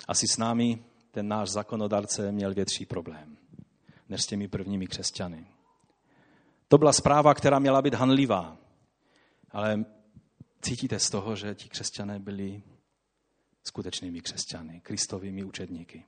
Asi 0.08 0.28
s 0.28 0.38
námi 0.38 0.84
ten 1.12 1.28
náš 1.28 1.50
zákonodárce 1.50 2.32
měl 2.32 2.54
větší 2.54 2.86
problém 2.86 3.38
než 4.10 4.22
s 4.22 4.28
těmi 4.28 4.48
prvními 4.48 4.88
křesťany. 4.88 5.46
To 6.68 6.78
byla 6.78 6.94
zpráva, 6.94 7.34
která 7.34 7.60
měla 7.60 7.82
být 7.82 7.94
hanlivá, 7.94 8.58
ale 9.52 9.86
cítíte 10.62 11.00
z 11.00 11.10
toho, 11.10 11.36
že 11.36 11.56
ti 11.56 11.70
křesťané 11.70 12.20
byli 12.20 12.62
skutečnými 13.64 14.22
křesťany, 14.22 14.82
kristovými 14.82 15.44
učedníky. 15.44 16.06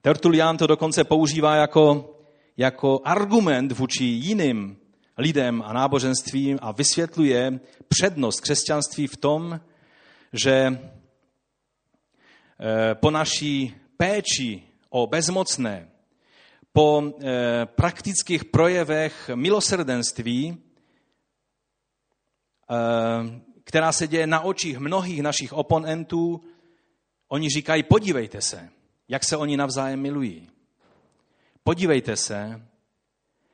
Tertulian 0.00 0.56
to 0.56 0.66
dokonce 0.66 1.04
používá 1.04 1.54
jako, 1.54 2.14
jako 2.56 3.00
argument 3.04 3.72
vůči 3.72 4.04
jiným 4.04 4.87
lidem 5.18 5.62
a 5.62 5.72
náboženstvím 5.72 6.58
a 6.62 6.72
vysvětluje 6.72 7.60
přednost 7.88 8.40
křesťanství 8.40 9.06
v 9.06 9.16
tom, 9.16 9.60
že 10.32 10.52
eh, 12.60 12.94
po 12.94 13.10
naší 13.10 13.74
péči 13.96 14.62
o 14.90 15.06
bezmocné, 15.06 15.88
po 16.72 17.02
eh, 17.02 17.66
praktických 17.66 18.44
projevech 18.44 19.30
milosrdenství, 19.34 20.58
eh, 22.70 23.40
která 23.64 23.92
se 23.92 24.06
děje 24.06 24.26
na 24.26 24.40
očích 24.40 24.78
mnohých 24.78 25.22
našich 25.22 25.52
oponentů, 25.52 26.44
oni 27.28 27.48
říkají, 27.48 27.82
podívejte 27.82 28.40
se, 28.40 28.68
jak 29.08 29.24
se 29.24 29.36
oni 29.36 29.56
navzájem 29.56 30.00
milují. 30.00 30.48
Podívejte 31.62 32.16
se, 32.16 32.62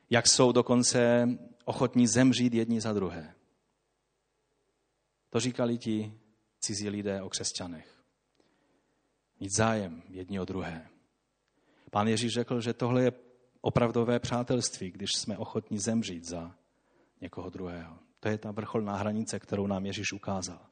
jak 0.09 0.27
jsou 0.27 0.51
dokonce 0.51 1.27
ochotní 1.65 2.07
zemřít 2.07 2.53
jedni 2.53 2.81
za 2.81 2.93
druhé. 2.93 3.35
To 5.29 5.39
říkali 5.39 5.77
ti 5.77 6.13
cizí 6.59 6.89
lidé 6.89 7.21
o 7.21 7.29
křesťanech. 7.29 8.03
Mít 9.39 9.55
zájem 9.55 10.03
jedni 10.09 10.39
o 10.39 10.45
druhé. 10.45 10.89
Pán 11.91 12.07
Ježíš 12.07 12.33
řekl, 12.33 12.61
že 12.61 12.73
tohle 12.73 13.03
je 13.03 13.11
opravdové 13.61 14.19
přátelství, 14.19 14.91
když 14.91 15.09
jsme 15.17 15.37
ochotní 15.37 15.79
zemřít 15.79 16.25
za 16.25 16.55
někoho 17.21 17.49
druhého. 17.49 17.99
To 18.19 18.29
je 18.29 18.37
ta 18.37 18.51
vrcholná 18.51 18.95
hranice, 18.95 19.39
kterou 19.39 19.67
nám 19.67 19.85
Ježíš 19.85 20.13
ukázal. 20.13 20.65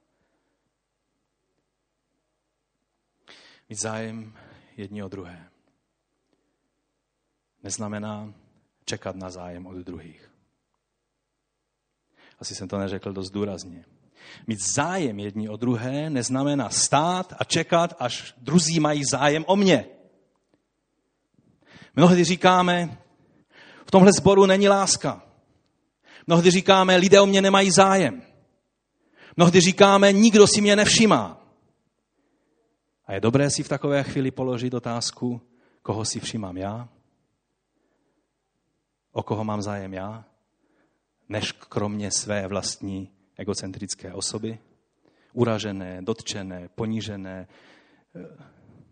Mít 3.70 3.80
zájem 3.82 4.38
jedni 4.78 5.04
o 5.04 5.08
druhé. 5.08 5.50
Neznamená 7.64 8.34
čekat 8.86 9.16
na 9.16 9.30
zájem 9.30 9.68
od 9.68 9.78
druhých. 9.78 10.33
Asi 12.44 12.56
jsem 12.56 12.68
to 12.68 12.78
neřekl 12.78 13.14
dost 13.14 13.30
důrazně. 13.30 13.86
Mít 14.48 14.60
zájem 14.76 15.20
jedni 15.20 15.50
o 15.50 15.58
druhé 15.58 16.10
neznamená 16.10 16.70
stát 16.70 17.34
a 17.40 17.44
čekat, 17.44 17.94
až 18.00 18.34
druzí 18.38 18.80
mají 18.80 19.04
zájem 19.12 19.46
o 19.48 19.56
mě. 19.56 19.86
Mnohdy 21.96 22.24
říkáme, 22.24 22.98
v 23.86 23.92
tomhle 23.92 24.12
sboru 24.20 24.46
není 24.46 24.70
láska. 24.70 25.24
Mnohdy 26.28 26.52
říkáme, 26.52 26.96
lidé 26.96 27.22
o 27.22 27.26
mě 27.26 27.42
nemají 27.42 27.72
zájem. 27.72 28.22
Mnohdy 29.38 29.62
říkáme, 29.62 30.12
nikdo 30.12 30.48
si 30.48 30.62
mě 30.62 30.76
nevšimá. 30.76 31.48
A 33.06 33.14
je 33.14 33.20
dobré 33.20 33.50
si 33.50 33.64
v 33.64 33.70
takové 33.70 34.04
chvíli 34.04 34.32
položit 34.32 34.74
otázku, 34.74 35.42
koho 35.82 36.06
si 36.06 36.20
všímám 36.20 36.58
já? 36.58 36.90
O 39.12 39.24
koho 39.24 39.44
mám 39.44 39.62
zájem 39.62 39.94
já? 39.94 40.33
Než 41.34 41.52
kromě 41.52 42.12
své 42.12 42.48
vlastní 42.48 43.10
egocentrické 43.38 44.14
osoby? 44.14 44.60
Uražené, 45.34 46.02
dotčené, 46.02 46.70
ponížené, 46.76 47.48
eh, 48.16 48.44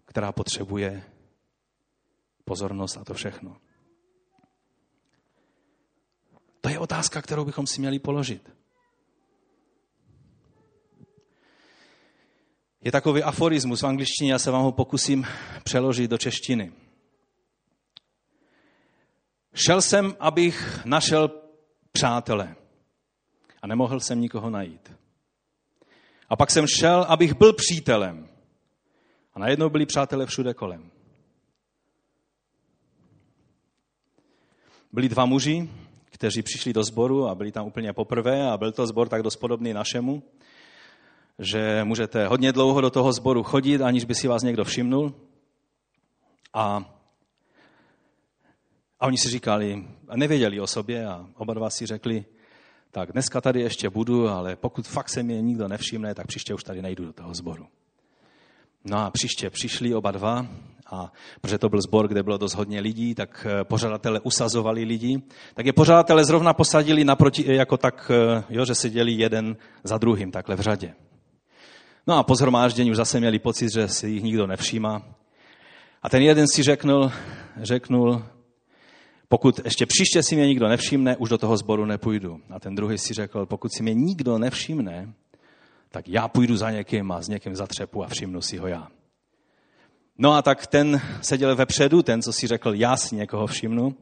která 0.05 0.31
potřebuje 0.31 1.03
pozornost 2.45 2.97
a 2.97 3.03
to 3.03 3.13
všechno. 3.13 3.57
To 6.61 6.69
je 6.69 6.79
otázka, 6.79 7.21
kterou 7.21 7.45
bychom 7.45 7.67
si 7.67 7.79
měli 7.79 7.99
položit. 7.99 8.53
Je 12.81 12.91
takový 12.91 13.23
aforismus 13.23 13.81
v 13.81 13.87
angličtině, 13.87 14.31
já 14.31 14.39
se 14.39 14.51
vám 14.51 14.63
ho 14.63 14.71
pokusím 14.71 15.27
přeložit 15.63 16.11
do 16.11 16.17
češtiny. 16.17 16.73
Šel 19.53 19.81
jsem, 19.81 20.15
abych 20.19 20.85
našel 20.85 21.40
přátele 21.91 22.55
a 23.61 23.67
nemohl 23.67 23.99
jsem 23.99 24.21
nikoho 24.21 24.49
najít. 24.49 24.91
A 26.29 26.35
pak 26.35 26.51
jsem 26.51 26.65
šel, 26.67 27.05
abych 27.09 27.33
byl 27.37 27.53
přítelem. 27.53 28.29
A 29.33 29.39
najednou 29.39 29.69
byli 29.69 29.85
přátelé 29.85 30.25
všude 30.25 30.53
kolem. 30.53 30.91
Byli 34.91 35.09
dva 35.09 35.25
muži, 35.25 35.69
kteří 36.05 36.41
přišli 36.41 36.73
do 36.73 36.83
sboru 36.83 37.27
a 37.27 37.35
byli 37.35 37.51
tam 37.51 37.67
úplně 37.67 37.93
poprvé 37.93 38.51
a 38.51 38.57
byl 38.57 38.71
to 38.71 38.87
sbor 38.87 39.09
tak 39.09 39.23
dost 39.23 39.35
podobný 39.35 39.73
našemu, 39.73 40.23
že 41.39 41.83
můžete 41.83 42.27
hodně 42.27 42.51
dlouho 42.51 42.81
do 42.81 42.89
toho 42.89 43.13
sboru 43.13 43.43
chodit, 43.43 43.81
aniž 43.81 44.05
by 44.05 44.15
si 44.15 44.27
vás 44.27 44.43
někdo 44.43 44.63
všimnul. 44.63 45.13
A, 46.53 46.93
a 49.01 49.05
oni 49.05 49.17
si 49.17 49.29
říkali, 49.29 49.83
a 50.09 50.17
nevěděli 50.17 50.59
o 50.59 50.67
sobě 50.67 51.05
a 51.05 51.25
oba 51.37 51.53
dva 51.53 51.69
si 51.69 51.85
řekli, 51.85 52.25
tak 52.91 53.11
dneska 53.11 53.41
tady 53.41 53.61
ještě 53.61 53.89
budu, 53.89 54.29
ale 54.29 54.55
pokud 54.55 54.87
fakt 54.87 55.09
se 55.09 55.23
mě 55.23 55.41
nikdo 55.41 55.67
nevšimne, 55.67 56.15
tak 56.15 56.27
příště 56.27 56.53
už 56.53 56.63
tady 56.63 56.81
nejdu 56.81 57.05
do 57.05 57.13
toho 57.13 57.33
sboru. 57.33 57.67
No 58.85 58.97
a 58.97 59.11
příště 59.11 59.49
přišli 59.49 59.93
oba 59.95 60.11
dva 60.11 60.47
a 60.91 61.11
protože 61.41 61.57
to 61.57 61.69
byl 61.69 61.81
sbor, 61.81 62.07
kde 62.07 62.23
bylo 62.23 62.37
dost 62.37 62.53
hodně 62.53 62.79
lidí, 62.79 63.15
tak 63.15 63.47
eh, 63.49 63.63
pořadatelé 63.63 64.19
usazovali 64.19 64.83
lidi. 64.83 65.21
Tak 65.53 65.65
je 65.65 65.73
pořadatelé 65.73 66.25
zrovna 66.25 66.53
posadili 66.53 67.03
naproti, 67.03 67.45
eh, 67.47 67.53
jako 67.53 67.77
tak, 67.77 68.11
eh, 68.13 68.43
jo, 68.49 68.65
že 68.65 68.75
seděli 68.75 69.11
jeden 69.11 69.57
za 69.83 69.97
druhým, 69.97 70.31
takhle 70.31 70.55
v 70.55 70.59
řadě. 70.59 70.93
No 72.07 72.17
a 72.17 72.23
po 72.23 72.35
zhromáždění 72.35 72.91
už 72.91 72.97
zase 72.97 73.19
měli 73.19 73.39
pocit, 73.39 73.73
že 73.73 73.87
si 73.87 74.09
jich 74.09 74.23
nikdo 74.23 74.47
nevšímá. 74.47 75.01
A 76.03 76.09
ten 76.09 76.21
jeden 76.21 76.47
si 76.47 76.63
řeknul, 76.63 77.11
řeknul, 77.61 78.23
pokud 79.32 79.59
ještě 79.63 79.86
příště 79.86 80.23
si 80.23 80.36
mě 80.36 80.47
nikdo 80.47 80.67
nevšimne, 80.67 81.17
už 81.17 81.29
do 81.29 81.38
toho 81.38 81.57
sboru 81.57 81.86
nepůjdu. 81.86 82.41
A 82.49 82.59
ten 82.59 82.75
druhý 82.75 82.97
si 82.97 83.13
řekl, 83.13 83.45
pokud 83.45 83.73
si 83.73 83.84
mě 83.84 83.93
nikdo 83.93 84.38
nevšimne, 84.38 85.13
tak 85.89 86.07
já 86.07 86.27
půjdu 86.27 86.57
za 86.57 86.71
někým 86.71 87.11
a 87.11 87.21
s 87.21 87.27
někým 87.27 87.55
zatřepu 87.55 88.03
a 88.03 88.07
všimnu 88.07 88.41
si 88.41 88.57
ho 88.57 88.67
já. 88.67 88.88
No 90.17 90.34
a 90.34 90.41
tak 90.41 90.67
ten 90.67 91.01
seděl 91.21 91.55
vepředu, 91.55 92.03
ten, 92.03 92.21
co 92.21 92.34
si 92.34 92.47
řekl, 92.47 92.73
já 92.73 92.97
si 92.97 93.15
někoho 93.15 93.47
všimnu. 93.47 93.95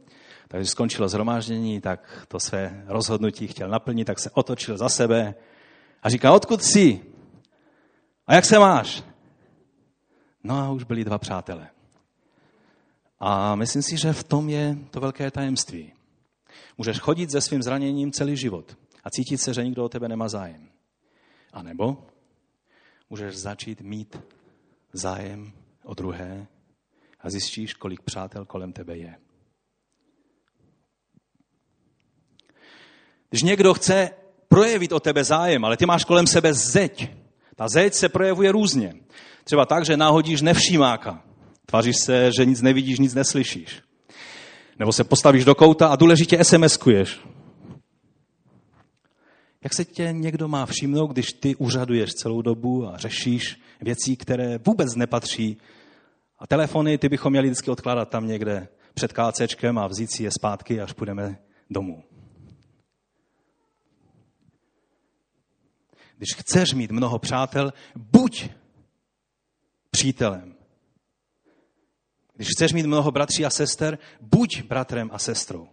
Takže 0.48 0.70
skončilo 0.70 1.10
zhromáždění, 1.10 1.82
tak 1.82 2.26
to 2.28 2.40
své 2.40 2.84
rozhodnutí 2.88 3.48
chtěl 3.48 3.70
naplnit, 3.70 4.06
tak 4.06 4.20
se 4.20 4.30
otočil 4.30 4.78
za 4.78 4.90
sebe 4.90 5.36
a 6.04 6.10
říká, 6.10 6.34
odkud 6.34 6.64
jsi? 6.64 7.02
A 8.28 8.36
jak 8.36 8.46
se 8.46 8.60
máš? 8.60 9.04
No 10.44 10.58
a 10.58 10.72
už 10.72 10.84
byli 10.84 11.06
dva 11.06 11.18
přátelé. 11.18 11.68
A 13.20 13.56
myslím 13.56 13.82
si, 13.82 13.98
že 13.98 14.14
v 14.14 14.24
tom 14.24 14.50
je 14.50 14.78
to 14.92 15.00
velké 15.00 15.32
tajemství. 15.32 15.94
Můžeš 16.78 17.00
chodit 17.00 17.32
se 17.32 17.42
svým 17.42 17.64
zraněním 17.64 18.12
celý 18.12 18.38
život 18.38 18.78
a 19.04 19.10
cítit 19.10 19.38
se, 19.38 19.54
že 19.54 19.64
nikdo 19.64 19.86
o 19.86 19.90
tebe 19.90 20.08
nemá 20.08 20.30
zájem. 20.30 20.70
A 21.54 21.64
nebo 21.64 22.06
můžeš 23.10 23.36
začít 23.36 23.82
mít 23.82 24.20
zájem 24.94 25.52
o 25.84 25.94
druhé 25.94 26.48
a 27.22 27.30
zjistíš, 27.30 27.74
kolik 27.74 28.02
přátel 28.02 28.46
kolem 28.46 28.74
tebe 28.74 28.98
je. 28.98 29.16
Když 33.30 33.44
někdo 33.44 33.74
chce 33.74 34.10
projevit 34.48 34.92
o 34.92 35.00
tebe 35.00 35.24
zájem, 35.24 35.66
ale 35.66 35.78
ty 35.78 35.86
máš 35.86 36.04
kolem 36.04 36.28
sebe 36.28 36.54
zeď, 36.54 37.12
ta 37.56 37.68
zeď 37.68 37.94
se 37.94 38.10
projevuje 38.10 38.52
různě. 38.52 38.94
Třeba 39.44 39.66
tak, 39.66 39.86
že 39.86 39.98
náhodíš 39.98 40.42
nevšímáka. 40.42 41.29
Tváříš 41.70 41.96
se, 42.04 42.32
že 42.32 42.46
nic 42.46 42.62
nevidíš, 42.62 43.00
nic 43.00 43.14
neslyšíš. 43.14 43.82
Nebo 44.80 44.94
se 44.94 45.04
postavíš 45.04 45.46
do 45.46 45.56
kouta 45.56 45.88
a 45.88 45.96
důležitě 45.96 46.38
SMS-kuješ. 46.38 47.20
Jak 49.64 49.74
se 49.74 49.86
tě 49.86 50.10
někdo 50.12 50.48
má 50.48 50.66
všimnout, 50.66 51.08
když 51.08 51.34
ty 51.34 51.56
úřaduješ 51.56 52.14
celou 52.14 52.42
dobu 52.42 52.88
a 52.88 52.98
řešíš 52.98 53.62
věcí, 53.82 54.18
které 54.18 54.58
vůbec 54.58 54.96
nepatří 54.96 55.58
a 56.40 56.48
telefony 56.48 56.98
ty 56.98 57.10
bychom 57.10 57.32
měli 57.32 57.48
vždycky 57.48 57.72
odkládat 57.72 58.10
tam 58.10 58.28
někde 58.28 58.68
před 58.94 59.14
kácečkem 59.14 59.78
a 59.78 59.88
vzít 59.88 60.12
si 60.12 60.24
je 60.24 60.32
zpátky, 60.40 60.82
až 60.82 60.94
půjdeme 60.94 61.40
domů. 61.70 62.04
Když 66.18 66.30
chceš 66.38 66.74
mít 66.74 66.92
mnoho 66.92 67.20
přátel, 67.20 67.74
buď 67.96 68.50
přítelem. 69.92 70.59
Když 72.40 72.50
chceš 72.56 72.74
mít 72.74 72.86
mnoho 72.86 73.12
bratří 73.12 73.46
a 73.46 73.50
sester, 73.50 73.98
buď 74.22 74.64
bratrem 74.64 75.10
a 75.14 75.20
sestrou. 75.20 75.68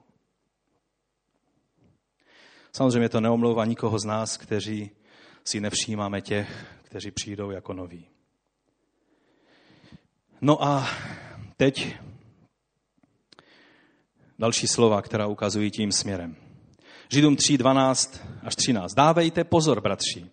Samozřejmě 2.73 3.09
to 3.09 3.21
neomlouvá 3.21 3.65
nikoho 3.65 3.99
z 3.99 4.05
nás, 4.05 4.37
kteří 4.37 4.91
si 5.45 5.61
nevšímáme 5.61 6.21
těch, 6.21 6.67
kteří 6.83 7.11
přijdou 7.11 7.51
jako 7.51 7.73
noví. 7.73 8.09
No 10.41 10.65
a 10.65 10.89
teď 11.57 11.97
další 14.39 14.69
slova, 14.69 15.03
která 15.03 15.27
ukazují 15.27 15.71
tím 15.71 15.93
směrem. 15.93 16.37
Židům 17.13 17.37
3, 17.37 17.59
12 17.59 18.21
až 18.43 18.57
13. 18.57 18.95
Dávejte 18.95 19.45
pozor, 19.45 19.81
bratři, 19.81 20.31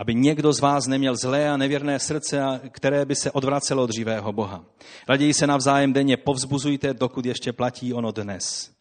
aby 0.00 0.14
někdo 0.14 0.52
z 0.52 0.60
vás 0.60 0.86
neměl 0.86 1.16
zlé 1.16 1.48
a 1.48 1.56
nevěrné 1.56 1.98
srdce, 1.98 2.60
které 2.70 3.04
by 3.04 3.16
se 3.16 3.30
odvracelo 3.30 3.82
od 3.82 3.94
živého 3.94 4.32
Boha. 4.32 4.64
Raději 5.08 5.34
se 5.34 5.46
navzájem 5.46 5.92
denně 5.92 6.16
povzbuzujte, 6.16 6.94
dokud 6.94 7.26
ještě 7.26 7.52
platí 7.52 7.94
ono 7.94 8.12
dnes. 8.12 8.72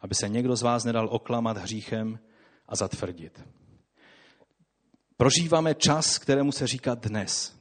Aby 0.00 0.14
se 0.14 0.28
někdo 0.28 0.56
z 0.56 0.62
vás 0.62 0.84
nedal 0.84 1.08
oklamat 1.10 1.56
hříchem 1.56 2.18
a 2.68 2.76
zatvrdit. 2.76 3.40
Prožíváme 5.16 5.74
čas, 5.74 6.18
kterému 6.18 6.52
se 6.52 6.66
říká 6.66 6.94
dnes. 6.94 7.54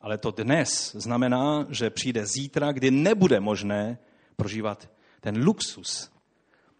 Ale 0.00 0.18
to 0.18 0.30
dnes 0.30 0.92
znamená, 0.94 1.66
že 1.68 1.90
přijde 1.90 2.26
zítra, 2.26 2.72
kdy 2.72 2.90
nebude 2.90 3.40
možné 3.40 3.98
prožívat 4.36 4.90
ten 5.20 5.44
luxus 5.44 6.10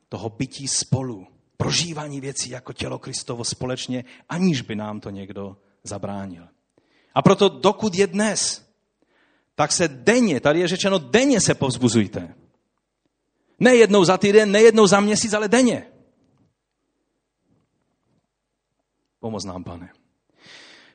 toho 0.09 0.29
bytí 0.29 0.69
spolu, 0.69 1.27
prožívání 1.61 2.21
věcí 2.21 2.51
jako 2.51 2.73
tělo 2.73 2.99
Kristovo 2.99 3.45
společně, 3.45 4.05
aniž 4.29 4.63
by 4.63 4.77
nám 4.77 5.01
to 5.01 5.11
někdo 5.11 5.57
zabránil. 5.85 6.49
A 7.15 7.23
proto 7.23 7.49
dokud 7.49 7.95
je 7.95 8.07
dnes, 8.07 8.65
tak 9.55 9.73
se 9.73 9.89
denně, 9.89 10.41
tady 10.41 10.61
je 10.61 10.69
řečeno, 10.69 10.99
denně 10.99 11.41
se 11.41 11.55
povzbuzujte. 11.55 12.35
Ne 13.59 13.77
jednou 13.77 14.05
za 14.05 14.19
týden, 14.19 14.53
ne 14.53 14.63
jednou 14.63 14.87
za 14.87 15.01
měsíc, 15.01 15.33
ale 15.33 15.49
denně. 15.49 15.87
Pomoz 19.21 19.45
nám, 19.45 19.65
pane. 19.65 20.00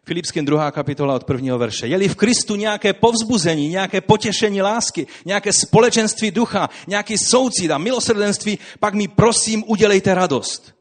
Filipským 0.05 0.45
druhá 0.45 0.71
kapitola 0.71 1.15
od 1.15 1.23
prvního 1.23 1.57
verše. 1.57 1.87
Je-li 1.87 2.07
v 2.07 2.15
Kristu 2.15 2.55
nějaké 2.55 2.93
povzbuzení, 2.93 3.69
nějaké 3.69 4.01
potěšení 4.01 4.61
lásky, 4.61 5.07
nějaké 5.25 5.53
společenství 5.53 6.31
ducha, 6.31 6.69
nějaký 6.87 7.17
soucit 7.17 7.71
a 7.71 7.77
milosrdenství, 7.77 8.59
pak 8.79 8.93
mi 8.93 9.07
prosím 9.07 9.63
udělejte 9.67 10.13
radost. 10.13 10.75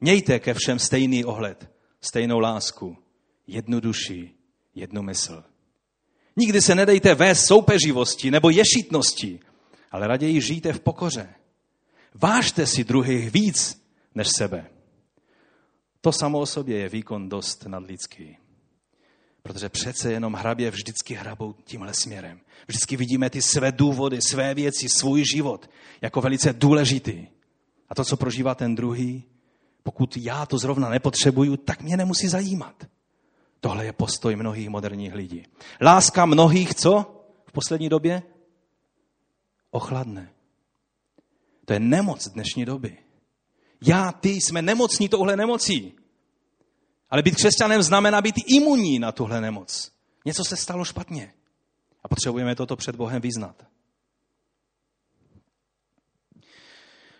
Mějte 0.00 0.38
ke 0.38 0.54
všem 0.54 0.78
stejný 0.78 1.24
ohled, 1.24 1.70
stejnou 2.00 2.38
lásku, 2.38 2.96
jednu 3.46 3.80
duši, 3.80 4.30
jednu 4.74 5.02
mysl. 5.02 5.44
Nikdy 6.36 6.60
se 6.60 6.74
nedejte 6.74 7.14
vést 7.14 7.46
soupeřivosti 7.46 8.30
nebo 8.30 8.50
ješitnosti, 8.50 9.40
ale 9.90 10.06
raději 10.06 10.40
žijte 10.40 10.72
v 10.72 10.80
pokoře. 10.80 11.34
Vážte 12.14 12.66
si 12.66 12.84
druhých 12.84 13.30
víc 13.30 13.82
než 14.14 14.28
sebe. 14.28 14.66
To 16.00 16.12
samo 16.12 16.40
o 16.40 16.46
sobě 16.46 16.78
je 16.78 16.88
výkon 16.88 17.28
dost 17.28 17.66
nadlidský. 17.66 18.39
Protože 19.42 19.68
přece 19.68 20.12
jenom 20.12 20.34
hrabě 20.34 20.70
vždycky 20.70 21.14
hrabou 21.14 21.54
tímhle 21.64 21.94
směrem. 21.94 22.40
Vždycky 22.68 22.96
vidíme 22.96 23.30
ty 23.30 23.42
své 23.42 23.72
důvody, 23.72 24.18
své 24.22 24.54
věci, 24.54 24.88
svůj 24.88 25.24
život 25.32 25.70
jako 26.00 26.20
velice 26.20 26.52
důležitý. 26.52 27.26
A 27.88 27.94
to, 27.94 28.04
co 28.04 28.16
prožívá 28.16 28.54
ten 28.54 28.74
druhý, 28.74 29.24
pokud 29.82 30.16
já 30.16 30.46
to 30.46 30.58
zrovna 30.58 30.88
nepotřebuju, 30.88 31.56
tak 31.56 31.82
mě 31.82 31.96
nemusí 31.96 32.28
zajímat. 32.28 32.86
Tohle 33.60 33.84
je 33.84 33.92
postoj 33.92 34.36
mnohých 34.36 34.68
moderních 34.68 35.14
lidí. 35.14 35.46
Láska 35.80 36.26
mnohých, 36.26 36.74
co 36.74 37.24
v 37.46 37.52
poslední 37.52 37.88
době? 37.88 38.22
Ochladne. 39.70 40.30
To 41.64 41.72
je 41.72 41.80
nemoc 41.80 42.28
dnešní 42.28 42.64
doby. 42.64 42.96
Já, 43.86 44.12
ty 44.12 44.28
jsme 44.28 44.62
nemocní 44.62 45.08
touhle 45.08 45.36
nemocí. 45.36 45.99
Ale 47.10 47.22
být 47.22 47.36
křesťanem 47.36 47.82
znamená 47.82 48.20
být 48.20 48.34
imunní 48.46 48.98
na 48.98 49.12
tuhle 49.12 49.40
nemoc. 49.40 49.92
Něco 50.24 50.44
se 50.44 50.56
stalo 50.56 50.84
špatně. 50.84 51.34
A 52.02 52.08
potřebujeme 52.08 52.56
toto 52.56 52.76
před 52.76 52.96
Bohem 52.96 53.22
vyznat. 53.22 53.66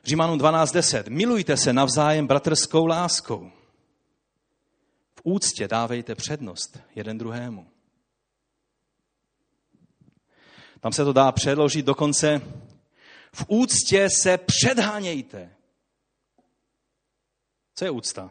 Římanům 0.05 0.39
12.10. 0.39 1.11
Milujte 1.11 1.57
se 1.57 1.73
navzájem 1.73 2.27
bratrskou 2.27 2.87
láskou. 2.87 3.51
V 5.15 5.21
úctě 5.25 5.69
dávejte 5.69 6.15
přednost 6.15 6.79
jeden 6.95 7.19
druhému. 7.19 7.67
Tam 10.81 10.93
se 10.93 11.05
to 11.05 11.13
dá 11.13 11.33
předložit 11.33 11.87
dokonce 11.87 12.41
v 13.33 13.45
úctě 13.49 14.09
se 14.11 14.39
předhánějte. 14.39 15.57
Co 17.75 17.85
je 17.85 17.91
úcta? 17.91 18.31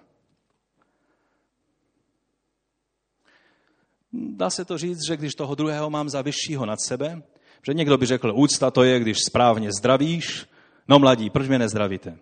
Dá 4.14 4.50
se 4.50 4.66
to 4.66 4.78
říct, 4.78 5.08
že 5.08 5.18
když 5.18 5.36
toho 5.36 5.56
druhého 5.56 5.90
mám 5.90 6.10
za 6.10 6.22
vyššího 6.22 6.66
nad 6.66 6.82
sebe, 6.88 7.24
že 7.68 7.74
někdo 7.74 7.98
by 7.98 8.06
řekl, 8.06 8.34
úcta 8.36 8.72
to 8.72 8.84
je, 8.84 9.00
když 9.00 9.18
správně 9.28 9.70
zdravíš, 9.80 10.48
no 10.88 11.00
mladí, 11.00 11.30
proč 11.30 11.48
mě 11.48 11.60
nezdravíte? 11.60 12.18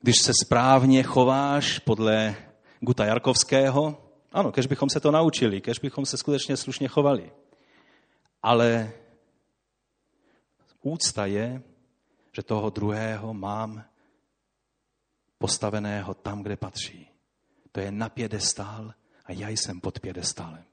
Když 0.00 0.18
se 0.18 0.32
správně 0.44 1.02
chováš 1.02 1.78
podle 1.78 2.36
Guta 2.80 3.04
Jarkovského, 3.04 4.10
ano, 4.32 4.52
kež 4.52 4.66
bychom 4.66 4.90
se 4.90 5.00
to 5.00 5.10
naučili, 5.10 5.60
kež 5.60 5.78
bychom 5.78 6.06
se 6.06 6.16
skutečně 6.16 6.56
slušně 6.56 6.88
chovali. 6.88 7.32
Ale 8.42 8.92
úcta 10.82 11.26
je, 11.26 11.62
že 12.32 12.42
toho 12.42 12.70
druhého 12.70 13.34
mám 13.34 13.84
postaveného 15.38 16.14
tam, 16.14 16.42
kde 16.42 16.56
patří. 16.56 17.08
To 17.72 17.80
je 17.80 17.92
na 17.92 18.08
pědestál 18.08 18.94
a 19.26 19.32
já 19.32 19.48
jsem 19.48 19.80
pod 19.80 20.00
pědestálem. 20.00 20.69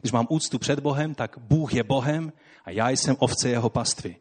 Když 0.00 0.12
mám 0.12 0.26
úctu 0.30 0.58
před 0.58 0.80
Bohem, 0.80 1.14
tak 1.14 1.38
Bůh 1.38 1.74
je 1.74 1.84
Bohem 1.84 2.32
a 2.64 2.70
já 2.70 2.90
jsem 2.90 3.16
ovce 3.18 3.48
jeho 3.48 3.70
pastvy. 3.70 4.16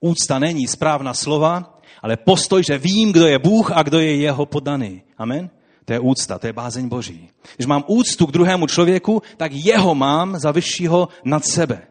Úcta 0.00 0.38
není 0.38 0.66
správná 0.66 1.14
slova, 1.14 1.80
ale 2.02 2.16
postoj, 2.16 2.64
že 2.64 2.78
vím, 2.78 3.12
kdo 3.12 3.26
je 3.26 3.38
Bůh 3.38 3.72
a 3.72 3.82
kdo 3.82 3.98
je 3.98 4.16
jeho 4.16 4.46
podaný. 4.46 5.02
Amen? 5.18 5.50
To 5.84 5.92
je 5.92 6.00
úcta, 6.00 6.38
to 6.38 6.46
je 6.46 6.52
bázeň 6.52 6.88
Boží. 6.88 7.30
Když 7.56 7.66
mám 7.66 7.84
úctu 7.86 8.26
k 8.26 8.32
druhému 8.32 8.66
člověku, 8.66 9.22
tak 9.36 9.52
jeho 9.52 9.94
mám 9.94 10.38
za 10.38 10.50
vyššího 10.50 11.08
nad 11.24 11.44
sebe. 11.44 11.86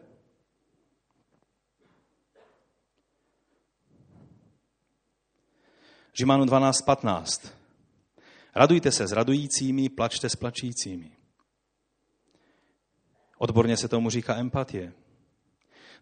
Žimánu 6.12 6.44
12.15. 6.44 7.48
Radujte 8.54 8.92
se 8.92 9.06
s 9.06 9.12
radujícími, 9.12 9.88
plačte 9.88 10.28
s 10.28 10.36
plačícími. 10.36 11.23
Odborně 13.38 13.76
se 13.76 13.88
tomu 13.88 14.10
říká 14.10 14.36
empatie. 14.36 14.92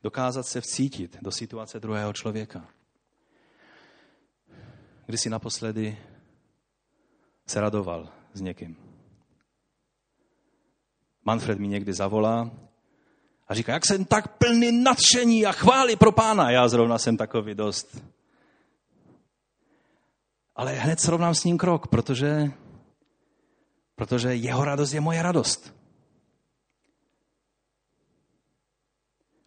Dokázat 0.02 0.46
se 0.46 0.60
vcítit 0.60 1.18
do 1.22 1.30
situace 1.30 1.80
druhého 1.80 2.12
člověka. 2.12 2.68
Kdy 5.06 5.18
si 5.18 5.30
naposledy 5.30 5.98
se 7.46 7.60
radoval 7.60 8.08
s 8.32 8.40
někým. 8.40 8.76
Manfred 11.24 11.58
mi 11.58 11.68
někdy 11.68 11.92
zavolá 11.92 12.50
a 13.48 13.54
říká, 13.54 13.72
jak 13.72 13.86
jsem 13.86 14.04
tak 14.04 14.38
plný 14.38 14.82
nadšení 14.82 15.46
a 15.46 15.52
chvály 15.52 15.96
pro 15.96 16.12
pána. 16.12 16.50
Já 16.50 16.68
zrovna 16.68 16.98
jsem 16.98 17.16
takový 17.16 17.54
dost. 17.54 18.02
Ale 20.56 20.72
hned 20.72 21.00
srovnám 21.00 21.34
s 21.34 21.44
ním 21.44 21.58
krok, 21.58 21.86
protože, 21.86 22.52
protože 23.94 24.34
jeho 24.34 24.64
radost 24.64 24.92
je 24.92 25.00
moje 25.00 25.22
radost. 25.22 25.81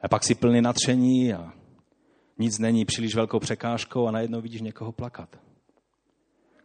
A 0.05 0.07
pak 0.07 0.23
si 0.23 0.35
plný 0.35 0.61
natření 0.61 1.33
a 1.33 1.53
nic 2.37 2.59
není 2.59 2.85
příliš 2.85 3.15
velkou 3.15 3.39
překážkou 3.39 4.07
a 4.07 4.11
najednou 4.11 4.41
vidíš 4.41 4.61
někoho 4.61 4.91
plakat. 4.91 5.29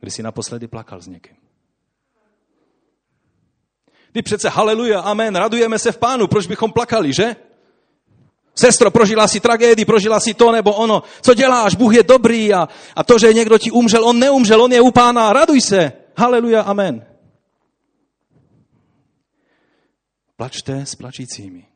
Kdy 0.01 0.11
jsi 0.11 0.23
naposledy 0.23 0.69
plakal 0.69 1.01
s 1.01 1.07
někým. 1.07 1.37
Ty 4.13 4.23
přece 4.23 4.49
haleluja, 4.49 5.01
amen, 5.01 5.37
radujeme 5.37 5.79
se 5.79 5.93
v 5.93 5.99
pánu, 5.99 6.27
proč 6.27 6.47
bychom 6.47 6.73
plakali, 6.73 7.13
že? 7.13 7.37
Sestro, 8.55 8.91
prožila 8.91 9.29
si 9.29 9.41
tragédii, 9.41 9.85
prožila 9.85 10.21
si 10.21 10.35
to 10.35 10.53
nebo 10.53 10.75
ono. 10.75 11.03
Co 11.23 11.35
děláš? 11.35 11.75
Bůh 11.75 11.95
je 11.95 12.03
dobrý 12.03 12.55
a, 12.55 12.69
a 12.97 13.05
to, 13.05 13.19
že 13.19 13.33
někdo 13.33 13.59
ti 13.59 13.71
umřel, 13.71 14.05
on 14.05 14.19
neumřel, 14.19 14.63
on 14.63 14.73
je 14.73 14.81
u 14.81 14.91
pána. 14.91 15.33
Raduj 15.33 15.61
se. 15.61 15.93
Haleluja, 16.17 16.63
amen. 16.63 17.07
Plačte 20.37 20.87
s 20.87 20.95
plačícími. 20.95 21.70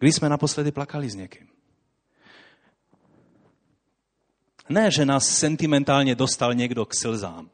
Kdy 0.00 0.12
jsme 0.12 0.28
naposledy 0.28 0.72
plakali 0.72 1.10
s 1.10 1.14
někým? 1.14 1.48
Ne, 4.68 4.90
že 4.90 5.04
nás 5.04 5.28
sentimentálně 5.28 6.14
dostal 6.14 6.54
někdo 6.54 6.86
k 6.86 6.94
slzám. 6.94 7.50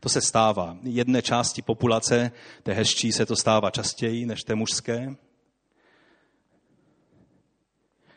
To 0.00 0.08
se 0.08 0.20
stává. 0.20 0.76
Jedné 0.82 1.22
části 1.22 1.62
populace, 1.62 2.32
té 2.62 2.72
hezčí, 2.72 3.12
se 3.12 3.26
to 3.26 3.36
stává 3.36 3.70
častěji 3.70 4.26
než 4.26 4.42
té 4.42 4.54
mužské. 4.54 5.16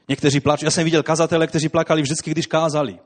Někteří 0.09 0.39
plačou. 0.39 0.65
Já 0.65 0.71
jsem 0.71 0.83
viděl 0.83 1.03
kazatele, 1.03 1.47
kteří 1.47 1.69
plakali 1.69 2.01
vždycky, 2.01 2.31
když 2.31 2.47
kázali. 2.47 2.99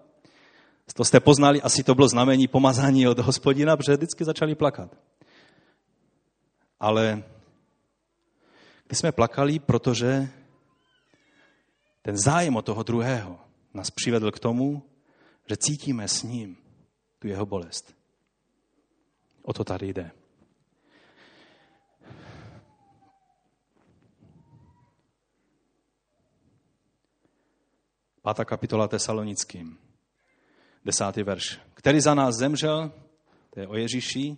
To 0.93 1.05
jste 1.05 1.19
poznali, 1.19 1.61
asi 1.61 1.83
to 1.83 1.95
bylo 1.95 2.07
znamení 2.07 2.47
pomazání 2.47 3.07
od 3.07 3.19
hospodina, 3.19 3.77
protože 3.77 3.93
vždycky 3.93 4.25
začali 4.25 4.55
plakat. 4.55 4.95
Ale 6.79 7.23
my 8.89 8.95
jsme 8.95 9.11
plakali, 9.11 9.59
protože 9.59 10.29
ten 12.01 12.17
zájem 12.17 12.55
o 12.55 12.61
toho 12.61 12.83
druhého 12.83 13.39
nás 13.73 13.91
přivedl 13.91 14.31
k 14.31 14.39
tomu, 14.39 14.83
že 15.49 15.57
cítíme 15.57 16.07
s 16.07 16.23
ním 16.23 16.57
tu 17.19 17.27
jeho 17.27 17.45
bolest. 17.45 17.95
O 19.41 19.53
to 19.53 19.63
tady 19.63 19.87
jde. 19.93 20.11
Pátá 28.21 28.45
kapitola 28.45 28.87
Tesalonickým, 28.87 29.77
desátý 30.85 31.23
verš. 31.23 31.59
Který 31.73 32.01
za 32.01 32.13
nás 32.13 32.35
zemřel, 32.35 32.91
to 33.49 33.59
je 33.59 33.67
o 33.67 33.75
Ježíši, 33.75 34.37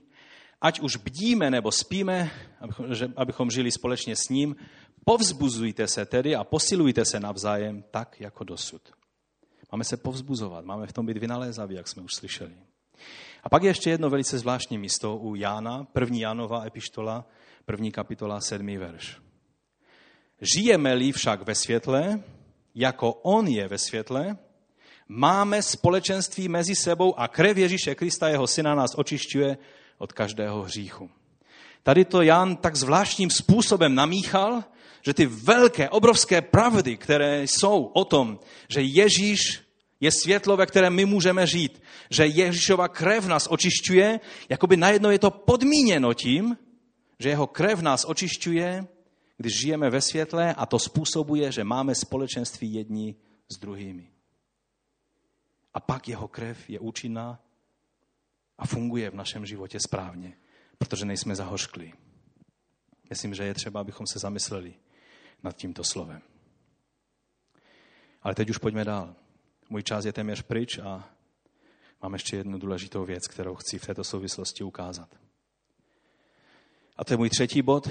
ať 0.62 0.80
už 0.80 0.96
bdíme 0.96 1.52
nebo 1.52 1.72
spíme, 1.72 2.32
abychom 3.16 3.52
žili 3.52 3.72
společně 3.72 4.16
s 4.16 4.30
ním, 4.30 4.56
povzbuzujte 5.06 5.88
se 5.88 6.06
tedy 6.06 6.36
a 6.36 6.44
posilujte 6.44 7.06
se 7.06 7.20
navzájem 7.20 7.84
tak, 7.92 8.22
jako 8.22 8.44
dosud. 8.44 8.82
Máme 9.72 9.84
se 9.84 9.98
povzbuzovat, 9.98 10.66
máme 10.66 10.88
v 10.88 10.94
tom 10.94 11.06
být 11.06 11.18
vynalézaví, 11.18 11.76
jak 11.76 11.88
jsme 11.88 12.02
už 12.02 12.12
slyšeli. 12.14 12.54
A 13.44 13.50
pak 13.50 13.64
je 13.64 13.70
ještě 13.70 13.90
jedno 13.90 14.10
velice 14.10 14.40
zvláštní 14.40 14.78
místo 14.78 15.18
u 15.18 15.36
Jána, 15.36 15.84
první 15.84 16.20
Jánova 16.20 16.66
epištola, 16.66 17.26
první 17.66 17.92
kapitola, 17.92 18.42
sedmý 18.42 18.78
verš. 18.78 19.18
Žijeme-li 20.42 21.12
však 21.12 21.42
ve 21.42 21.56
světle, 21.56 22.24
jako 22.76 23.12
on 23.12 23.48
je 23.48 23.68
ve 23.68 23.78
světle, 23.78 24.38
máme 25.08 25.62
společenství 25.62 26.50
mezi 26.50 26.76
sebou 26.76 27.20
a 27.20 27.28
krev 27.28 27.58
Ježíše 27.58 27.96
Krista, 27.96 28.30
jeho 28.30 28.48
syna, 28.48 28.76
nás 28.76 28.92
očišťuje 28.96 29.58
od 29.98 30.14
každého 30.14 30.64
hříchu. 30.64 31.10
Tady 31.84 32.06
to 32.06 32.22
Jan 32.22 32.56
tak 32.56 32.76
zvláštním 32.76 33.30
způsobem 33.30 33.96
namíchal, 33.96 34.64
že 35.06 35.14
ty 35.14 35.26
velké, 35.26 35.90
obrovské 35.90 36.42
pravdy, 36.42 36.98
které 36.98 37.44
jsou 37.44 37.84
o 37.84 38.06
tom, 38.06 38.40
že 38.70 38.82
Ježíš 38.82 39.40
je 40.00 40.12
světlo, 40.12 40.58
ve 40.58 40.66
kterém 40.66 40.94
my 40.94 41.06
můžeme 41.06 41.48
žít, 41.48 41.82
že 42.10 42.26
Ježíšova 42.26 42.88
krev 42.88 43.26
nás 43.26 43.48
očišťuje, 43.52 44.20
jakoby 44.50 44.78
najednou 44.78 45.10
je 45.10 45.20
to 45.20 45.32
podmíněno 45.32 46.14
tím, 46.14 46.58
že 47.20 47.30
jeho 47.30 47.48
krev 47.48 47.80
nás 47.80 48.06
očišťuje, 48.06 48.88
když 49.38 49.60
žijeme 49.60 49.90
ve 49.90 50.02
světle 50.02 50.54
a 50.54 50.66
to 50.66 50.80
způsobuje, 50.80 51.52
že 51.52 51.64
máme 51.64 51.96
společenství 51.96 52.74
jedni 52.74 53.16
s 53.50 53.60
druhými. 53.60 54.10
A 55.74 55.80
pak 55.80 56.08
jeho 56.08 56.28
krev 56.28 56.70
je 56.70 56.80
účinná 56.80 57.40
a 58.58 58.68
funguje 58.68 59.10
v 59.10 59.16
našem 59.16 59.46
životě 59.46 59.80
správně, 59.80 60.38
protože 60.78 61.06
nejsme 61.06 61.36
zahořkli. 61.36 61.94
Myslím, 63.10 63.34
že 63.34 63.44
je 63.44 63.54
třeba, 63.54 63.82
abychom 63.82 64.08
se 64.08 64.20
zamysleli 64.20 64.74
nad 65.44 65.56
tímto 65.56 65.84
slovem. 65.84 66.22
Ale 68.22 68.36
teď 68.36 68.50
už 68.50 68.58
pojďme 68.58 68.86
dál. 68.86 69.16
Můj 69.70 69.84
čas 69.84 70.06
je 70.06 70.14
téměř 70.14 70.42
pryč 70.42 70.78
a 70.78 71.10
mám 72.02 72.14
ještě 72.14 72.38
jednu 72.38 72.60
důležitou 72.60 73.06
věc, 73.06 73.28
kterou 73.28 73.56
chci 73.56 73.80
v 73.80 73.86
této 73.86 74.04
souvislosti 74.04 74.64
ukázat. 74.64 75.10
A 76.98 77.06
to 77.06 77.14
je 77.14 77.18
můj 77.18 77.30
třetí 77.30 77.62
bod. 77.62 77.90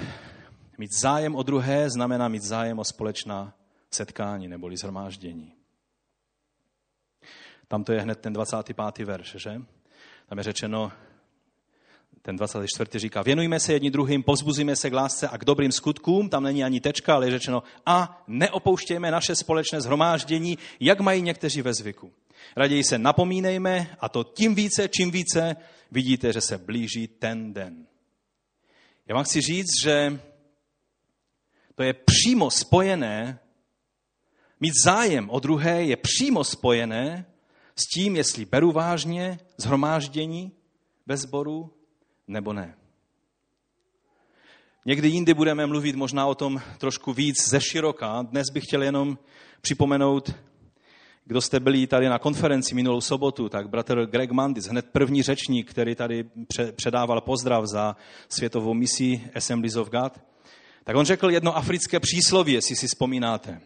Mít 0.77 0.89
zájem 1.01 1.35
o 1.35 1.43
druhé 1.43 1.89
znamená 1.89 2.27
mít 2.27 2.43
zájem 2.43 2.79
o 2.79 2.83
společná 2.83 3.53
setkání 3.91 4.47
neboli 4.47 4.77
zhromáždění. 4.77 5.53
Tam 7.67 7.83
to 7.83 7.93
je 7.93 8.01
hned 8.01 8.19
ten 8.19 8.33
25. 8.33 9.05
verš, 9.05 9.35
že? 9.35 9.61
Tam 10.25 10.37
je 10.37 10.43
řečeno, 10.43 10.91
ten 12.25 12.35
24. 12.35 12.99
říká, 12.99 13.21
věnujme 13.21 13.59
se 13.59 13.73
jedni 13.73 13.91
druhým, 13.91 14.23
povzbuzíme 14.23 14.75
se 14.75 14.89
k 14.89 14.93
lásce 14.93 15.27
a 15.27 15.37
k 15.37 15.45
dobrým 15.45 15.71
skutkům, 15.71 16.29
tam 16.29 16.43
není 16.43 16.63
ani 16.63 16.81
tečka, 16.81 17.15
ale 17.15 17.27
je 17.27 17.31
řečeno, 17.31 17.63
a 17.85 18.23
neopouštějme 18.27 19.11
naše 19.11 19.35
společné 19.35 19.81
zhromáždění, 19.81 20.57
jak 20.79 20.99
mají 20.99 21.21
někteří 21.21 21.61
ve 21.61 21.73
zvyku. 21.73 22.11
Raději 22.55 22.83
se 22.83 22.97
napomínejme 22.97 23.97
a 23.99 24.09
to 24.09 24.23
tím 24.23 24.55
více, 24.55 24.89
čím 24.89 25.11
více 25.11 25.55
vidíte, 25.91 26.33
že 26.33 26.41
se 26.41 26.57
blíží 26.57 27.07
ten 27.07 27.53
den. 27.53 27.87
Já 29.07 29.15
vám 29.15 29.23
chci 29.23 29.41
říct, 29.41 29.83
že 29.83 30.19
to 31.75 31.83
je 31.83 31.93
přímo 31.93 32.51
spojené, 32.51 33.39
mít 34.59 34.73
zájem 34.83 35.29
o 35.29 35.39
druhé 35.39 35.83
je 35.83 35.97
přímo 35.97 36.43
spojené 36.43 37.25
s 37.75 37.89
tím, 37.95 38.15
jestli 38.15 38.45
beru 38.45 38.71
vážně 38.71 39.39
zhromáždění 39.57 40.51
ve 41.05 41.17
sboru 41.17 41.82
nebo 42.27 42.53
ne. 42.53 42.75
Někdy 44.85 45.07
jindy 45.07 45.33
budeme 45.33 45.65
mluvit 45.65 45.95
možná 45.95 46.25
o 46.25 46.35
tom 46.35 46.61
trošku 46.77 47.13
víc 47.13 47.49
ze 47.49 47.61
široka. 47.61 48.21
Dnes 48.21 48.49
bych 48.53 48.63
chtěl 48.63 48.83
jenom 48.83 49.17
připomenout, 49.61 50.35
kdo 51.25 51.41
jste 51.41 51.59
byli 51.59 51.87
tady 51.87 52.09
na 52.09 52.19
konferenci 52.19 52.75
minulou 52.75 53.01
sobotu, 53.01 53.49
tak 53.49 53.69
bratr 53.69 54.05
Greg 54.05 54.31
Mandis, 54.31 54.65
hned 54.65 54.89
první 54.91 55.23
řečník, 55.23 55.69
který 55.69 55.95
tady 55.95 56.25
předával 56.75 57.21
pozdrav 57.21 57.65
za 57.65 57.95
světovou 58.29 58.73
misi 58.73 59.21
Assemblies 59.35 59.75
of 59.75 59.89
God, 59.89 60.19
tak 60.83 60.95
on 60.95 61.05
řekl 61.05 61.31
jedno 61.31 61.57
africké 61.57 61.99
přísloví, 61.99 62.53
jestli 62.53 62.75
si 62.75 62.87
vzpomínáte. 62.87 63.61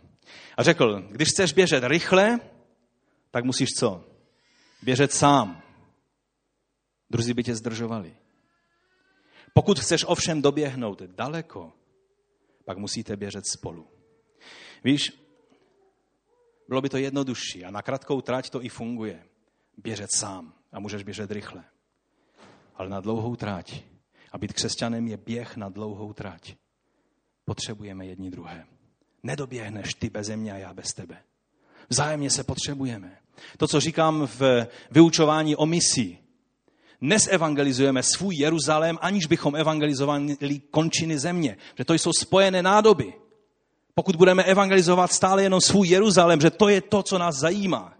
A 0.57 0.63
řekl, 0.63 1.03
když 1.09 1.29
chceš 1.29 1.53
běžet 1.53 1.83
rychle, 1.83 2.39
tak 3.31 3.45
musíš 3.45 3.69
co? 3.79 4.05
Běžet 4.81 5.13
sám. 5.13 5.61
Druzí 7.09 7.33
by 7.33 7.43
tě 7.43 7.55
zdržovali. 7.55 8.15
Pokud 9.57 9.79
chceš 9.79 10.05
ovšem 10.07 10.41
doběhnout 10.41 11.01
daleko, 11.01 11.73
pak 12.65 12.77
musíte 12.77 13.15
běžet 13.15 13.43
spolu. 13.47 13.87
Víš, 14.83 15.11
bylo 16.67 16.81
by 16.81 16.89
to 16.89 16.97
jednodušší 16.97 17.65
a 17.65 17.71
na 17.71 17.81
krátkou 17.81 18.21
trať 18.21 18.49
to 18.49 18.63
i 18.63 18.69
funguje. 18.69 19.23
Běžet 19.77 20.11
sám 20.11 20.53
a 20.71 20.79
můžeš 20.79 21.03
běžet 21.03 21.31
rychle. 21.31 21.63
Ale 22.75 22.89
na 22.89 23.01
dlouhou 23.01 23.35
trať. 23.35 23.83
A 24.31 24.37
být 24.37 24.53
křesťanem 24.53 25.07
je 25.07 25.17
běh 25.17 25.57
na 25.57 25.69
dlouhou 25.69 26.13
trať. 26.13 26.55
Potřebujeme 27.45 28.05
jedni 28.05 28.29
druhé. 28.29 28.65
Nedoběhneš 29.23 29.93
ty 29.93 30.09
bez 30.09 30.29
mě 30.29 30.53
a 30.53 30.57
já 30.57 30.73
bez 30.73 30.93
tebe. 30.93 31.23
Vzájemně 31.89 32.29
se 32.29 32.43
potřebujeme. 32.43 33.17
To, 33.57 33.67
co 33.67 33.79
říkám 33.79 34.27
v 34.27 34.67
vyučování 34.91 35.55
o 35.55 35.65
nesevangelizujeme 37.01 38.03
svůj 38.03 38.35
Jeruzalém, 38.35 38.97
aniž 39.01 39.25
bychom 39.25 39.55
evangelizovali 39.55 40.61
končiny 40.71 41.19
země. 41.19 41.57
Že 41.77 41.85
to 41.85 41.93
jsou 41.93 42.13
spojené 42.13 42.61
nádoby. 42.61 43.13
Pokud 43.95 44.15
budeme 44.15 44.43
evangelizovat 44.43 45.11
stále 45.11 45.43
jenom 45.43 45.61
svůj 45.61 45.87
Jeruzalém, 45.87 46.41
že 46.41 46.49
to 46.49 46.69
je 46.69 46.81
to, 46.81 47.03
co 47.03 47.17
nás 47.17 47.35
zajímá, 47.35 47.93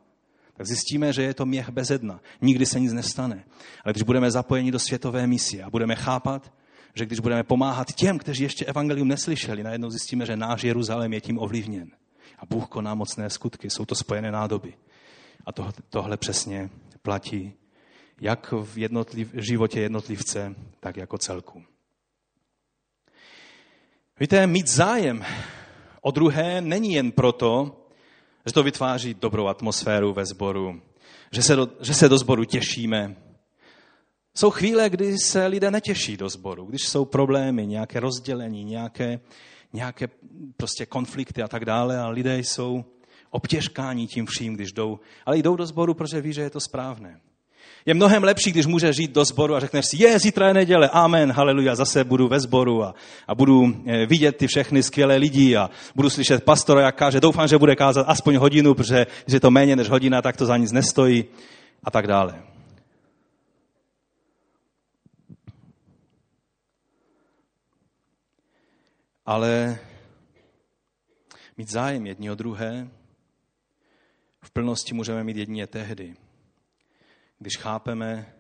tak 0.58 0.68
zjistíme, 0.68 1.14
že 1.14 1.24
je 1.24 1.34
to 1.34 1.45
měch 1.45 1.70
bez 1.70 1.89
jedna. 1.89 2.20
Nikdy 2.41 2.66
se 2.66 2.80
nic 2.80 2.93
nestane. 2.93 3.43
Ale 3.86 3.93
když 3.93 4.04
budeme 4.04 4.32
zapojeni 4.32 4.72
do 4.72 4.80
světové 4.80 5.28
misie 5.28 5.64
a 5.64 5.70
budeme 5.70 5.95
chápat, 5.95 6.54
že 6.95 7.06
když 7.06 7.20
budeme 7.20 7.43
pomáhat 7.43 7.91
těm, 7.91 8.18
kteří 8.18 8.43
ještě 8.43 8.66
evangelium 8.66 9.08
neslyšeli, 9.08 9.64
najednou 9.64 9.89
zjistíme, 9.89 10.26
že 10.26 10.38
náš 10.38 10.64
Jeruzalém 10.64 11.14
je 11.14 11.22
tím 11.22 11.39
ovlivněn. 11.39 11.91
A 12.39 12.45
Bůh 12.45 12.68
koná 12.68 12.95
mocné 12.95 13.30
skutky, 13.30 13.70
jsou 13.70 13.86
to 13.86 13.95
spojené 13.95 14.32
nádoby. 14.32 14.74
A 15.45 15.52
to, 15.52 15.70
tohle 15.89 16.18
přesně 16.18 16.70
platí 17.02 17.54
jak 18.22 18.51
v 18.51 18.78
jednotliv, 18.78 19.30
životě 19.34 19.80
jednotlivce, 19.82 20.55
tak 20.80 20.97
jako 20.97 21.18
celku. 21.18 21.63
Víte, 24.20 24.47
mít 24.47 24.68
zájem 24.68 25.26
o 26.01 26.11
druhé 26.11 26.61
není 26.61 26.93
jen 26.93 27.11
proto, 27.11 27.82
že 28.45 28.53
to 28.53 28.63
vytváří 28.63 29.13
dobrou 29.13 29.47
atmosféru 29.47 30.13
ve 30.13 30.26
sboru, 30.26 30.82
že 31.32 31.43
se 31.43 31.55
do, 31.55 31.68
že 31.82 31.93
se 31.93 32.09
do 32.09 32.18
sboru 32.18 32.43
těšíme. 32.43 33.15
Jsou 34.36 34.49
chvíle, 34.51 34.89
kdy 34.89 35.18
se 35.18 35.47
lidé 35.47 35.72
netěší 35.72 36.18
do 36.18 36.30
sboru, 36.30 36.65
když 36.65 36.88
jsou 36.88 37.05
problémy, 37.05 37.68
nějaké 37.68 37.99
rozdělení, 37.99 38.63
nějaké, 38.63 39.20
nějaké 39.74 40.07
prostě 40.57 40.86
konflikty 40.86 41.43
a 41.43 41.47
tak 41.47 41.65
dále 41.65 41.99
a 41.99 42.07
lidé 42.07 42.39
jsou 42.39 42.86
obtěžkáni 43.30 44.07
tím 44.07 44.26
vším, 44.26 44.53
když 44.53 44.72
jdou, 44.72 44.99
ale 45.26 45.38
jdou 45.38 45.55
do 45.55 45.65
sboru, 45.65 45.93
protože 45.93 46.22
ví, 46.22 46.34
že 46.34 46.41
je 46.41 46.49
to 46.49 46.59
správné. 46.59 47.22
Je 47.88 47.94
mnohem 47.94 48.24
lepší, 48.24 48.52
když 48.52 48.66
může 48.66 48.94
žít 48.94 49.12
do 49.12 49.26
sboru 49.26 49.56
a 49.56 49.60
řekneš 49.60 49.86
si, 49.86 50.04
je, 50.04 50.20
zítra 50.20 50.48
je 50.48 50.54
neděle, 50.54 50.90
amen, 50.90 51.32
haleluja, 51.32 51.76
zase 51.76 52.04
budu 52.04 52.28
ve 52.28 52.40
sboru 52.40 52.84
a, 52.84 52.96
a 53.28 53.36
budu 53.36 53.84
eh, 53.86 54.06
vidět 54.06 54.38
ty 54.38 54.48
všechny 54.48 54.84
skvělé 54.84 55.16
lidi 55.16 55.56
a 55.56 55.70
budu 55.96 56.10
slyšet 56.10 56.44
pastora, 56.44 56.82
jak 56.82 56.96
káže, 56.96 57.20
doufám, 57.20 57.48
že 57.48 57.58
bude 57.58 57.76
kázat 57.76 58.06
aspoň 58.10 58.36
hodinu, 58.36 58.74
protože 58.74 59.08
když 59.26 59.34
je 59.34 59.40
to 59.40 59.52
méně 59.52 59.76
než 59.76 59.90
hodina, 59.90 60.22
tak 60.22 60.38
to 60.38 60.46
za 60.46 60.58
nic 60.58 60.72
nestojí 60.72 61.26
a 61.84 61.92
tak 61.92 62.08
dále. 62.08 62.44
Ale 69.26 69.80
mít 71.58 71.70
zájem 71.70 72.06
jedni 72.06 72.32
o 72.32 72.36
druhé, 72.36 72.88
v 74.42 74.52
plnosti 74.52 74.94
můžeme 74.94 75.24
mít 75.24 75.38
jedině 75.38 75.68
tehdy, 75.68 76.16
když 77.40 77.58
chápeme, 77.58 78.34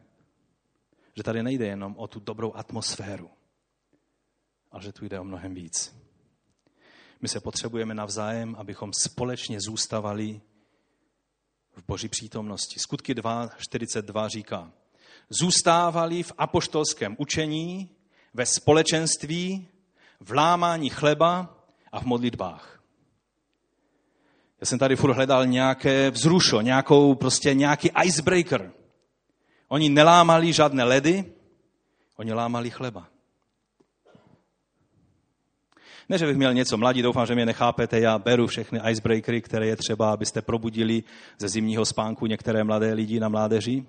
že 1.15 1.23
tady 1.23 1.43
nejde 1.43 1.65
jenom 1.65 1.95
o 1.97 2.07
tu 2.07 2.19
dobrou 2.19 2.53
atmosféru, 2.55 3.29
ale 4.71 4.83
že 4.83 4.91
tu 4.91 5.05
jde 5.05 5.19
o 5.19 5.23
mnohem 5.23 5.53
víc. 5.53 5.95
My 7.21 7.27
se 7.27 7.39
potřebujeme 7.39 7.93
navzájem, 7.93 8.55
abychom 8.55 8.93
společně 8.93 9.61
zůstavali 9.61 10.41
v 11.75 11.83
boží 11.87 12.07
přítomnosti. 12.07 12.79
Skutky 12.79 13.13
2.42 13.13 14.29
říká, 14.29 14.71
zůstávali 15.29 16.23
v 16.23 16.33
apoštolském 16.37 17.15
učení, 17.19 17.89
ve 18.33 18.45
společenství, 18.45 19.67
v 20.19 20.31
lámání 20.31 20.89
chleba 20.89 21.57
a 21.91 21.99
v 21.99 22.05
modlitbách. 22.05 22.83
Já 24.61 24.65
jsem 24.65 24.79
tady 24.79 24.95
furt 24.95 25.13
hledal 25.13 25.45
nějaké 25.45 26.11
vzrušo, 26.11 26.61
nějakou, 26.61 27.15
prostě 27.15 27.53
nějaký 27.53 27.89
icebreaker. 28.03 28.71
Oni 29.67 29.89
nelámali 29.89 30.53
žádné 30.53 30.83
ledy, 30.83 31.25
oni 32.15 32.33
lámali 32.33 32.69
chleba. 32.69 33.07
Ne, 36.09 36.17
že 36.17 36.25
bych 36.25 36.37
měl 36.37 36.53
něco 36.53 36.77
mladí, 36.77 37.01
doufám, 37.01 37.25
že 37.25 37.35
mě 37.35 37.45
nechápete, 37.45 37.99
já 37.99 38.19
beru 38.19 38.47
všechny 38.47 38.79
icebreakery, 38.89 39.41
které 39.41 39.67
je 39.67 39.75
třeba, 39.75 40.13
abyste 40.13 40.41
probudili 40.41 41.03
ze 41.37 41.49
zimního 41.49 41.85
spánku 41.85 42.25
některé 42.25 42.63
mladé 42.63 42.93
lidi 42.93 43.19
na 43.19 43.29
mládeži. 43.29 43.85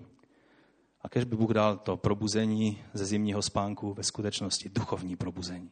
A 1.02 1.08
kež 1.08 1.24
by 1.24 1.36
Bůh 1.36 1.50
dal 1.50 1.76
to 1.76 1.96
probuzení 1.96 2.82
ze 2.92 3.04
zimního 3.04 3.42
spánku 3.42 3.94
ve 3.94 4.02
skutečnosti, 4.02 4.68
duchovní 4.68 5.16
probuzení. 5.16 5.70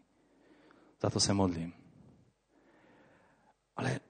Za 1.02 1.10
to 1.10 1.20
se 1.20 1.34
modlím. 1.34 1.72
Ale 3.76 4.00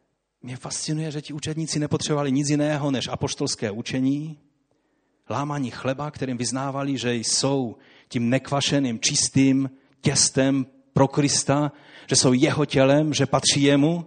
mě 0.42 0.57
fascinuje, 0.57 1.11
že 1.11 1.22
ti 1.22 1.32
učedníci 1.32 1.78
nepotřebovali 1.78 2.32
nic 2.32 2.49
jiného 2.49 2.90
než 2.90 3.09
apoštolské 3.09 3.70
učení, 3.70 4.38
lámaní 5.31 5.70
chleba, 5.70 6.11
kterým 6.11 6.37
vyznávali, 6.37 6.99
že 6.99 7.14
jsou 7.14 7.77
tím 8.09 8.31
nekvašeným, 8.31 9.01
čistým 9.01 9.70
těstem 10.01 10.66
pro 10.93 11.09
Krista, 11.09 11.72
že 12.09 12.16
jsou 12.16 12.33
jeho 12.33 12.64
tělem, 12.64 13.14
že 13.14 13.27
patří 13.27 13.62
jemu. 13.62 14.07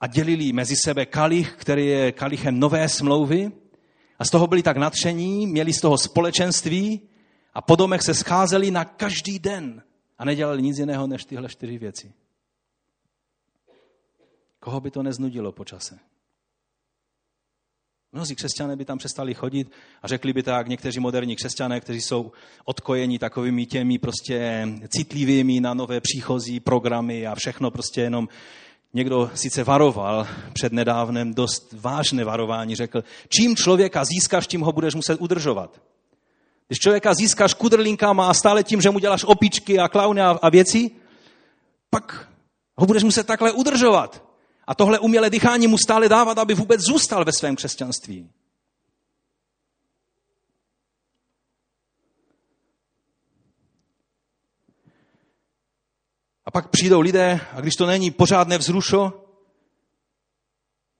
A 0.00 0.06
dělili 0.06 0.52
mezi 0.52 0.76
sebe 0.84 1.06
kalich, 1.06 1.52
který 1.52 1.86
je 1.86 2.12
kalichem 2.12 2.60
nové 2.60 2.88
smlouvy. 2.88 3.52
A 4.18 4.24
z 4.24 4.30
toho 4.30 4.46
byli 4.46 4.62
tak 4.62 4.76
nadšení, 4.76 5.46
měli 5.46 5.72
z 5.72 5.80
toho 5.80 5.98
společenství 5.98 7.00
a 7.54 7.62
po 7.62 7.76
domech 7.76 8.02
se 8.02 8.14
scházeli 8.14 8.70
na 8.70 8.84
každý 8.84 9.38
den 9.38 9.82
a 10.18 10.24
nedělali 10.24 10.62
nic 10.62 10.78
jiného 10.78 11.06
než 11.06 11.24
tyhle 11.24 11.48
čtyři 11.48 11.78
věci. 11.78 12.12
Koho 14.60 14.80
by 14.80 14.90
to 14.90 15.02
neznudilo 15.02 15.52
po 15.52 15.64
čase? 15.64 15.98
Mnozí 18.16 18.34
křesťané 18.34 18.76
by 18.76 18.84
tam 18.84 18.98
přestali 18.98 19.34
chodit 19.34 19.70
a 20.02 20.08
řekli 20.08 20.32
by 20.32 20.42
tak 20.42 20.68
někteří 20.68 21.00
moderní 21.00 21.36
křesťané, 21.36 21.80
kteří 21.80 22.00
jsou 22.00 22.32
odkojeni 22.64 23.18
takovými 23.18 23.66
těmi 23.66 23.98
prostě 23.98 24.68
citlivými 24.88 25.60
na 25.60 25.74
nové 25.74 26.00
příchozí 26.00 26.60
programy 26.60 27.26
a 27.26 27.34
všechno 27.34 27.70
prostě 27.70 28.00
jenom 28.00 28.28
někdo 28.94 29.30
sice 29.34 29.64
varoval 29.64 30.28
před 30.52 30.72
nedávnem, 30.72 31.34
dost 31.34 31.72
vážné 31.72 32.24
varování, 32.24 32.76
řekl, 32.76 33.04
čím 33.28 33.56
člověka 33.56 34.04
získáš, 34.04 34.46
tím 34.46 34.60
ho 34.60 34.72
budeš 34.72 34.94
muset 34.94 35.20
udržovat. 35.20 35.80
Když 36.66 36.78
člověka 36.78 37.14
získáš 37.14 37.54
kudrlinkama 37.54 38.28
a 38.28 38.34
stále 38.34 38.64
tím, 38.64 38.80
že 38.80 38.90
mu 38.90 38.98
děláš 38.98 39.24
opičky 39.24 39.78
a 39.78 39.88
klauny 39.88 40.20
a, 40.20 40.38
a 40.42 40.48
věci, 40.48 40.90
pak 41.90 42.28
ho 42.76 42.86
budeš 42.86 43.02
muset 43.02 43.26
takhle 43.26 43.52
udržovat. 43.52 44.25
A 44.66 44.74
tohle 44.74 44.98
umělé 44.98 45.30
dýchání 45.30 45.66
mu 45.66 45.78
stále 45.78 46.08
dávat, 46.08 46.38
aby 46.38 46.54
vůbec 46.54 46.80
zůstal 46.80 47.24
ve 47.24 47.32
svém 47.32 47.56
křesťanství. 47.56 48.30
A 56.44 56.50
pak 56.50 56.68
přijdou 56.68 57.00
lidé, 57.00 57.40
a 57.52 57.60
když 57.60 57.74
to 57.74 57.86
není 57.86 58.10
pořádné 58.10 58.58
vzrušo, 58.58 59.12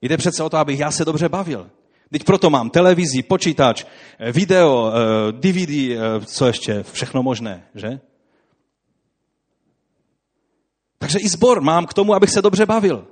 jde 0.01 0.17
přece 0.17 0.43
o 0.43 0.49
to, 0.49 0.57
abych 0.57 0.79
já 0.79 0.91
se 0.91 1.05
dobře 1.05 1.29
bavil. 1.29 1.69
Teď 2.11 2.23
proto 2.23 2.49
mám 2.49 2.69
televizi, 2.69 3.23
počítač, 3.23 3.85
video, 4.31 4.91
DVD, 5.31 5.69
eh, 5.69 5.95
eh, 5.95 6.25
co 6.25 6.47
ještě, 6.47 6.83
všechno 6.83 7.23
možné, 7.23 7.67
že? 7.75 7.99
Takže 10.97 11.19
i 11.19 11.29
sbor 11.29 11.61
mám 11.61 11.85
k 11.85 11.93
tomu, 11.93 12.13
abych 12.13 12.29
se 12.29 12.41
dobře 12.41 12.65
bavil. 12.65 13.07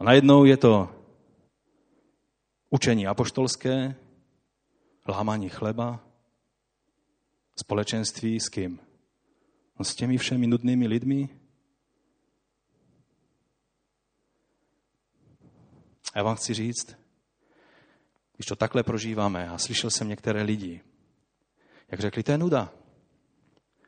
A 0.00 0.04
najednou 0.04 0.44
je 0.44 0.56
to 0.56 0.88
učení 2.70 3.06
apoštolské, 3.06 3.96
lámání 5.08 5.48
chleba, 5.48 6.00
společenství 7.56 8.40
s 8.40 8.48
kým? 8.48 8.80
No 9.78 9.84
s 9.84 9.94
těmi 9.94 10.18
všemi 10.18 10.46
nudnými 10.46 10.86
lidmi. 10.86 11.28
A 16.14 16.18
já 16.18 16.22
vám 16.22 16.36
chci 16.36 16.54
říct, 16.54 16.96
když 18.36 18.46
to 18.46 18.56
takhle 18.56 18.82
prožíváme, 18.82 19.48
a 19.48 19.58
slyšel 19.58 19.90
jsem 19.90 20.08
některé 20.08 20.42
lidi, 20.42 20.80
jak 21.90 22.00
řekli, 22.00 22.22
to 22.22 22.32
je 22.32 22.38
nuda. 22.38 22.72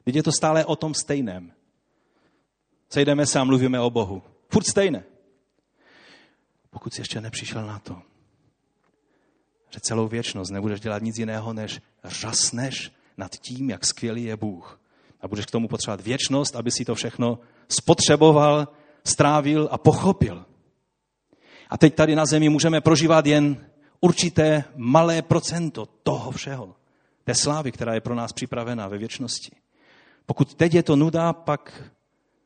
Teď 0.04 0.14
je 0.14 0.22
to 0.22 0.32
stále 0.32 0.64
o 0.64 0.76
tom 0.76 0.94
stejném. 0.94 1.52
Sejdeme 2.88 3.26
se 3.26 3.38
a 3.38 3.44
mluvíme 3.44 3.80
o 3.80 3.90
Bohu. 3.90 4.22
Furt 4.48 4.66
stejné 4.66 5.11
pokud 6.72 6.94
jsi 6.94 7.00
ještě 7.00 7.20
nepřišel 7.20 7.66
na 7.66 7.78
to, 7.78 8.02
že 9.70 9.80
celou 9.80 10.08
věčnost 10.08 10.52
nebudeš 10.52 10.80
dělat 10.80 11.02
nic 11.02 11.18
jiného, 11.18 11.52
než 11.52 11.80
řasneš 12.04 12.92
nad 13.16 13.36
tím, 13.36 13.70
jak 13.70 13.86
skvělý 13.86 14.24
je 14.24 14.36
Bůh. 14.36 14.80
A 15.20 15.28
budeš 15.28 15.46
k 15.46 15.50
tomu 15.50 15.68
potřebovat 15.68 16.00
věčnost, 16.00 16.56
aby 16.56 16.70
si 16.70 16.84
to 16.84 16.94
všechno 16.94 17.38
spotřeboval, 17.68 18.68
strávil 19.04 19.68
a 19.70 19.78
pochopil. 19.78 20.44
A 21.70 21.78
teď 21.78 21.94
tady 21.94 22.14
na 22.14 22.26
zemi 22.26 22.48
můžeme 22.48 22.80
prožívat 22.80 23.26
jen 23.26 23.66
určité 24.00 24.64
malé 24.76 25.22
procento 25.22 25.86
toho 25.86 26.30
všeho. 26.30 26.76
Té 27.24 27.34
slávy, 27.34 27.72
která 27.72 27.94
je 27.94 28.00
pro 28.00 28.14
nás 28.14 28.32
připravena 28.32 28.88
ve 28.88 28.98
věčnosti. 28.98 29.56
Pokud 30.26 30.54
teď 30.54 30.74
je 30.74 30.82
to 30.82 30.96
nuda, 30.96 31.32
pak 31.32 31.90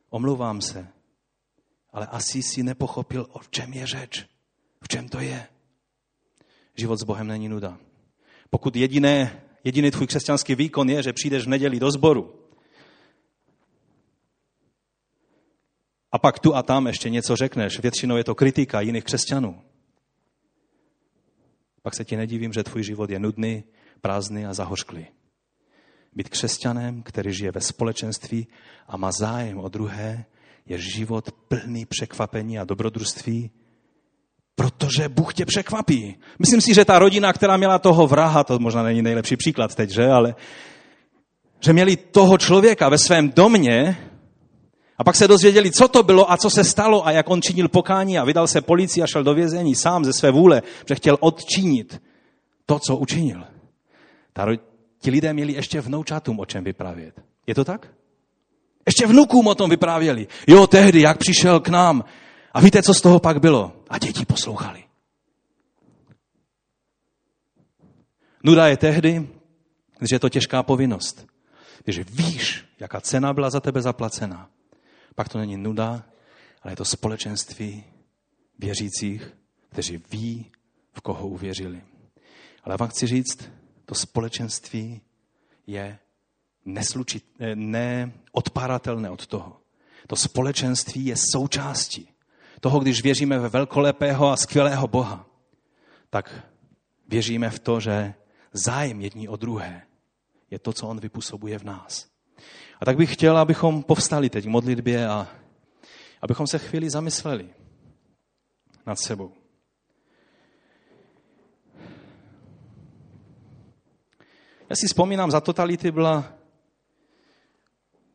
omlouvám 0.09 0.61
se 0.61 0.87
ale 1.93 2.07
asi 2.07 2.43
si 2.43 2.63
nepochopil, 2.63 3.27
o 3.31 3.39
čem 3.49 3.73
je 3.73 3.87
řeč. 3.87 4.25
V 4.83 4.87
čem 4.87 5.09
to 5.09 5.19
je. 5.19 5.47
Život 6.75 6.97
s 6.99 7.03
Bohem 7.03 7.27
není 7.27 7.49
nuda. 7.49 7.77
Pokud 8.49 8.75
jediné, 8.75 9.41
jediný 9.63 9.91
tvůj 9.91 10.07
křesťanský 10.07 10.55
výkon 10.55 10.89
je, 10.89 11.03
že 11.03 11.13
přijdeš 11.13 11.45
v 11.45 11.49
neděli 11.49 11.79
do 11.79 11.91
sboru 11.91 12.47
a 16.11 16.17
pak 16.19 16.39
tu 16.39 16.55
a 16.55 16.63
tam 16.63 16.87
ještě 16.87 17.09
něco 17.09 17.35
řekneš, 17.35 17.79
většinou 17.79 18.17
je 18.17 18.23
to 18.23 18.35
kritika 18.35 18.81
jiných 18.81 19.03
křesťanů, 19.03 19.61
pak 21.81 21.95
se 21.95 22.05
ti 22.05 22.17
nedivím, 22.17 22.53
že 22.53 22.63
tvůj 22.63 22.83
život 22.83 23.09
je 23.09 23.19
nudný, 23.19 23.63
prázdný 24.01 24.45
a 24.45 24.53
zahořklý. 24.53 25.07
Být 26.13 26.29
křesťanem, 26.29 27.03
který 27.03 27.33
žije 27.33 27.51
ve 27.51 27.61
společenství 27.61 28.47
a 28.87 28.97
má 28.97 29.11
zájem 29.11 29.59
o 29.59 29.69
druhé, 29.69 30.25
je 30.67 30.77
život 30.77 31.31
plný 31.47 31.85
překvapení 31.85 32.59
a 32.59 32.63
dobrodružství, 32.63 33.51
protože 34.55 35.09
Bůh 35.09 35.33
tě 35.33 35.45
překvapí. 35.45 36.15
Myslím 36.39 36.61
si, 36.61 36.73
že 36.73 36.85
ta 36.85 36.99
rodina, 36.99 37.33
která 37.33 37.57
měla 37.57 37.79
toho 37.79 38.07
vraha, 38.07 38.43
to 38.43 38.59
možná 38.59 38.83
není 38.83 39.01
nejlepší 39.01 39.37
příklad 39.37 39.75
teď, 39.75 39.89
že, 39.89 40.07
ale 40.07 40.35
že 41.59 41.73
měli 41.73 41.95
toho 41.95 42.37
člověka 42.37 42.89
ve 42.89 42.97
svém 42.97 43.29
domě 43.29 43.97
a 44.97 45.03
pak 45.03 45.15
se 45.15 45.27
dozvěděli, 45.27 45.71
co 45.71 45.87
to 45.87 46.03
bylo 46.03 46.31
a 46.31 46.37
co 46.37 46.49
se 46.49 46.63
stalo 46.63 47.07
a 47.07 47.11
jak 47.11 47.29
on 47.29 47.41
činil 47.41 47.67
pokání 47.67 48.19
a 48.19 48.25
vydal 48.25 48.47
se 48.47 48.61
policii 48.61 49.03
a 49.03 49.07
šel 49.07 49.23
do 49.23 49.33
vězení 49.33 49.75
sám 49.75 50.05
ze 50.05 50.13
své 50.13 50.31
vůle, 50.31 50.61
že 50.89 50.95
chtěl 50.95 51.17
odčinit 51.19 52.01
to, 52.65 52.79
co 52.79 52.97
učinil. 52.97 53.43
Ta, 54.33 54.45
ti 54.99 55.11
lidé 55.11 55.33
měli 55.33 55.53
ještě 55.53 55.81
vnoučatům 55.81 56.39
o 56.39 56.45
čem 56.45 56.63
vyprávět. 56.63 57.21
Je 57.47 57.55
to 57.55 57.65
tak? 57.65 57.96
Ještě 58.87 59.07
vnukům 59.07 59.47
o 59.47 59.55
tom 59.55 59.69
vyprávěli. 59.69 60.27
Jo, 60.47 60.67
tehdy, 60.67 61.01
jak 61.01 61.17
přišel 61.17 61.59
k 61.59 61.67
nám. 61.67 62.03
A 62.53 62.61
víte, 62.61 62.83
co 62.83 62.93
z 62.93 63.01
toho 63.01 63.19
pak 63.19 63.39
bylo? 63.39 63.83
A 63.89 63.97
děti 63.97 64.25
poslouchali. 64.25 64.83
Nuda 68.43 68.67
je 68.67 68.77
tehdy, 68.77 69.27
když 69.99 70.11
je 70.11 70.19
to 70.19 70.29
těžká 70.29 70.63
povinnost. 70.63 71.27
Když 71.83 71.99
víš, 71.99 72.65
jaká 72.79 73.01
cena 73.01 73.33
byla 73.33 73.49
za 73.49 73.59
tebe 73.59 73.81
zaplacena. 73.81 74.49
Pak 75.15 75.29
to 75.29 75.37
není 75.37 75.57
nuda, 75.57 76.03
ale 76.61 76.71
je 76.71 76.75
to 76.75 76.85
společenství 76.85 77.83
věřících, 78.59 79.33
kteří 79.69 80.03
ví, 80.11 80.51
v 80.93 81.01
koho 81.01 81.27
uvěřili. 81.27 81.81
Ale 82.63 82.77
vám 82.77 82.89
chci 82.89 83.07
říct, 83.07 83.49
to 83.85 83.95
společenství 83.95 85.01
je 85.67 85.99
neslučit, 86.67 87.25
eh, 87.39 87.55
neodparatelné 87.55 89.09
od 89.09 89.27
toho. 89.27 89.57
To 90.07 90.15
společenství 90.15 91.05
je 91.05 91.15
součástí 91.31 92.09
toho, 92.59 92.79
když 92.79 93.03
věříme 93.03 93.39
ve 93.39 93.49
velkolepého 93.49 94.29
a 94.29 94.37
skvělého 94.37 94.87
Boha, 94.87 95.29
tak 96.09 96.47
věříme 97.07 97.49
v 97.49 97.59
to, 97.59 97.79
že 97.79 98.13
zájem 98.53 99.01
jední 99.01 99.27
o 99.27 99.35
druhé 99.35 99.81
je 100.51 100.59
to, 100.59 100.73
co 100.73 100.87
on 100.87 100.99
vypůsobuje 100.99 101.59
v 101.59 101.63
nás. 101.63 102.07
A 102.79 102.85
tak 102.85 102.97
bych 102.97 103.13
chtěl, 103.13 103.37
abychom 103.37 103.83
povstali 103.83 104.29
teď 104.29 104.45
v 104.45 104.49
modlitbě 104.49 105.07
a 105.07 105.27
abychom 106.21 106.47
se 106.47 106.59
chvíli 106.59 106.89
zamysleli 106.89 107.49
nad 108.85 108.99
sebou. 108.99 109.31
Já 114.69 114.75
si 114.75 114.87
vzpomínám, 114.87 115.31
za 115.31 115.41
totality 115.41 115.91
byla, 115.91 116.36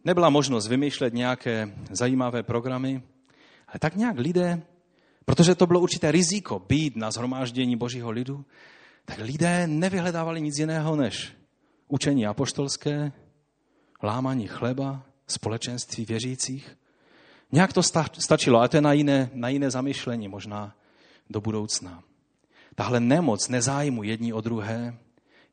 nebyla 0.05 0.31
možnost 0.31 0.69
vymýšlet 0.69 1.15
nějaké 1.15 1.75
zajímavé 1.91 2.43
programy, 2.43 3.03
ale 3.69 3.79
tak 3.79 3.97
nějak 3.97 4.19
lidé, 4.19 4.63
protože 5.25 5.55
to 5.55 5.67
bylo 5.67 5.81
určité 5.81 6.13
riziko 6.13 6.59
být 6.59 6.97
na 6.97 7.11
zhromáždění 7.11 7.77
božího 7.77 8.11
lidu, 8.11 8.45
tak 9.05 9.19
lidé 9.19 9.67
nevyhledávali 9.67 10.41
nic 10.41 10.59
jiného 10.59 10.97
než 10.97 11.33
učení 11.89 12.27
apoštolské, 12.27 13.13
lámaní 14.03 14.47
chleba, 14.47 15.03
společenství 15.27 16.05
věřících. 16.05 16.77
Nějak 17.53 17.73
to 17.73 17.83
stačilo, 18.19 18.59
ale 18.59 18.69
to 18.69 18.77
je 18.77 18.81
na 18.81 18.93
jiné, 18.93 19.31
na 19.33 19.49
jiné 19.49 19.71
zamyšlení 19.71 20.29
možná 20.29 20.77
do 21.31 21.41
budoucna. 21.41 22.03
Tahle 22.75 23.01
nemoc 23.01 23.49
nezájmu 23.49 24.03
jední 24.03 24.33
o 24.33 24.41
druhé, 24.41 24.99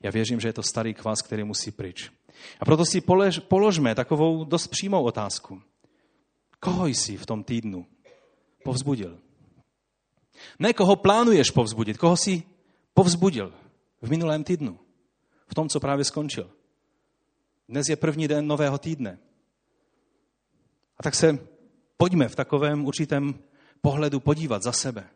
já 0.04 0.12
věřím, 0.12 0.40
že 0.40 0.48
je 0.48 0.54
to 0.54 0.64
starý 0.64 0.94
kvas, 0.94 1.22
který 1.22 1.44
musí 1.44 1.72
pryč. 1.72 2.12
A 2.60 2.66
proto 2.66 2.86
si 2.86 3.02
polož, 3.02 3.40
položme 3.40 3.96
takovou 3.96 4.44
dost 4.44 4.68
přímou 4.68 5.04
otázku. 5.04 5.62
Koho 6.60 6.88
jsi 6.88 7.18
v 7.18 7.26
tom 7.26 7.44
týdnu 7.44 7.86
povzbudil? 8.64 9.20
Ne 10.60 10.74
koho 10.74 10.96
plánuješ 10.96 11.52
povzbudit, 11.52 11.98
koho 11.98 12.18
jsi 12.18 12.44
povzbudil 12.94 13.54
v 14.02 14.10
minulém 14.10 14.44
týdnu, 14.44 14.80
v 15.48 15.54
tom, 15.56 15.70
co 15.70 15.80
právě 15.80 16.06
skončil. 16.06 16.52
Dnes 17.70 17.90
je 17.90 17.96
první 17.96 18.28
den 18.28 18.48
nového 18.48 18.78
týdne. 18.78 19.20
A 20.98 21.04
tak 21.04 21.16
se 21.16 21.48
pojďme 21.98 22.28
v 22.28 22.36
takovém 22.36 22.86
určitém 22.86 23.40
pohledu 23.82 24.20
podívat 24.20 24.64
za 24.64 24.72
sebe. 24.72 25.10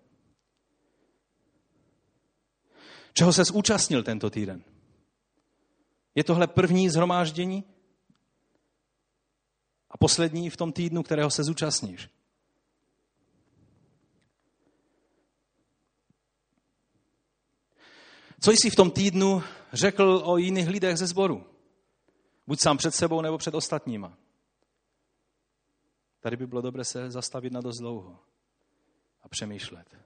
Čeho 3.13 3.33
se 3.33 3.43
zúčastnil 3.43 4.03
tento 4.03 4.29
týden? 4.29 4.63
Je 6.15 6.23
tohle 6.23 6.47
první 6.47 6.89
zhromáždění? 6.89 7.63
A 9.89 9.97
poslední 9.97 10.49
v 10.49 10.57
tom 10.57 10.71
týdnu, 10.71 11.03
kterého 11.03 11.31
se 11.31 11.43
zúčastníš? 11.43 12.09
Co 18.39 18.51
jsi 18.51 18.69
v 18.69 18.75
tom 18.75 18.91
týdnu 18.91 19.43
řekl 19.73 20.21
o 20.25 20.37
jiných 20.37 20.67
lidech 20.67 20.97
ze 20.97 21.07
sboru? 21.07 21.45
Buď 22.47 22.59
sám 22.59 22.77
před 22.77 22.91
sebou, 22.91 23.21
nebo 23.21 23.37
před 23.37 23.55
ostatníma. 23.55 24.17
Tady 26.19 26.37
by 26.37 26.47
bylo 26.47 26.61
dobré 26.61 26.85
se 26.85 27.11
zastavit 27.11 27.53
na 27.53 27.61
dost 27.61 27.77
dlouho 27.77 28.19
a 29.21 29.29
přemýšlet. 29.29 29.97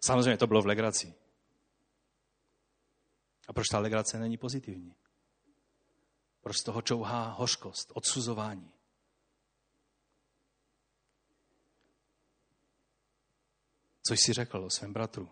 Samozřejmě 0.00 0.36
to 0.36 0.46
bylo 0.46 0.62
v 0.62 0.66
legraci. 0.66 1.14
A 3.48 3.52
proč 3.52 3.66
ta 3.70 3.78
legrace 3.78 4.18
není 4.18 4.36
pozitivní? 4.36 4.94
Proč 6.44 6.60
toho 6.60 6.82
čouhá 6.82 7.30
hořkost, 7.30 7.92
odsuzování? 7.94 8.70
Co 14.02 14.14
jsi 14.14 14.32
řekl 14.32 14.58
o 14.58 14.70
svém 14.70 14.92
bratru? 14.92 15.30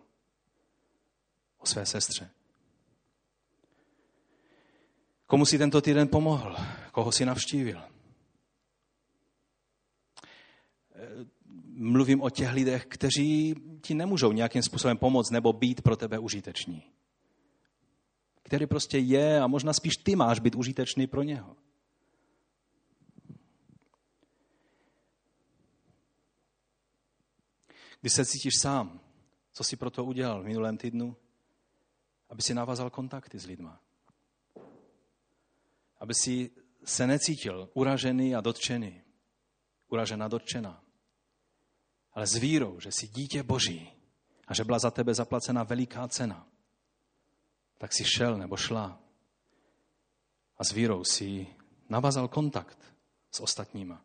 O 1.58 1.66
své 1.66 1.86
sestře? 1.86 2.30
Komu 5.26 5.46
si 5.46 5.58
tento 5.58 5.80
týden 5.80 6.08
pomohl? 6.08 6.56
Koho 6.92 7.12
si 7.12 7.24
navštívil? 7.24 7.82
Mluvím 11.66 12.22
o 12.22 12.30
těch 12.30 12.52
lidech, 12.52 12.86
kteří 12.86 13.54
ti 13.80 13.94
nemůžou 13.94 14.32
nějakým 14.32 14.62
způsobem 14.62 14.96
pomoct 14.98 15.30
nebo 15.30 15.52
být 15.52 15.82
pro 15.82 15.96
tebe 15.96 16.18
užiteční. 16.18 16.92
Který 18.52 18.66
prostě 18.66 18.98
je 18.98 19.40
a 19.40 19.46
možná 19.46 19.72
spíš 19.72 19.96
ty 19.96 20.16
máš 20.16 20.40
být 20.40 20.54
užitečný 20.54 21.06
pro 21.06 21.22
něho. 21.22 21.56
Když 28.00 28.12
se 28.12 28.24
cítíš 28.24 28.52
sám, 28.60 29.00
co 29.52 29.64
jsi 29.64 29.76
pro 29.76 29.90
to 29.90 30.04
udělal 30.04 30.42
v 30.42 30.46
minulém 30.46 30.76
týdnu? 30.76 31.16
Aby 32.28 32.42
si 32.42 32.54
navázal 32.54 32.90
kontakty 32.90 33.38
s 33.38 33.46
lidma 33.46 33.80
aby 36.02 36.14
si 36.14 36.50
se 36.84 37.06
necítil 37.06 37.68
uražený 37.74 38.34
a 38.34 38.40
dotčený, 38.40 39.02
uražená, 39.88 40.28
dotčená, 40.28 40.82
ale 42.12 42.26
s 42.26 42.34
vírou, 42.34 42.80
že 42.80 42.92
jsi 42.92 43.08
dítě 43.08 43.42
Boží 43.42 43.92
a 44.48 44.54
že 44.54 44.64
byla 44.64 44.78
za 44.78 44.90
tebe 44.90 45.14
zaplacena 45.14 45.62
veliká 45.62 46.08
cena, 46.08 46.51
tak 47.82 47.92
si 47.92 48.04
šel 48.04 48.38
nebo 48.38 48.56
šla 48.56 48.98
a 50.58 50.64
s 50.64 50.72
vírou 50.72 51.04
si 51.04 51.46
navazal 51.88 52.28
kontakt 52.28 52.78
s 53.30 53.40
ostatníma. 53.40 54.04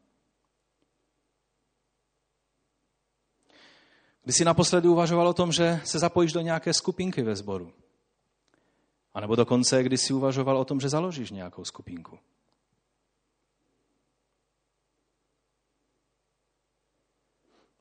Když 4.23 4.36
jsi 4.36 4.45
naposledy 4.45 4.88
uvažoval 4.88 5.28
o 5.28 5.34
tom, 5.34 5.51
že 5.51 5.82
se 5.84 5.99
zapojíš 5.99 6.34
do 6.34 6.41
nějaké 6.41 6.73
skupinky 6.73 7.21
ve 7.21 7.36
sboru, 7.36 7.73
a 9.13 9.21
nebo 9.21 9.36
dokonce, 9.36 9.84
když 9.84 10.01
si 10.01 10.13
uvažoval 10.13 10.57
o 10.57 10.65
tom, 10.65 10.80
že 10.80 10.89
založíš 10.89 11.32
nějakou 11.32 11.65
skupinku. 11.65 12.19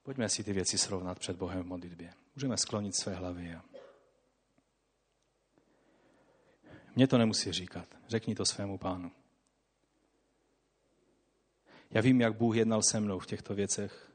Pojďme 0.03 0.29
si 0.29 0.45
ty 0.45 0.53
věci 0.53 0.79
srovnat 0.79 1.19
před 1.19 1.37
Bohem 1.37 1.63
v 1.63 1.67
modlitbě. 1.67 2.15
Můžeme 2.35 2.57
sklonit 2.57 2.97
své 2.97 3.15
hlavy. 3.15 3.55
A... 3.55 3.76
Mně 6.97 7.07
to 7.07 7.19
nemusí 7.19 7.53
říkat. 7.53 7.89
Řekni 8.09 8.35
to 8.35 8.45
svému 8.45 8.79
pánu. 8.79 9.13
Já 11.91 12.01
vím, 12.01 12.21
jak 12.21 12.37
Bůh 12.37 12.57
jednal 12.57 12.83
se 12.83 13.01
mnou 13.01 13.19
v 13.19 13.27
těchto 13.27 13.55
věcech, 13.55 14.13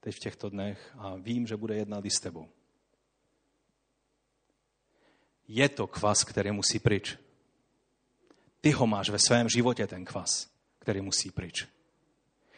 teď 0.00 0.16
v 0.16 0.18
těchto 0.18 0.50
dnech 0.50 0.94
a 0.98 1.16
vím, 1.16 1.46
že 1.46 1.56
bude 1.56 1.76
jednat 1.76 2.04
i 2.04 2.10
s 2.10 2.20
tebou 2.20 2.48
je 5.48 5.68
to 5.68 5.86
kvas, 5.86 6.24
který 6.24 6.52
musí 6.52 6.78
pryč. 6.78 7.18
Ty 8.60 8.70
ho 8.70 8.86
máš 8.86 9.10
ve 9.10 9.18
svém 9.18 9.48
životě, 9.48 9.86
ten 9.86 10.04
kvas, 10.04 10.48
který 10.78 11.00
musí 11.00 11.30
pryč. 11.30 11.66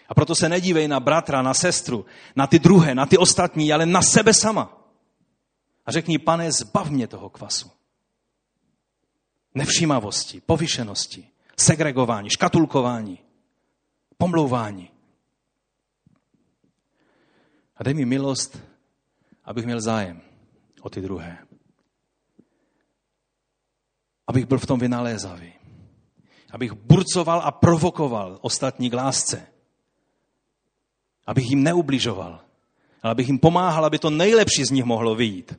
A 0.09 0.15
proto 0.15 0.35
se 0.35 0.49
nedívej 0.49 0.89
na 0.89 1.01
bratra, 1.01 1.43
na 1.43 1.55
sestru, 1.55 2.07
na 2.37 2.47
ty 2.47 2.59
druhé, 2.59 2.95
na 2.95 3.07
ty 3.07 3.19
ostatní, 3.19 3.73
ale 3.73 3.87
na 3.87 4.03
sebe 4.03 4.35
sama. 4.35 4.79
A 5.87 5.93
řekni, 5.93 6.19
pane, 6.19 6.53
zbav 6.53 6.91
mě 6.91 7.07
toho 7.07 7.31
kvasu. 7.31 7.71
Nevšímavosti, 9.55 10.41
povyšenosti, 10.41 11.29
segregování, 11.59 12.31
škatulkování, 12.31 13.19
pomlouvání. 14.19 14.91
A 17.77 17.83
dej 17.83 17.95
mi 17.95 18.05
milost, 18.05 18.59
abych 19.45 19.65
měl 19.65 19.81
zájem 19.81 20.21
o 20.83 20.91
ty 20.91 21.01
druhé 21.01 21.39
abych 24.27 24.47
byl 24.47 24.59
v 24.59 24.67
tom 24.67 24.81
vynalézavý. 24.81 25.53
Abych 26.51 26.73
burcoval 26.73 27.41
a 27.45 27.51
provokoval 27.51 28.39
ostatní 28.41 28.91
k 28.91 28.95
lásce. 28.95 29.47
Abych 31.27 31.51
jim 31.51 31.63
neubližoval, 31.63 32.41
ale 33.03 33.11
abych 33.11 33.29
jim 33.29 33.39
pomáhal, 33.39 33.85
aby 33.85 33.99
to 33.99 34.11
nejlepší 34.11 34.65
z 34.65 34.71
nich 34.71 34.85
mohlo 34.85 35.15
vyjít. 35.15 35.59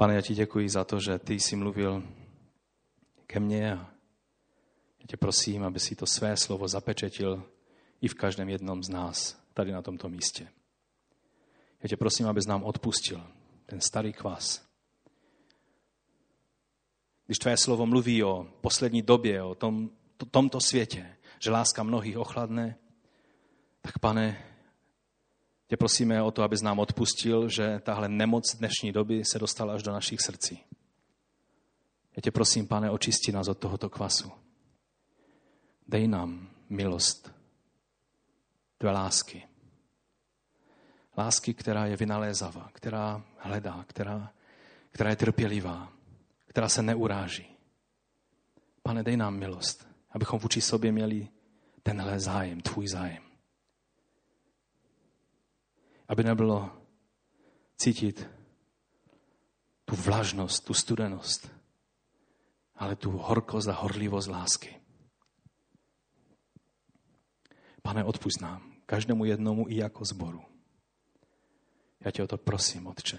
Pane, 0.00 0.14
já 0.14 0.20
ti 0.20 0.34
děkuji 0.34 0.68
za 0.68 0.84
to, 0.84 1.00
že 1.00 1.18
ty 1.18 1.34
jsi 1.34 1.56
mluvil 1.56 2.02
ke 3.26 3.40
mně 3.40 3.72
a 3.72 3.90
já 5.00 5.06
tě 5.08 5.16
prosím, 5.16 5.64
aby 5.64 5.80
si 5.80 5.96
to 5.96 6.06
své 6.06 6.36
slovo 6.36 6.68
zapečetil 6.68 7.42
i 8.00 8.08
v 8.08 8.14
každém 8.14 8.48
jednom 8.48 8.82
z 8.82 8.88
nás 8.88 9.42
tady 9.54 9.72
na 9.72 9.82
tomto 9.82 10.08
místě. 10.08 10.48
Já 11.82 11.88
tě 11.88 11.96
prosím, 11.96 12.26
abys 12.26 12.46
nám 12.46 12.64
odpustil 12.64 13.26
ten 13.66 13.80
starý 13.80 14.12
kvas. 14.12 14.68
Když 17.26 17.38
tvé 17.38 17.56
slovo 17.56 17.86
mluví 17.86 18.24
o 18.24 18.46
poslední 18.60 19.02
době, 19.02 19.42
o 19.42 19.54
tom, 19.54 19.90
to, 20.16 20.26
tomto 20.26 20.60
světě, 20.60 21.16
že 21.38 21.50
láska 21.50 21.82
mnohých 21.82 22.18
ochladne, 22.18 22.78
tak 23.80 23.98
pane, 23.98 24.47
Tě 25.68 25.76
prosíme 25.76 26.22
o 26.22 26.30
to, 26.30 26.42
abys 26.42 26.62
nám 26.62 26.78
odpustil, 26.78 27.48
že 27.48 27.80
tahle 27.84 28.08
nemoc 28.08 28.56
dnešní 28.56 28.92
doby 28.92 29.24
se 29.24 29.38
dostala 29.38 29.74
až 29.74 29.82
do 29.82 29.92
našich 29.92 30.20
srdcí. 30.20 30.64
Já 32.16 32.20
tě 32.20 32.30
prosím, 32.30 32.66
pane, 32.66 32.90
očisti 32.90 33.32
nás 33.32 33.48
od 33.48 33.58
tohoto 33.58 33.90
kvasu. 33.90 34.32
Dej 35.88 36.08
nám 36.08 36.50
milost 36.68 37.32
tvé 38.78 38.90
lásky. 38.90 39.42
Lásky, 41.18 41.54
která 41.54 41.86
je 41.86 41.96
vynalézavá, 41.96 42.70
která 42.72 43.22
hledá, 43.38 43.84
která, 43.88 44.32
která 44.90 45.10
je 45.10 45.16
trpělivá, 45.16 45.92
která 46.46 46.68
se 46.68 46.82
neuráží. 46.82 47.46
Pane, 48.82 49.02
dej 49.02 49.16
nám 49.16 49.36
milost, 49.36 49.88
abychom 50.10 50.38
vůči 50.38 50.60
sobě 50.60 50.92
měli 50.92 51.28
tenhle 51.82 52.20
zájem, 52.20 52.60
tvůj 52.60 52.88
zájem. 52.88 53.27
Aby 56.08 56.24
nebylo 56.24 56.70
cítit 57.76 58.30
tu 59.84 59.96
vlažnost, 59.96 60.64
tu 60.64 60.74
studenost, 60.74 61.50
ale 62.74 62.96
tu 62.96 63.10
horkost 63.10 63.68
a 63.68 63.72
horlivost 63.72 64.28
lásky. 64.28 64.80
Pane, 67.82 68.04
odpust 68.04 68.40
nám, 68.40 68.72
každému 68.86 69.24
jednomu 69.24 69.68
i 69.68 69.76
jako 69.76 70.04
zboru. 70.04 70.44
Já 72.00 72.10
tě 72.10 72.22
o 72.22 72.26
to 72.26 72.38
prosím, 72.38 72.86
Otče. 72.86 73.18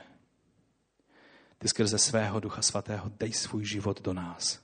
Ty 1.57 1.68
skrze 1.68 1.98
svého 1.98 2.40
Ducha 2.40 2.61
Svatého 2.61 3.10
dej 3.10 3.34
svůj 3.34 3.66
život 3.66 4.02
do 4.02 4.14
nás. 4.14 4.60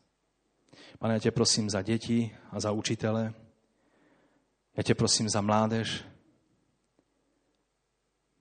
Pane, 1.00 1.14
já 1.14 1.20
tě 1.20 1.32
prosím 1.32 1.70
za 1.70 1.82
děti 1.82 2.38
a 2.52 2.60
za 2.60 2.72
učitele. 2.72 3.34
Já 4.78 4.84
tě 4.84 4.96
prosím 4.96 5.30
za 5.30 5.42
mládež. 5.42 6.06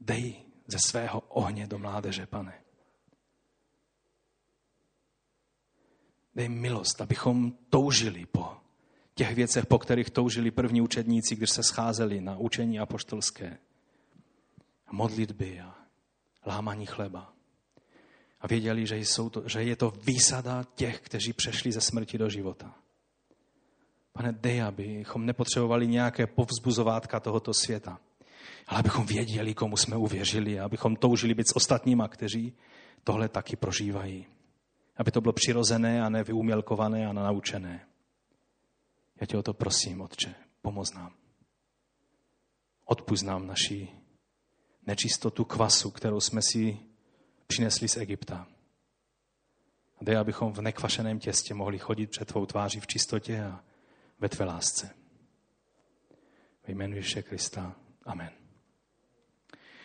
Dej 0.01 0.45
ze 0.66 0.79
svého 0.87 1.21
ohně 1.21 1.66
do 1.66 1.79
mládeže, 1.79 2.27
pane. 2.27 2.61
Dej 6.35 6.49
milost, 6.49 7.01
abychom 7.01 7.53
toužili 7.71 8.27
po 8.27 8.57
těch 9.15 9.35
věcech, 9.35 9.66
po 9.66 9.79
kterých 9.79 10.11
toužili 10.11 10.51
první 10.51 10.81
učedníci, 10.81 11.37
když 11.37 11.51
se 11.51 11.62
scházeli 11.62 12.21
na 12.21 12.37
učení 12.37 12.81
apoštolské. 12.81 13.59
A 14.87 14.93
modlitby 14.93 15.61
a 15.61 15.75
lámaní 16.47 16.87
chleba. 16.87 17.33
A 18.41 18.47
věděli, 18.47 18.87
že, 18.87 18.97
jsou 18.97 19.31
to, 19.31 19.49
že 19.49 19.62
je 19.62 19.77
to 19.77 19.91
výsada 19.91 20.65
těch, 20.75 21.01
kteří 21.01 21.33
přešli 21.33 21.73
ze 21.73 21.81
smrti 21.81 22.19
do 22.19 22.29
života. 22.29 22.75
Pane, 24.12 24.33
dej, 24.33 24.62
abychom 24.62 25.27
nepotřebovali 25.27 25.87
nějaké 25.87 26.27
povzbuzovátka 26.27 27.21
tohoto 27.21 27.55
světa, 27.55 28.01
ale 28.66 28.81
abychom 28.81 29.07
věděli, 29.07 29.55
komu 29.55 29.77
jsme 29.77 29.97
uvěřili 29.97 30.61
abychom 30.61 30.97
toužili 30.97 31.35
být 31.35 31.49
s 31.49 31.57
ostatníma, 31.57 32.09
kteří 32.09 32.53
tohle 33.05 33.28
taky 33.28 33.57
prožívají. 33.57 34.27
Aby 34.97 35.11
to 35.11 35.20
bylo 35.20 35.32
přirozené 35.32 36.03
a 36.03 36.09
nevyumělkované 36.09 37.07
a 37.07 37.12
naučené. 37.12 37.86
Já 39.20 39.27
tě 39.27 39.39
o 39.39 39.43
to 39.43 39.55
prosím, 39.55 40.01
Otče, 40.01 40.35
pomoz 40.62 40.93
nám. 40.95 41.15
Odpust 42.85 43.24
nám 43.24 43.47
naši 43.47 43.89
nečistotu 44.86 45.45
kvasu, 45.45 45.91
kterou 45.91 46.20
jsme 46.20 46.43
si 46.43 46.78
přinesli 47.47 47.89
z 47.89 47.97
Egypta. 47.97 48.47
A 50.01 50.05
dej, 50.05 50.16
abychom 50.16 50.53
v 50.53 50.61
nekvašeném 50.61 51.19
těstě 51.19 51.55
mohli 51.55 51.78
chodit 51.78 52.11
před 52.11 52.24
tvou 52.28 52.47
tváří 52.47 52.81
v 52.81 52.86
čistotě 52.86 53.45
a 53.45 53.65
ve 54.19 54.28
tvé 54.28 54.45
lásce. 54.45 54.95
Ve 56.66 56.74
jménu 56.74 56.97
Ježíše 56.97 57.23
Krista. 57.23 57.77
Amen. 58.05 58.44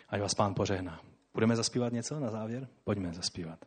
Ať 0.10 0.22
vás 0.22 0.34
pán 0.34 0.54
požehná. 0.54 1.00
Budeme 1.34 1.56
zaspívat 1.56 1.94
něco 1.94 2.20
na 2.20 2.30
závěr? 2.30 2.68
Pojďme 2.84 3.14
zaspívat. 3.14 3.66